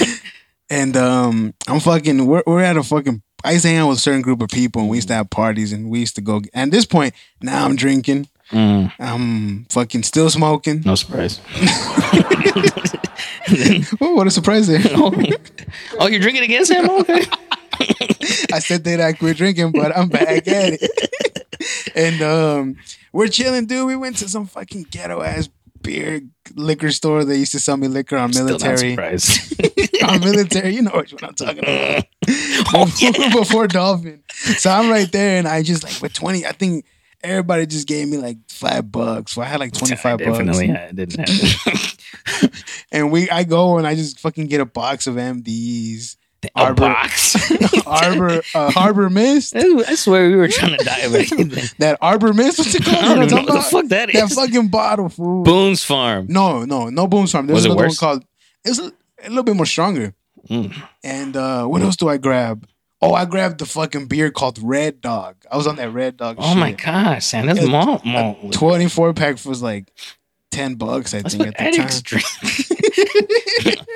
[0.70, 2.26] and um, I'm fucking.
[2.26, 3.22] We're we're at a fucking.
[3.44, 5.14] I used to hang out with a certain group of people, and we used to
[5.14, 6.36] have parties, and we used to go.
[6.54, 8.28] And at this point, now I'm drinking.
[8.50, 10.82] Mm, I'm fucking still smoking.
[10.84, 11.40] no surprise.
[14.00, 14.80] Oh, what a surprise there!
[14.92, 15.12] oh,
[15.98, 16.88] oh, you're drinking again, Sam?
[17.00, 17.22] Okay.
[18.52, 21.90] I said that I quit drinking, but I'm back at it.
[21.96, 22.76] and um,
[23.12, 23.86] we're chilling, dude.
[23.86, 25.48] We went to some fucking ghetto ass
[25.82, 26.20] beer
[26.54, 27.24] liquor store.
[27.24, 28.92] They used to sell me liquor on Still not military.
[30.02, 32.04] on military, you know what I'm talking about.
[32.74, 33.34] oh, Before, yeah.
[33.34, 34.22] before Dolphin.
[34.28, 36.46] So I'm right there, and I just like with 20.
[36.46, 36.84] I think
[37.22, 39.32] everybody just gave me like five bucks.
[39.32, 40.28] So I had like 25 bucks.
[40.28, 40.80] Definitely, bucks.
[40.80, 41.98] I didn't have it.
[42.92, 46.16] And we, I go and I just fucking get a box of MDs.
[46.44, 47.34] a Arbor- box.
[47.84, 49.56] Harbor, uh, Arbor Mist.
[49.56, 51.48] I swear we were trying to die back then.
[51.78, 52.58] That Arbor Mist.
[52.58, 52.96] What's it called?
[53.02, 54.20] I don't know what the fuck that is.
[54.20, 55.42] That fucking bottle, fool.
[55.42, 56.26] Boone's Farm.
[56.28, 57.46] No, no, no Boone's Farm.
[57.46, 58.24] There's Was another one called.
[58.64, 58.92] It's a,
[59.24, 60.14] a little bit more stronger.
[60.48, 60.74] Mm.
[61.02, 62.66] And uh what else do I grab?
[63.04, 65.34] Oh, I grabbed the fucking beer called Red Dog.
[65.50, 66.36] I was on that Red Dog.
[66.38, 68.04] Oh my gosh, Sam, that's It's malt.
[68.04, 68.52] malt.
[68.52, 69.92] Twenty four pack was like
[70.52, 71.12] ten bucks.
[71.12, 71.86] I That's think what at the time.
[71.86, 72.24] addicts drink.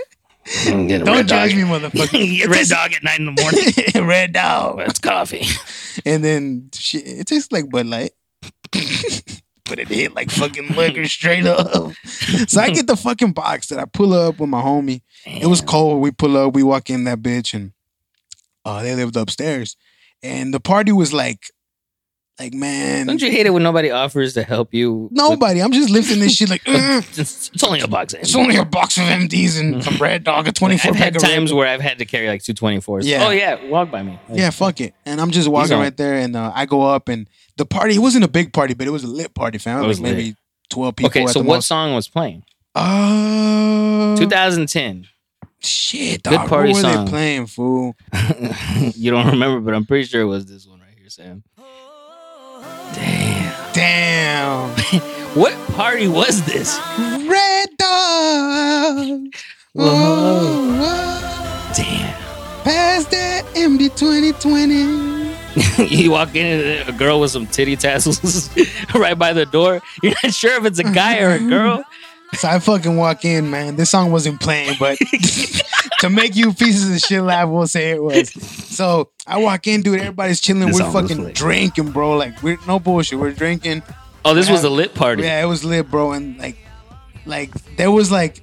[0.64, 0.88] Don't
[1.26, 1.48] judge dog.
[1.56, 2.48] me, motherfucker.
[2.48, 4.08] Red dog at nine in the morning.
[4.08, 4.78] Red Dog.
[4.78, 5.44] That's coffee.
[6.04, 8.12] And then shit, it tastes like Bud Light.
[9.64, 11.92] but it hit like fucking liquor straight up.
[12.46, 15.02] So I get the fucking box that I pull up with my homie.
[15.24, 16.00] It was cold.
[16.00, 17.72] We pull up, we walk in that bitch, and
[18.66, 19.76] uh, they lived upstairs.
[20.22, 21.40] And the party was like,
[22.38, 24.92] like man, Don't you hate it when nobody offers to help you?
[24.92, 25.60] with- nobody.
[25.62, 28.12] I'm just lifting this shit like, "Ugh, It's, it's only a box.
[28.12, 31.22] it's only a box of MDs and some Red Dog, a 24 I've had of
[31.22, 33.04] Red times where I've had to carry like two 24s.
[33.04, 33.24] Yeah.
[33.26, 33.64] Oh, yeah.
[33.70, 34.18] Walk by me.
[34.30, 34.92] Yeah, fuck it.
[35.06, 37.26] And I'm just walking right there, and uh, I go up, and
[37.56, 37.94] the party.
[37.94, 39.82] It wasn't a big party, but it was a lit party, fam.
[39.82, 40.34] It was like maybe
[40.68, 41.08] 12 people.
[41.08, 41.68] Okay, so what most.
[41.68, 42.42] song was playing?
[42.74, 45.06] Uh, 2010.
[45.66, 46.48] Shit, Good dog.
[46.48, 47.04] party what were song.
[47.04, 47.96] they playing, fool?
[48.94, 51.42] you don't remember, but I'm pretty sure it was this one right here, Sam.
[52.94, 53.72] Damn.
[53.72, 55.02] Damn.
[55.36, 56.78] What party was this?
[56.98, 59.34] Red Dog.
[59.74, 59.84] Whoa.
[59.84, 60.78] Whoa,
[61.76, 62.14] Damn.
[62.14, 62.62] whoa.
[62.64, 65.26] Pass that MD 2020.
[65.94, 66.46] you walk in
[66.80, 68.48] and a girl with some titty tassels
[68.94, 69.82] right by the door.
[70.02, 71.84] You're not sure if it's a guy or a girl.
[72.34, 73.76] So I fucking walk in, man.
[73.76, 74.98] This song wasn't playing, but
[76.00, 78.30] to make you pieces of shit laugh, we'll say it was.
[78.30, 80.00] So I walk in, dude.
[80.00, 80.66] Everybody's chilling.
[80.66, 81.32] This We're fucking playing.
[81.34, 82.16] drinking, bro.
[82.16, 83.18] Like we're no bullshit.
[83.18, 83.82] We're drinking.
[84.24, 85.22] Oh, this was a lit party.
[85.22, 86.12] Yeah, it was lit, bro.
[86.12, 86.56] And like,
[87.24, 88.42] like there was like,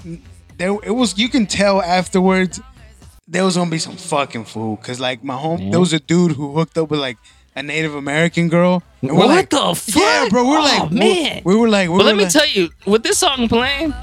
[0.58, 1.18] there it was.
[1.18, 2.60] You can tell afterwards
[3.28, 4.78] there was gonna be some fucking fool.
[4.78, 7.18] Cause like my home, there was a dude who hooked up with like
[7.56, 8.84] a Native American girl.
[9.02, 10.02] And we're What like, the fuck?
[10.02, 10.48] Yeah, bro.
[10.48, 11.42] We're Oh, like, we- man.
[11.46, 13.94] We were like, we But were let me like- tell you, with this song playing,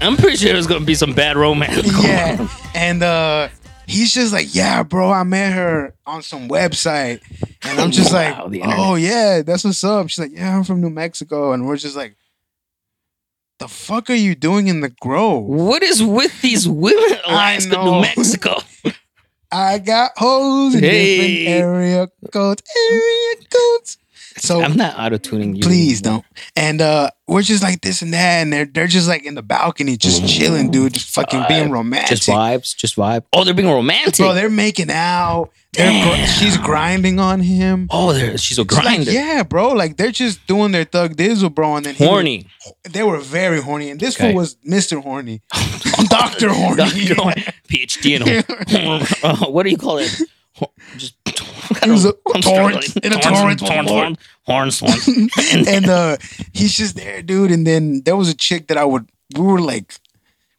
[0.00, 1.86] I'm pretty sure there's gonna be some bad romance.
[2.02, 2.48] yeah.
[2.74, 3.48] And uh
[3.86, 7.20] he's just like, yeah, bro, I met her on some website.
[7.62, 10.08] And I'm just Wow, like, oh yeah, that's what's up.
[10.08, 11.52] She's like, yeah, I'm from New Mexico.
[11.52, 12.16] And we're just like,
[13.60, 15.44] the fuck are you doing in the Grove?
[15.44, 17.94] What is with these women, Alaska, know.
[17.96, 18.56] New Mexico?
[19.54, 21.16] I got holes in Hey.
[21.46, 23.98] different area codes, area codes.
[24.40, 25.62] So I'm not auto tuning you.
[25.62, 26.24] please don't.
[26.56, 29.42] And uh we're just like this and that, and they're they're just like in the
[29.42, 32.08] balcony, just chilling, dude, just fucking being romantic.
[32.18, 33.22] Just vibes, just vibe.
[33.32, 34.16] Oh, they're being romantic.
[34.16, 35.50] Bro, they're making out.
[35.72, 37.88] They're she's grinding on him.
[37.90, 39.10] oh, she's a It's like, grinder.
[39.12, 39.68] yeah, bro.
[39.72, 41.76] Like they're just doing their thug dizzle, bro.
[41.76, 42.46] And then was- Horny.
[42.82, 44.28] they were very horny, and this Okay.
[44.32, 45.42] fool was Mister Horny,
[46.08, 46.76] Doctor Horny.
[46.76, 47.14] Dr.
[47.14, 47.44] Horny.
[47.68, 48.22] PhD in
[49.24, 50.10] uh, what do you call it?
[50.96, 51.14] Just
[51.82, 53.12] He was a I'm torrent struggling.
[53.12, 56.16] in a torrent horns, of horns, and uh
[56.52, 57.50] he's just there, dude.
[57.50, 59.08] And then there was a chick that I would.
[59.36, 59.94] We were like,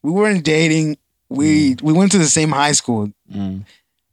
[0.01, 0.97] we weren't dating.
[1.29, 3.65] We we went to the same high school, Mm.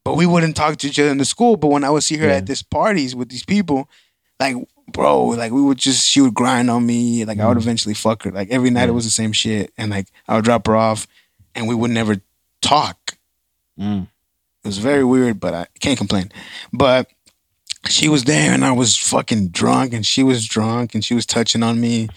[0.05, 1.57] but we wouldn't talk to each other in the school.
[1.57, 2.37] But when I would see her Yeah.
[2.37, 3.89] at these parties with these people,
[4.41, 4.57] like
[4.93, 7.25] bro, like we would just she would grind on me.
[7.25, 7.49] Like I Mm.
[7.49, 8.31] would eventually fuck her.
[8.31, 11.07] Like every night it was the same shit, and like I would drop her off,
[11.55, 12.21] and we would never
[12.63, 13.17] talk.
[13.79, 14.09] Mm.
[14.65, 16.31] It was very weird, but I can't complain.
[16.73, 17.09] But
[17.89, 21.27] she was there and I was fucking drunk and she was drunk and she was
[21.27, 22.09] touching on me.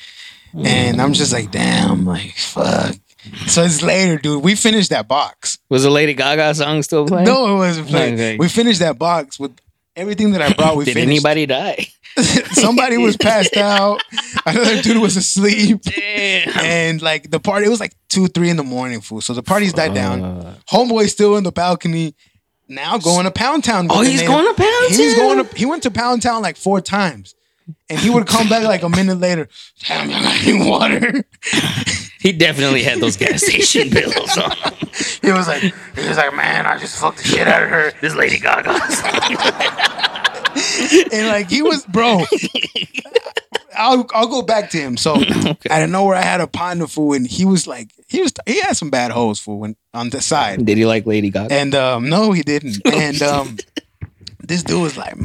[0.58, 2.96] And I'm just like, damn, like, fuck.
[3.48, 4.44] So it's later, dude.
[4.44, 5.58] We finished that box.
[5.70, 7.26] Was the Lady Gaga song still playing?
[7.26, 8.14] No, it wasn't playing.
[8.14, 8.38] Okay.
[8.38, 9.52] We finished that box with
[9.96, 10.78] everything that I brought.
[10.78, 11.10] We Did finished.
[11.26, 11.88] anybody die?
[12.54, 14.02] somebody was passed out.
[14.46, 15.82] Another dude was asleep.
[15.82, 16.50] Damn.
[16.64, 19.20] And like the party, it was like two, three in the morning, fool.
[19.20, 20.24] So the party's died down.
[20.24, 20.56] Uh.
[20.70, 22.16] Homeboy's still in the balcony.
[22.68, 23.88] Now going to Pound Town.
[23.90, 25.36] Oh, he's going to Pound He's Town?
[25.36, 25.56] going to.
[25.56, 27.36] He went to Pound Town like four times,
[27.90, 29.48] and he would come back like a minute later.
[29.88, 31.24] Damn, I got any water.
[32.26, 34.52] He definitely had those gas station bills on.
[35.22, 37.94] He was like, he was like, man, I just fucked the shit out of her.
[38.02, 38.72] This Lady Gaga.
[41.14, 42.24] and like he was, bro.
[43.78, 44.96] I'll I'll go back to him.
[44.96, 48.22] So I don't know where I had a partner fool, and he was like, he
[48.22, 51.30] was he had some bad hoes fool when on the side, Did he like Lady
[51.30, 51.54] Gaga?
[51.54, 52.78] and um no, he didn't.
[52.86, 53.58] And um
[54.40, 55.16] this dude was like,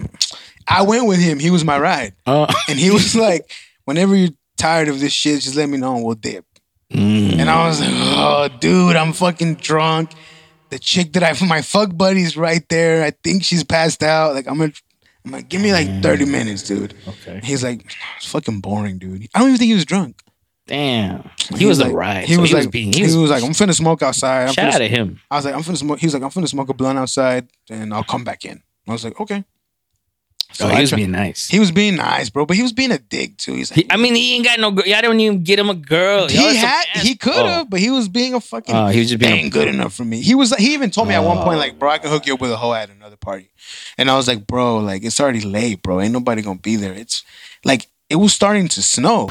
[0.67, 1.39] I went with him.
[1.39, 3.51] He was my ride, Uh, and he was like,
[3.85, 6.45] whenever you're tired of this shit, just let me know and we'll dip.
[6.93, 10.11] And I was like, oh, dude, I'm fucking drunk.
[10.71, 13.05] The chick that I my fuck buddy's right there.
[13.05, 14.35] I think she's passed out.
[14.35, 14.73] Like I'm gonna,
[15.25, 16.03] I'm like, give me like mm.
[16.03, 16.95] 30 minutes, dude.
[17.07, 17.41] okay.
[17.43, 17.85] He's like,
[18.17, 19.29] it's fucking boring, dude.
[19.35, 20.23] I don't even think he was drunk.
[20.67, 21.29] Damn.
[21.57, 22.25] He, was, like, a ride.
[22.25, 22.93] He so was he like, was being.
[22.93, 24.47] he was, like, I'm finna smoke outside.
[24.49, 25.21] I'm shout finna, out to him.
[25.31, 25.99] I was like, I'm finna smoke.
[25.99, 28.63] He was like, I'm finna smoke a blunt outside, and I'll come back in.
[28.87, 29.45] I was like, okay.
[30.53, 31.49] So oh, he was tried- being nice.
[31.49, 33.55] he was being nice, bro, but he was being a dick too.
[33.55, 34.71] He's like, He- I mean, he ain't got no.
[34.73, 34.85] girl.
[34.87, 36.31] Y'all don't even get him a girl.
[36.31, 37.69] Y'all he had, he could have, Oh.
[37.71, 38.75] but he was being a fucking.
[38.75, 39.33] Oh, he was just being.
[39.33, 40.21] ain't good enough for me.
[40.21, 40.55] He was.
[40.57, 41.61] He even told me at one point, Oh.
[41.61, 43.51] like, bro, I can hook you up with a hoe at another party,
[43.97, 46.01] and I was like, bro, like, it's already late, bro.
[46.01, 46.93] Ain't nobody gonna be there.
[46.95, 47.23] It's
[47.65, 49.31] like it was starting to snow.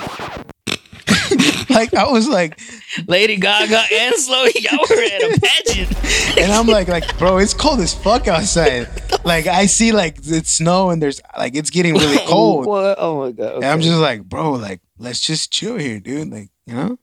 [1.80, 2.60] Like I was like,
[3.08, 6.38] Lady Gaga and Slow, y'all were at a pageant.
[6.38, 8.88] and I'm like, like, bro, it's cold as fuck outside.
[9.26, 12.66] Like I see, like it's snow and there's like it's getting really cold.
[12.66, 12.96] What?
[13.00, 13.56] Oh my god.
[13.56, 16.32] And I'm just like, bro, like let's just chill here, dude.
[16.32, 17.00] Like you know.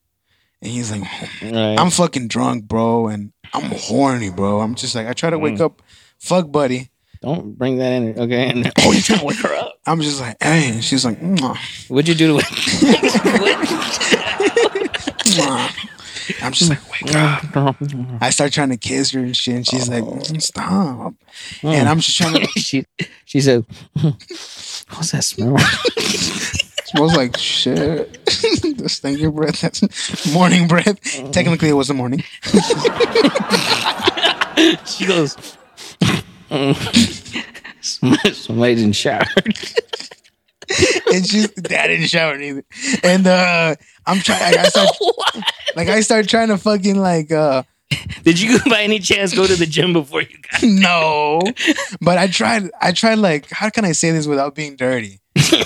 [0.62, 1.02] And he's like,
[1.42, 1.78] Right.
[1.78, 4.60] I'm fucking drunk, bro, and I'm horny, bro.
[4.60, 5.42] I'm just like, I try to Mm.
[5.42, 5.82] wake up,
[6.18, 6.88] fuck buddy.
[7.22, 8.18] Don't bring that in.
[8.18, 8.50] Okay.
[8.50, 9.78] And, oh, you trying to wake her up?
[9.86, 11.56] I'm just like, hey, and she's like, Mwah,
[11.90, 13.38] What'd you do to her?
[13.40, 13.56] what?
[15.26, 16.42] mwah.
[16.42, 17.76] I'm just like, wake up.
[18.20, 21.14] I start trying to kiss her and shit, and she's like, "Mm, stop.
[21.62, 22.84] And I'm just trying to she
[23.26, 23.64] she said,
[24.02, 25.56] "What's that smell?"
[26.86, 28.24] smells like shit.
[28.24, 29.60] the stinky breath.
[29.60, 31.00] That's morning breath.
[31.32, 32.24] Technically, it was the morning.
[34.86, 35.36] she goes,
[37.80, 39.24] "Somebody somebody didn't shower."
[41.12, 42.64] and she's dad didn't shower either.
[43.04, 44.40] And uh I'm trying.
[44.54, 44.88] Like, I start,
[45.76, 47.62] like I start trying to fucking like uh
[48.24, 50.62] Did you by any chance go to the gym before you got?
[50.62, 51.40] no,
[52.00, 52.70] but I tried.
[52.80, 55.20] I tried like how can I say this without being dirty?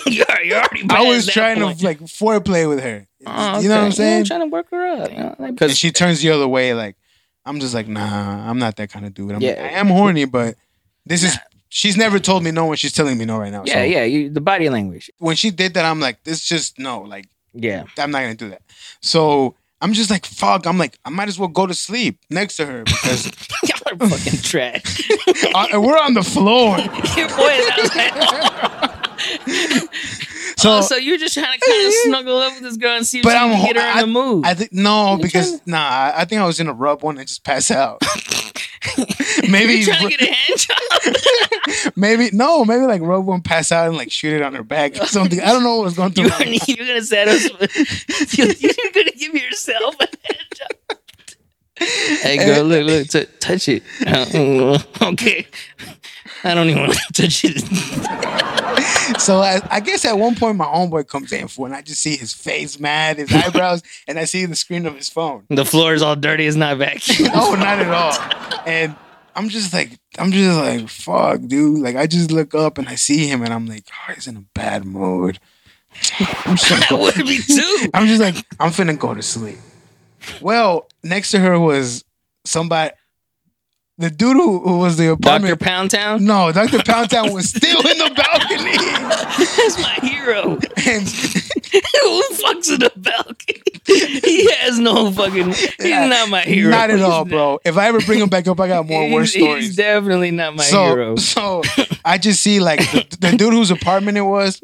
[0.07, 0.85] you're, you're already.
[0.91, 1.79] I was trying point.
[1.79, 3.07] to like foreplay with her.
[3.27, 3.97] Oh, You know what I'm okay.
[3.97, 4.19] saying?
[4.19, 5.11] Yeah, trying to work her up.
[5.11, 5.37] You know?
[5.39, 6.75] like, and she turns the other way.
[6.75, 6.97] Like
[7.47, 8.49] I'm just like nah.
[8.51, 9.33] I'm not that kind of dude.
[9.33, 9.53] I'm, Yeah.
[9.53, 10.57] I am horny, but
[11.07, 11.39] this is.
[11.73, 13.63] She's never told me no when she's telling me no right now.
[13.65, 15.09] yeah, so yeah, you, the body language.
[15.19, 17.03] When she did that, I'm like, this just no.
[17.03, 18.63] Like Yeah, I'm not gonna do that.
[19.01, 20.67] So I'm just like, fuck.
[20.67, 23.27] I'm like, I might as well go to sleep next to her because
[23.63, 25.11] y'all are fucking trash.
[25.55, 26.77] uh, we're on the floor.
[27.17, 27.57] Your boy.
[30.61, 33.07] So, oh, so you're just trying to kind of snuggle up with this girl and
[33.07, 34.45] see if but you I'm can get her I, in I, the mood.
[34.45, 37.17] I think no, You because trying nah, I, I think I was gonna rub one
[37.17, 38.03] and just pass out.
[39.49, 41.93] maybe, you're trying to get a hand job?
[41.97, 45.01] maybe no, maybe like rub one, pass out, and like shoot it on her back
[45.01, 45.41] or something.
[45.41, 46.25] I don't know what was going through.
[46.25, 46.69] You my are, mind.
[46.69, 47.45] you're gonna set us.
[48.37, 50.99] You're, you're gonna give yourself a hand job.
[52.21, 53.83] Hey girl, look, look, t- touch it.
[54.07, 54.79] Uh,
[55.13, 55.47] okay,
[56.45, 57.61] I don't even want to touch it.
[59.21, 62.01] So I, I guess at one point my homeboy comes in for, and I just
[62.01, 65.45] see his face mad, his eyebrows, and I see the screen of his phone.
[65.49, 66.47] The floor is all dirty.
[66.47, 67.31] It's not vacuum.
[67.35, 68.63] oh, not at all.
[68.67, 68.95] And
[69.35, 71.81] I'm just like, I'm just like, fuck, dude.
[71.81, 74.37] Like, I just look up and I see him, and I'm like, oh, he's in
[74.37, 75.39] a bad mood.
[76.21, 77.91] I'm just, gonna That go- would be too.
[77.93, 79.59] I'm just like, I'm finna go to sleep.
[80.41, 82.05] Well, next to her was
[82.45, 82.93] somebody,
[84.01, 85.61] the dude who, who was the Doctor apartment.
[85.61, 86.25] Pound Town.
[86.25, 86.83] no, Dr.
[86.83, 88.77] Pound Town was still in the balcony.
[89.57, 90.59] That's my hero.
[90.87, 91.07] And
[91.71, 93.63] Who fucks in the balcony?
[93.85, 95.53] He has no fucking.
[95.53, 96.71] He's not my hero.
[96.71, 97.61] not at all, bro.
[97.65, 99.67] If I ever bring him back up, I got more worse stories.
[99.67, 101.17] He's definitely not my so, hero.
[101.17, 101.63] So
[102.05, 104.63] I just see like the, the dude whose apartment it was,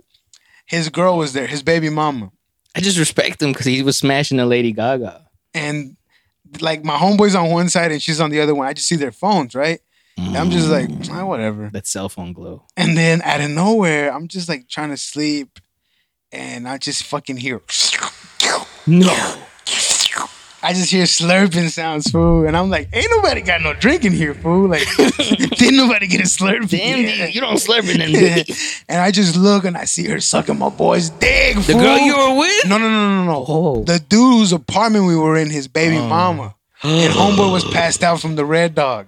[0.66, 2.32] his girl was there, his baby mama.
[2.74, 5.26] I just respect him because he was smashing the Lady Gaga.
[5.54, 5.95] And
[6.60, 8.66] like my homeboy's on one side and she's on the other one.
[8.66, 9.80] I just see their phones, right?
[10.18, 11.68] And I'm just like, ah, whatever.
[11.72, 12.64] That cell phone glow.
[12.76, 15.58] And then out of nowhere, I'm just like trying to sleep
[16.32, 17.60] and I just fucking hear
[18.86, 19.36] No.
[20.66, 24.12] I just hear slurping sounds, fool, and I'm like, ain't nobody got no drink in
[24.12, 24.66] here, fool.
[24.66, 26.68] Like, didn't nobody get a slurp?
[26.68, 27.18] Damn, yet?
[27.18, 28.44] you, you don't slurp in them.
[28.88, 31.56] and I just look and I see her sucking my boy's dick.
[31.58, 32.66] The girl you were with?
[32.66, 33.44] No, no, no, no, no.
[33.46, 33.84] Oh.
[33.84, 36.08] The dude whose apartment we were in, his baby oh.
[36.08, 36.56] mama.
[36.82, 39.06] And homeboy was passed out from the red dog.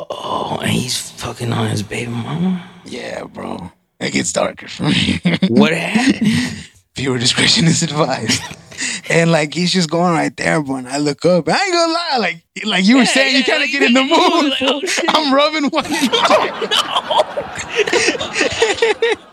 [0.00, 2.68] Oh, and he's fucking on his baby mama.
[2.84, 3.70] Yeah, bro.
[4.00, 5.38] It gets darker from here.
[5.48, 6.68] What happened?
[6.96, 8.40] Viewer discretion is advised.
[9.08, 10.76] and like he's just going right there, bro.
[10.76, 11.48] And I look up.
[11.48, 13.82] I ain't gonna lie, like like you were Yeah, saying, you kind of like, get
[13.82, 14.50] in the mood.
[14.50, 14.82] like, oh.
[15.08, 15.84] I'm rubbing one.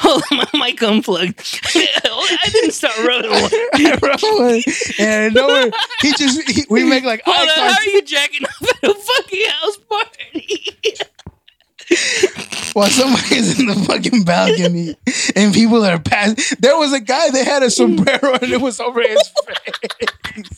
[0.00, 1.60] Hold on, my mic unplugged.
[1.74, 3.50] I didn't start rubbing one.
[4.00, 4.60] Bro,
[4.98, 5.70] and nowhere,
[6.02, 8.94] he just he, we make like Hold on, how are you jacking up at a
[8.94, 10.66] fucking house party?
[12.72, 14.96] While somebody's in the fucking balcony
[15.36, 16.56] and people are passing.
[16.60, 20.48] There was a guy that had a sombrero and it was over his face.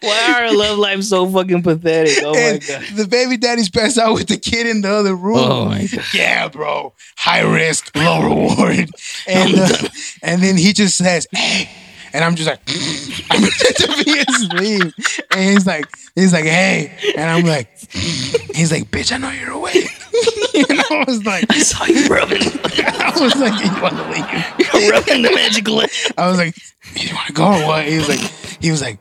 [0.00, 2.18] Why are our love lives so fucking pathetic?
[2.24, 2.84] Oh my god.
[2.96, 5.36] the baby daddy's passed out with the kid in the other room.
[5.38, 6.04] Oh my god.
[6.12, 6.94] Yeah, bro.
[7.16, 8.90] High risk, low reward.
[9.28, 9.88] And uh,
[10.22, 11.68] and then he just says, "Hey,"
[12.12, 12.60] and I'm just like,
[13.30, 14.94] I'm to be asleep.
[15.30, 19.52] And he's like, he's like, "Hey," and I'm like, he's like, "Bitch, I know you're
[19.52, 19.88] awake."
[20.54, 22.42] and I was like, I saw you rubbing.
[22.42, 25.90] I was like, "You want to leave?" You're rubbing the magic lamp.
[26.18, 26.56] I was like,
[26.94, 28.20] "You want to go or what?" He was like,
[28.60, 28.98] he was like,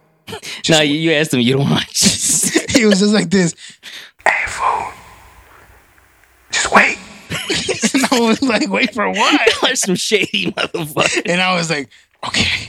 [0.70, 1.42] No, you, you asked him.
[1.42, 2.00] You don't watch.
[2.70, 3.56] he was just like this.
[4.26, 4.92] Hey, fool,
[6.52, 6.98] just wait.
[7.94, 11.22] and I was like, "Wait for what?" You're some shady motherfucker.
[11.26, 11.90] And I was like,
[12.28, 12.68] okay.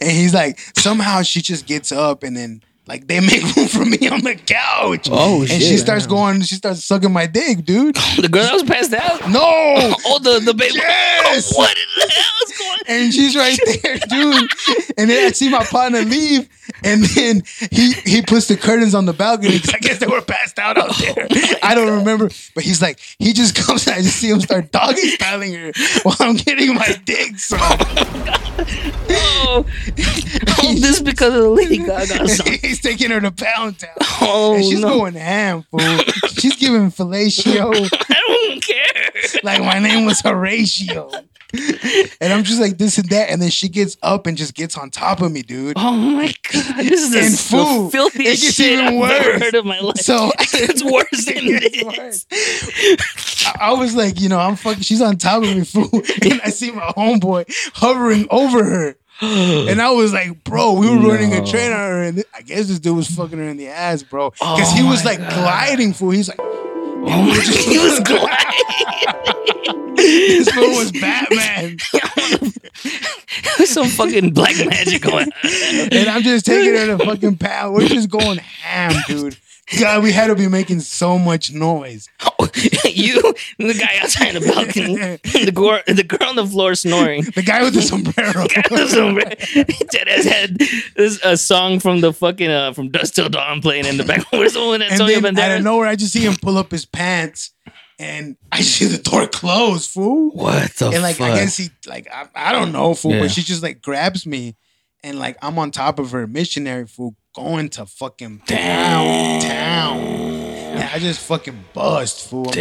[0.00, 3.84] And he's like, somehow she just gets up and then like they make room for
[3.84, 5.08] me on the couch.
[5.10, 5.54] Oh, shit!
[5.54, 7.96] And she starts going, she starts sucking my dick, dude.
[8.20, 9.28] The girl that was passed out.
[9.30, 9.40] No.
[10.06, 10.74] Oh, the the baby.
[10.74, 11.52] Yes.
[11.56, 12.78] What in the hell is going?
[12.88, 14.50] And she's right there, dude.
[14.98, 16.48] And then I see my partner leave,
[16.84, 20.22] and then he he puts the curtains on the balcony because I guess they were
[20.22, 21.26] passed out out oh there.
[21.62, 24.72] I don't remember, but he's like, he just comes and I just see him start
[24.72, 25.72] doggy styling her
[26.02, 27.82] while I'm getting my dick sucked.
[29.12, 29.64] Oh,
[30.58, 32.58] oh, this because of the Lady Gaga song.
[32.60, 33.90] He's taking her to Pound Town.
[34.20, 35.80] Oh and she's no, going ham, fool.
[36.28, 39.12] she's giving fellatio I don't care.
[39.42, 41.10] like my name was Horatio.
[42.22, 44.76] And I'm just like this and that, and then she gets up and just gets
[44.76, 45.74] on top of me, dude.
[45.76, 47.90] Oh my god, this is the, And the food.
[47.92, 49.12] filthiest It gets shit even I've worse.
[49.26, 49.96] ever heard of my life.
[49.96, 53.46] So it's worse than It this.
[53.46, 54.82] I I was like, you know, I'm fucking.
[54.82, 55.88] She's on top of me, fool,
[56.22, 58.96] and I see my homeboy hovering over her.
[59.22, 62.68] And I was like, bro, we were running a train on her, and I guess
[62.68, 64.30] this dude was fucking her in the ass, bro.
[64.30, 65.32] Because he Oh was like God.
[65.34, 66.10] gliding, fool.
[66.10, 66.38] He's like,
[67.02, 69.94] Oh my god, he was gliding.
[69.96, 71.78] this fool was Batman.
[73.58, 77.74] There's some fucking black magic going and I'm just taking her to fucking pound.
[77.74, 79.36] We're just going ham, dude.
[79.78, 82.08] God, we had to be making so much noise.
[82.24, 82.48] Oh,
[82.84, 83.20] you,
[83.58, 84.96] the guy outside the balcony,
[85.44, 87.22] the girl, the girl on the floor snoring.
[87.34, 88.46] The guy with the sombrero.
[89.90, 90.56] Dead ass had
[90.96, 94.24] this a song from the fucking uh, from Dusk Till Dawn playing in the back.
[94.32, 96.84] Where's the one Antonio then out of nowhere, I just see him pull up his
[96.84, 97.50] pants,
[97.98, 100.30] and I see the door close, fool.
[100.30, 101.30] What the and like fuck?
[101.30, 103.20] I guess he like I, I don't know, fool, Yeah.
[103.20, 104.56] but she just like grabs me,
[105.04, 109.98] and like I'm on top of her, missionary fool, going to fucking town, town.
[109.98, 112.44] And I just fucking bust, fool.
[112.44, 112.56] Like.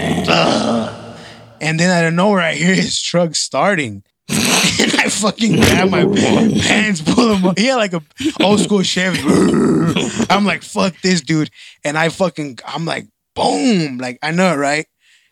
[1.61, 4.03] And then out of nowhere, I hear his truck starting.
[4.29, 6.05] and I fucking grab my
[6.61, 7.57] pants, pull him up.
[7.57, 8.01] He had like a
[8.41, 9.19] old school Chevy.
[10.29, 11.49] I'm like, fuck this dude.
[11.83, 13.97] And I fucking, I'm like, boom.
[13.97, 14.85] Like, I know, right?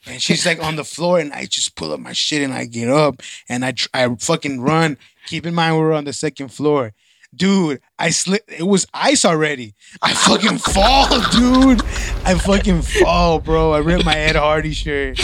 [0.07, 2.65] And she's like on the floor, and I just pull up my shit and I
[2.65, 4.97] get up and I I fucking run.
[5.25, 6.93] Keep in mind we're on the second floor,
[7.35, 7.81] dude.
[7.99, 8.43] I slip.
[8.47, 9.73] It was ice already.
[10.01, 11.81] I fucking fall, dude.
[12.25, 13.71] I fucking fall, bro.
[13.73, 15.19] I ripped my Ed Hardy shirt,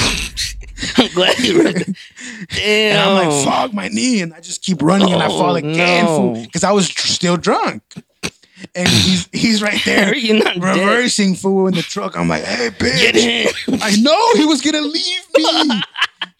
[0.97, 1.95] I'm glad you ripped it.
[2.49, 2.97] Damn.
[2.97, 5.55] and I'm like, fuck my knee, and I just keep running, and I fall Oh,
[5.55, 6.33] again, no.
[6.43, 7.81] because I was tr- still drunk.
[8.75, 10.63] And he's he's right there, not dead.
[10.63, 12.17] reversing fool in the truck.
[12.17, 12.99] I'm like, hey, bitch.
[12.99, 13.79] Get in.
[13.81, 15.81] I know he was gonna leave me.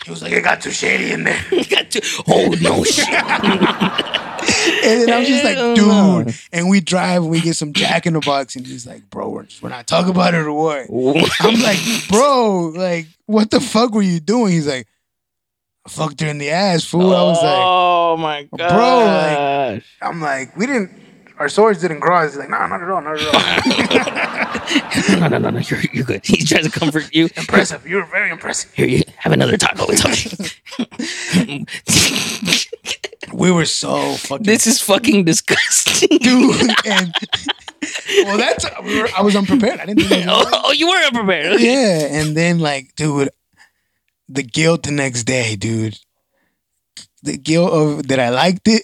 [0.06, 1.42] He was like, it got too shady in there.
[1.70, 3.08] Got to, oh no shit.
[3.08, 6.36] And then I'm just like, oh, dude.
[6.52, 9.30] And we drive and we get some Jack in the Box, and he's like, bro,
[9.30, 10.88] we're, we're not talking about it or what?
[11.40, 11.80] I'm like,
[12.10, 14.52] bro, like, what the fuck were you doing?
[14.52, 14.88] He's like,
[15.86, 17.14] I fucked her in the ass, fool.
[17.16, 20.92] I was like, oh my god, Bro, like- I'm like, we didn't,
[21.40, 22.32] our swords didn't cross.
[22.32, 23.28] He's like, no, not at all, not at
[25.20, 25.20] all.
[25.20, 26.22] no, no, no, no, you're, you're good.
[26.26, 27.30] He's trying to comfort you.
[27.36, 27.88] impressive.
[27.88, 28.72] You were very impressive.
[28.74, 29.86] Here, you have another taco.
[29.90, 31.66] It's okay.
[33.34, 36.18] we were so fucking This is fucking disgusting.
[36.20, 36.72] dude.
[36.86, 37.14] And
[38.26, 39.80] well, that's we were, I was unprepared.
[39.80, 40.28] I didn't think.
[40.28, 41.60] I was oh, oh, you were unprepared.
[41.60, 43.30] yeah, and then like, dude,
[44.30, 45.98] the guilt the next day, dude.
[47.24, 48.84] The guilt of that I liked it.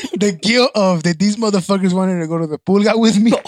[0.21, 3.31] the guilt of that these motherfuckers wanted to go to the pulga with me.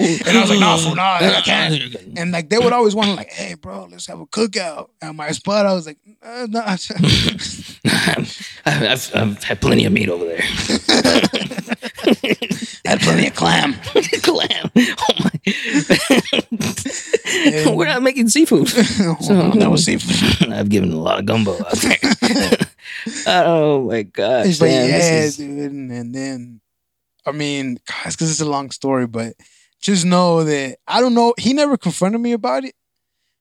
[0.00, 1.94] And I was like, no, fool, no, I can't.
[2.18, 5.14] And like they would always want to like, hey, bro, let's have a cookout at
[5.14, 5.66] my spot.
[5.66, 7.08] I was like, uh, nah, no.
[8.64, 10.40] I've, I've had plenty of meat over there.
[12.86, 13.74] Had plenty of clam.
[14.22, 14.70] Clam.
[14.74, 15.30] Oh my.
[17.74, 18.68] We're not making seafood.
[18.68, 20.50] So That was seafood.
[20.52, 21.98] I've given a lot of gumbo out there.
[23.26, 24.58] Uh, oh my gosh.
[24.58, 25.70] but man, yeah, is- dude.
[25.72, 26.60] And, and then,
[27.26, 29.34] I mean, guys, because it's a long story, but
[29.80, 31.34] just know that I don't know.
[31.38, 32.74] He never confronted me about it,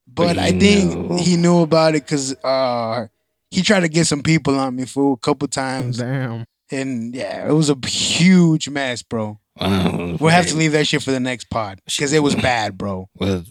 [0.07, 1.18] but But I think knew.
[1.18, 3.07] he knew about it because uh,
[3.51, 5.97] he tried to get some people on me for a couple times.
[5.97, 6.45] Damn.
[6.72, 9.39] And yeah, it was a huge mess, bro.
[9.60, 10.18] Wow.
[10.19, 13.10] We'll have to leave that shit for the next pod because it was bad, bro.
[13.15, 13.43] Well,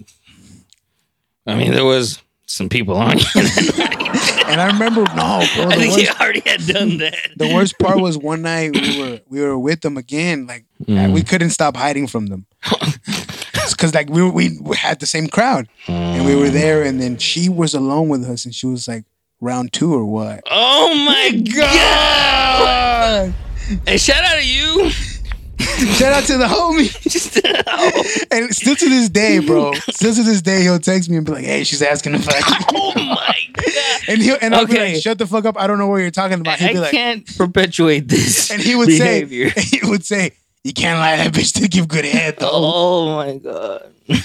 [1.46, 3.24] I mean, there was some people on you.
[4.48, 5.66] And I remember, no, bro.
[5.66, 7.32] I think you worst, already had done that.
[7.36, 10.46] the worst part was one night we were we were with them again.
[10.46, 11.12] Like mm.
[11.12, 12.46] we couldn't stop hiding from them
[13.70, 16.82] because like we, we we had the same crowd and we were there.
[16.82, 19.04] And then she was alone with us, and she was like
[19.40, 20.42] round two or what?
[20.50, 23.34] Oh my god!
[23.86, 24.90] Hey, shout out to you.
[25.58, 26.88] Shout out to the homie.
[28.30, 29.72] and still to this day, bro.
[29.74, 32.40] Still to this day, he'll text me and be like, "Hey, she's asking if I."
[32.74, 33.37] oh my god!
[34.08, 35.56] And he will and I'll be like, "Shut the fuck up!
[35.60, 38.50] I don't know what you're talking about." He'd I be like, can't perpetuate this.
[38.50, 39.50] and he would behavior.
[39.50, 40.32] say, he would say,
[40.64, 43.92] "You can't lie that bitch to give good head, though." Oh my god!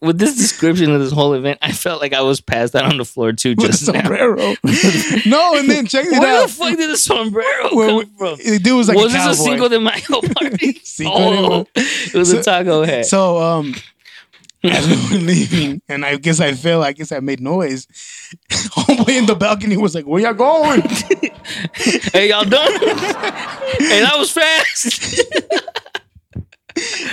[0.00, 2.96] With this description of this whole event, I felt like I was passed out on
[2.98, 4.00] the floor too With a just now.
[4.00, 4.36] sombrero.
[5.26, 6.48] no, and then check it Where out.
[6.48, 8.36] the fuck did the sombrero Well, come from?
[8.44, 9.44] The dude was like was a this a cowboy.
[9.50, 10.80] Cinco de Mayo party?
[10.82, 11.66] Cinco de oh, Mayo.
[11.76, 13.06] it was So- a taco head.
[13.06, 13.74] So um
[14.64, 17.86] as we were leaving, and I guess I fell, I guess I made noise.
[18.50, 20.82] Homeboy in the balcony was like, Where y'all going?
[22.12, 22.72] hey, y'all done?
[22.80, 25.22] hey, that was fast.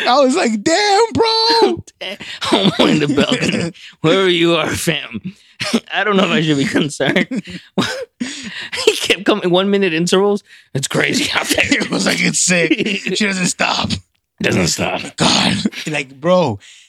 [0.07, 1.83] I was like, damn, bro.
[2.51, 3.73] I'm in the balcony.
[4.01, 5.19] Wherever you are, fam.
[5.93, 7.43] I don't know if I should be concerned.
[8.85, 10.43] he kept coming one minute intervals.
[10.73, 11.65] It's crazy out there.
[11.65, 12.71] It was like it's sick.
[13.15, 13.89] She doesn't stop.
[14.41, 15.01] Doesn't stop.
[15.17, 15.57] God.
[15.87, 16.88] Like, bro, I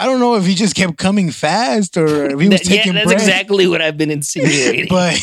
[0.00, 2.76] I don't know if he just kept coming fast or if he was That- yeah,
[2.76, 3.18] taking that's breath.
[3.20, 4.86] exactly what I've been insinuating.
[4.88, 5.14] But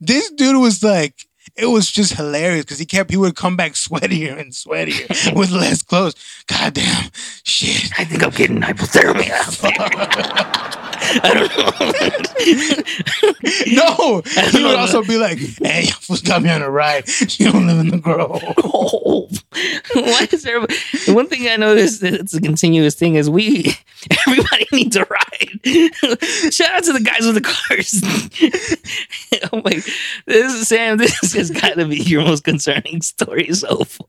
[0.00, 1.14] this dude was like,
[1.56, 5.50] it was just hilarious because he kept he would come back sweatier and sweatier with
[5.50, 6.14] less clothes.
[6.46, 7.10] God damn,
[7.44, 7.90] shit.
[7.98, 9.32] I think I'm getting hypothermia.
[10.98, 11.76] I don't know.
[13.66, 17.08] No, he would also be like, "Hey, you fools got me on a ride.
[17.38, 19.28] You don't live in the grove." Oh,
[19.94, 20.60] why is there?
[21.08, 23.74] One thing I noticed that it's a continuous thing is we
[24.26, 25.60] everybody needs a ride.
[26.52, 28.00] Shout out to the guys with the cars.
[28.02, 29.84] Oh I'm like,
[30.26, 30.98] this is Sam.
[30.98, 34.08] This has got to be your most concerning story so far.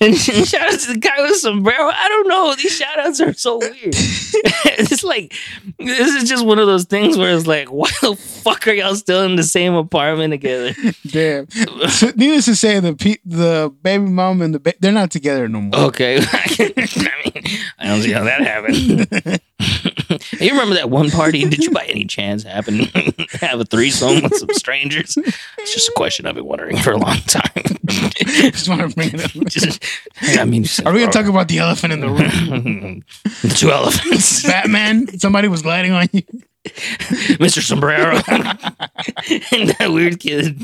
[0.00, 1.90] And shout out to the guy with sombrero.
[1.92, 2.54] I don't know.
[2.54, 3.74] These shout outs are so weird.
[3.94, 5.34] it's like
[5.78, 8.94] this is just one of those things where it's like, why the fuck are y'all
[8.94, 10.74] still in the same apartment together?
[11.06, 11.48] Damn.
[11.90, 15.46] So, needless to say, the pe- the baby mom and the ba- they're not together
[15.48, 15.80] no more.
[15.88, 16.18] Okay.
[16.32, 16.72] I
[17.24, 17.44] mean,
[17.78, 19.40] I don't see how that happened.
[20.32, 21.44] you remember that one party?
[21.48, 25.16] Did you by any chance happen to have a threesome with some strangers?
[25.58, 27.50] It's just a question I've been wondering for a long time.
[27.86, 29.30] Just want to bring it up.
[29.46, 29.84] Just,
[30.22, 33.04] I mean, Are we gonna talk about the elephant in the room?
[33.42, 35.18] the two elephants, Batman.
[35.18, 36.22] Somebody was gliding on you.
[36.64, 37.60] Mr.
[37.60, 38.14] Sombrero,
[39.52, 40.62] and that weird kid?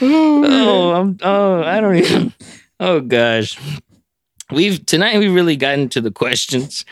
[0.00, 0.44] Oh.
[0.48, 1.18] Oh, I'm.
[1.22, 2.32] Oh, I don't even.
[2.80, 3.58] Oh gosh,
[4.50, 6.84] we've tonight we've really got into the questions.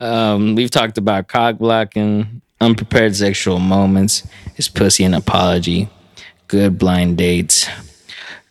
[0.00, 5.88] Um, we've talked about cock blocking, unprepared sexual moments, his pussy and apology,
[6.48, 7.68] good blind dates.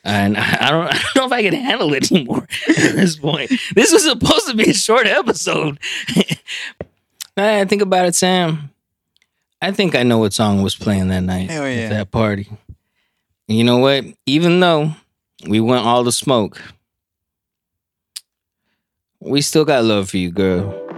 [0.04, 3.16] And I I don't, I don't know if I can handle it anymore at this
[3.16, 3.52] point.
[3.74, 5.80] This was supposed to be a short episode.
[7.38, 8.70] I think about it, Sam.
[9.62, 11.84] I think I know what song was playing that night Hell yeah.
[11.84, 12.48] at that party.
[13.48, 14.06] And you know what?
[14.26, 14.94] Even though
[15.48, 16.62] we went all the smoke,
[19.20, 20.89] we still got love for you, girl.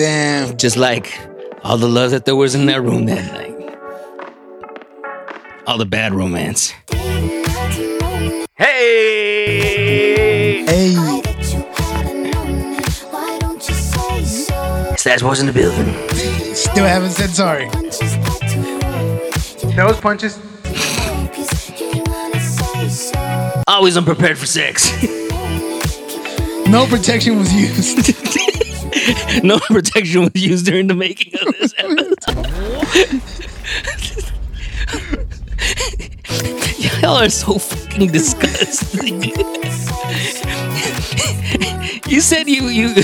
[0.00, 0.56] Damn.
[0.56, 1.20] Just like
[1.62, 3.54] all the love that there was in that room that night.
[5.66, 6.72] All the bad romance.
[8.56, 10.64] Hey!
[10.64, 10.94] Hey.
[14.88, 15.92] It's Slash Boyz in the building.
[16.54, 17.68] Still haven't said sorry.
[19.76, 20.38] Those punches.
[23.66, 24.90] Always unprepared for sex.
[26.66, 28.36] No protection was used.
[29.42, 33.20] no protection was used during the making of this episode.
[37.02, 39.22] Y'all are so fucking disgusting.
[42.10, 42.94] you said you you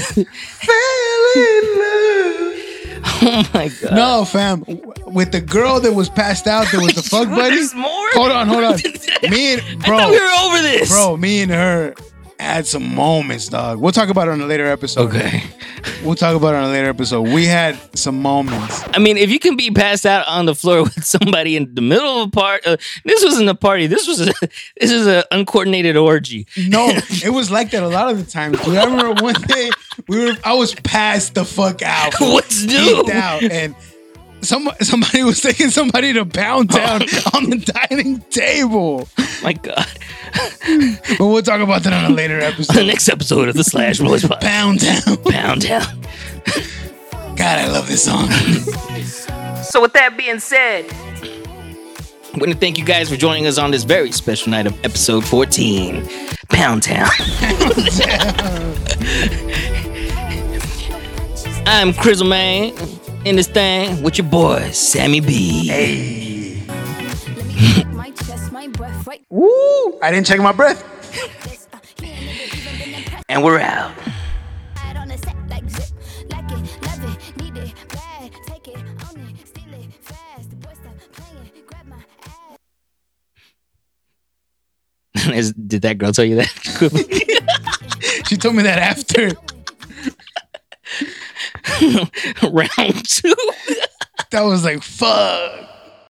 [3.18, 3.92] Oh my god.
[3.94, 4.64] no, fam.
[5.06, 7.56] With the girl that was passed out, there was the fuck buddy.
[7.56, 8.08] There's more?
[8.12, 8.76] Hold on, hold on.
[9.30, 10.90] Me and bro, we were over this.
[10.90, 11.94] bro, me and her
[12.38, 13.80] had some moments, dog.
[13.80, 15.08] We'll talk about it on a later episode.
[15.08, 15.42] Okay.
[16.04, 17.22] We'll talk about it on a later episode.
[17.22, 18.82] We had some moments.
[18.92, 21.80] I mean, if you can be passed out on the floor with somebody in the
[21.80, 23.86] middle of a part, uh, this wasn't a party.
[23.86, 24.32] This was a
[24.80, 26.46] this is an uncoordinated orgy.
[26.68, 26.88] No,
[27.24, 28.60] it was like that a lot of the times.
[28.64, 29.70] Dude, I remember one day
[30.08, 32.14] we were I was passed the fuck out.
[32.20, 33.04] What's new?
[33.12, 33.74] Out and
[34.46, 36.76] some, somebody was taking somebody to Pound oh.
[36.76, 37.00] Town
[37.34, 39.08] on the dining table.
[39.42, 39.86] My God.
[41.18, 42.74] But we'll talk about that on a later episode.
[42.74, 44.40] The next episode of the Slash Boyz podcast.
[44.40, 45.16] Pound Town.
[45.32, 46.00] Pound Town.
[47.36, 48.28] God, I love this song.
[49.62, 53.70] So, with that being said, I want to thank you guys for joining us on
[53.70, 56.06] this very special night of episode 14,
[56.50, 57.08] Pound Town.
[61.66, 62.74] I'm Crizzle Man
[63.26, 65.66] in this thing with your boy, Sammy B.
[65.66, 66.62] Hey.
[69.30, 69.98] Woo!
[70.00, 70.84] I didn't check my breath.
[73.28, 73.92] And we're out.
[85.34, 86.46] Is- Did that girl tell you that?
[88.28, 89.32] She told me that after.
[92.42, 93.34] Round two.
[94.30, 95.70] That was like, fuck.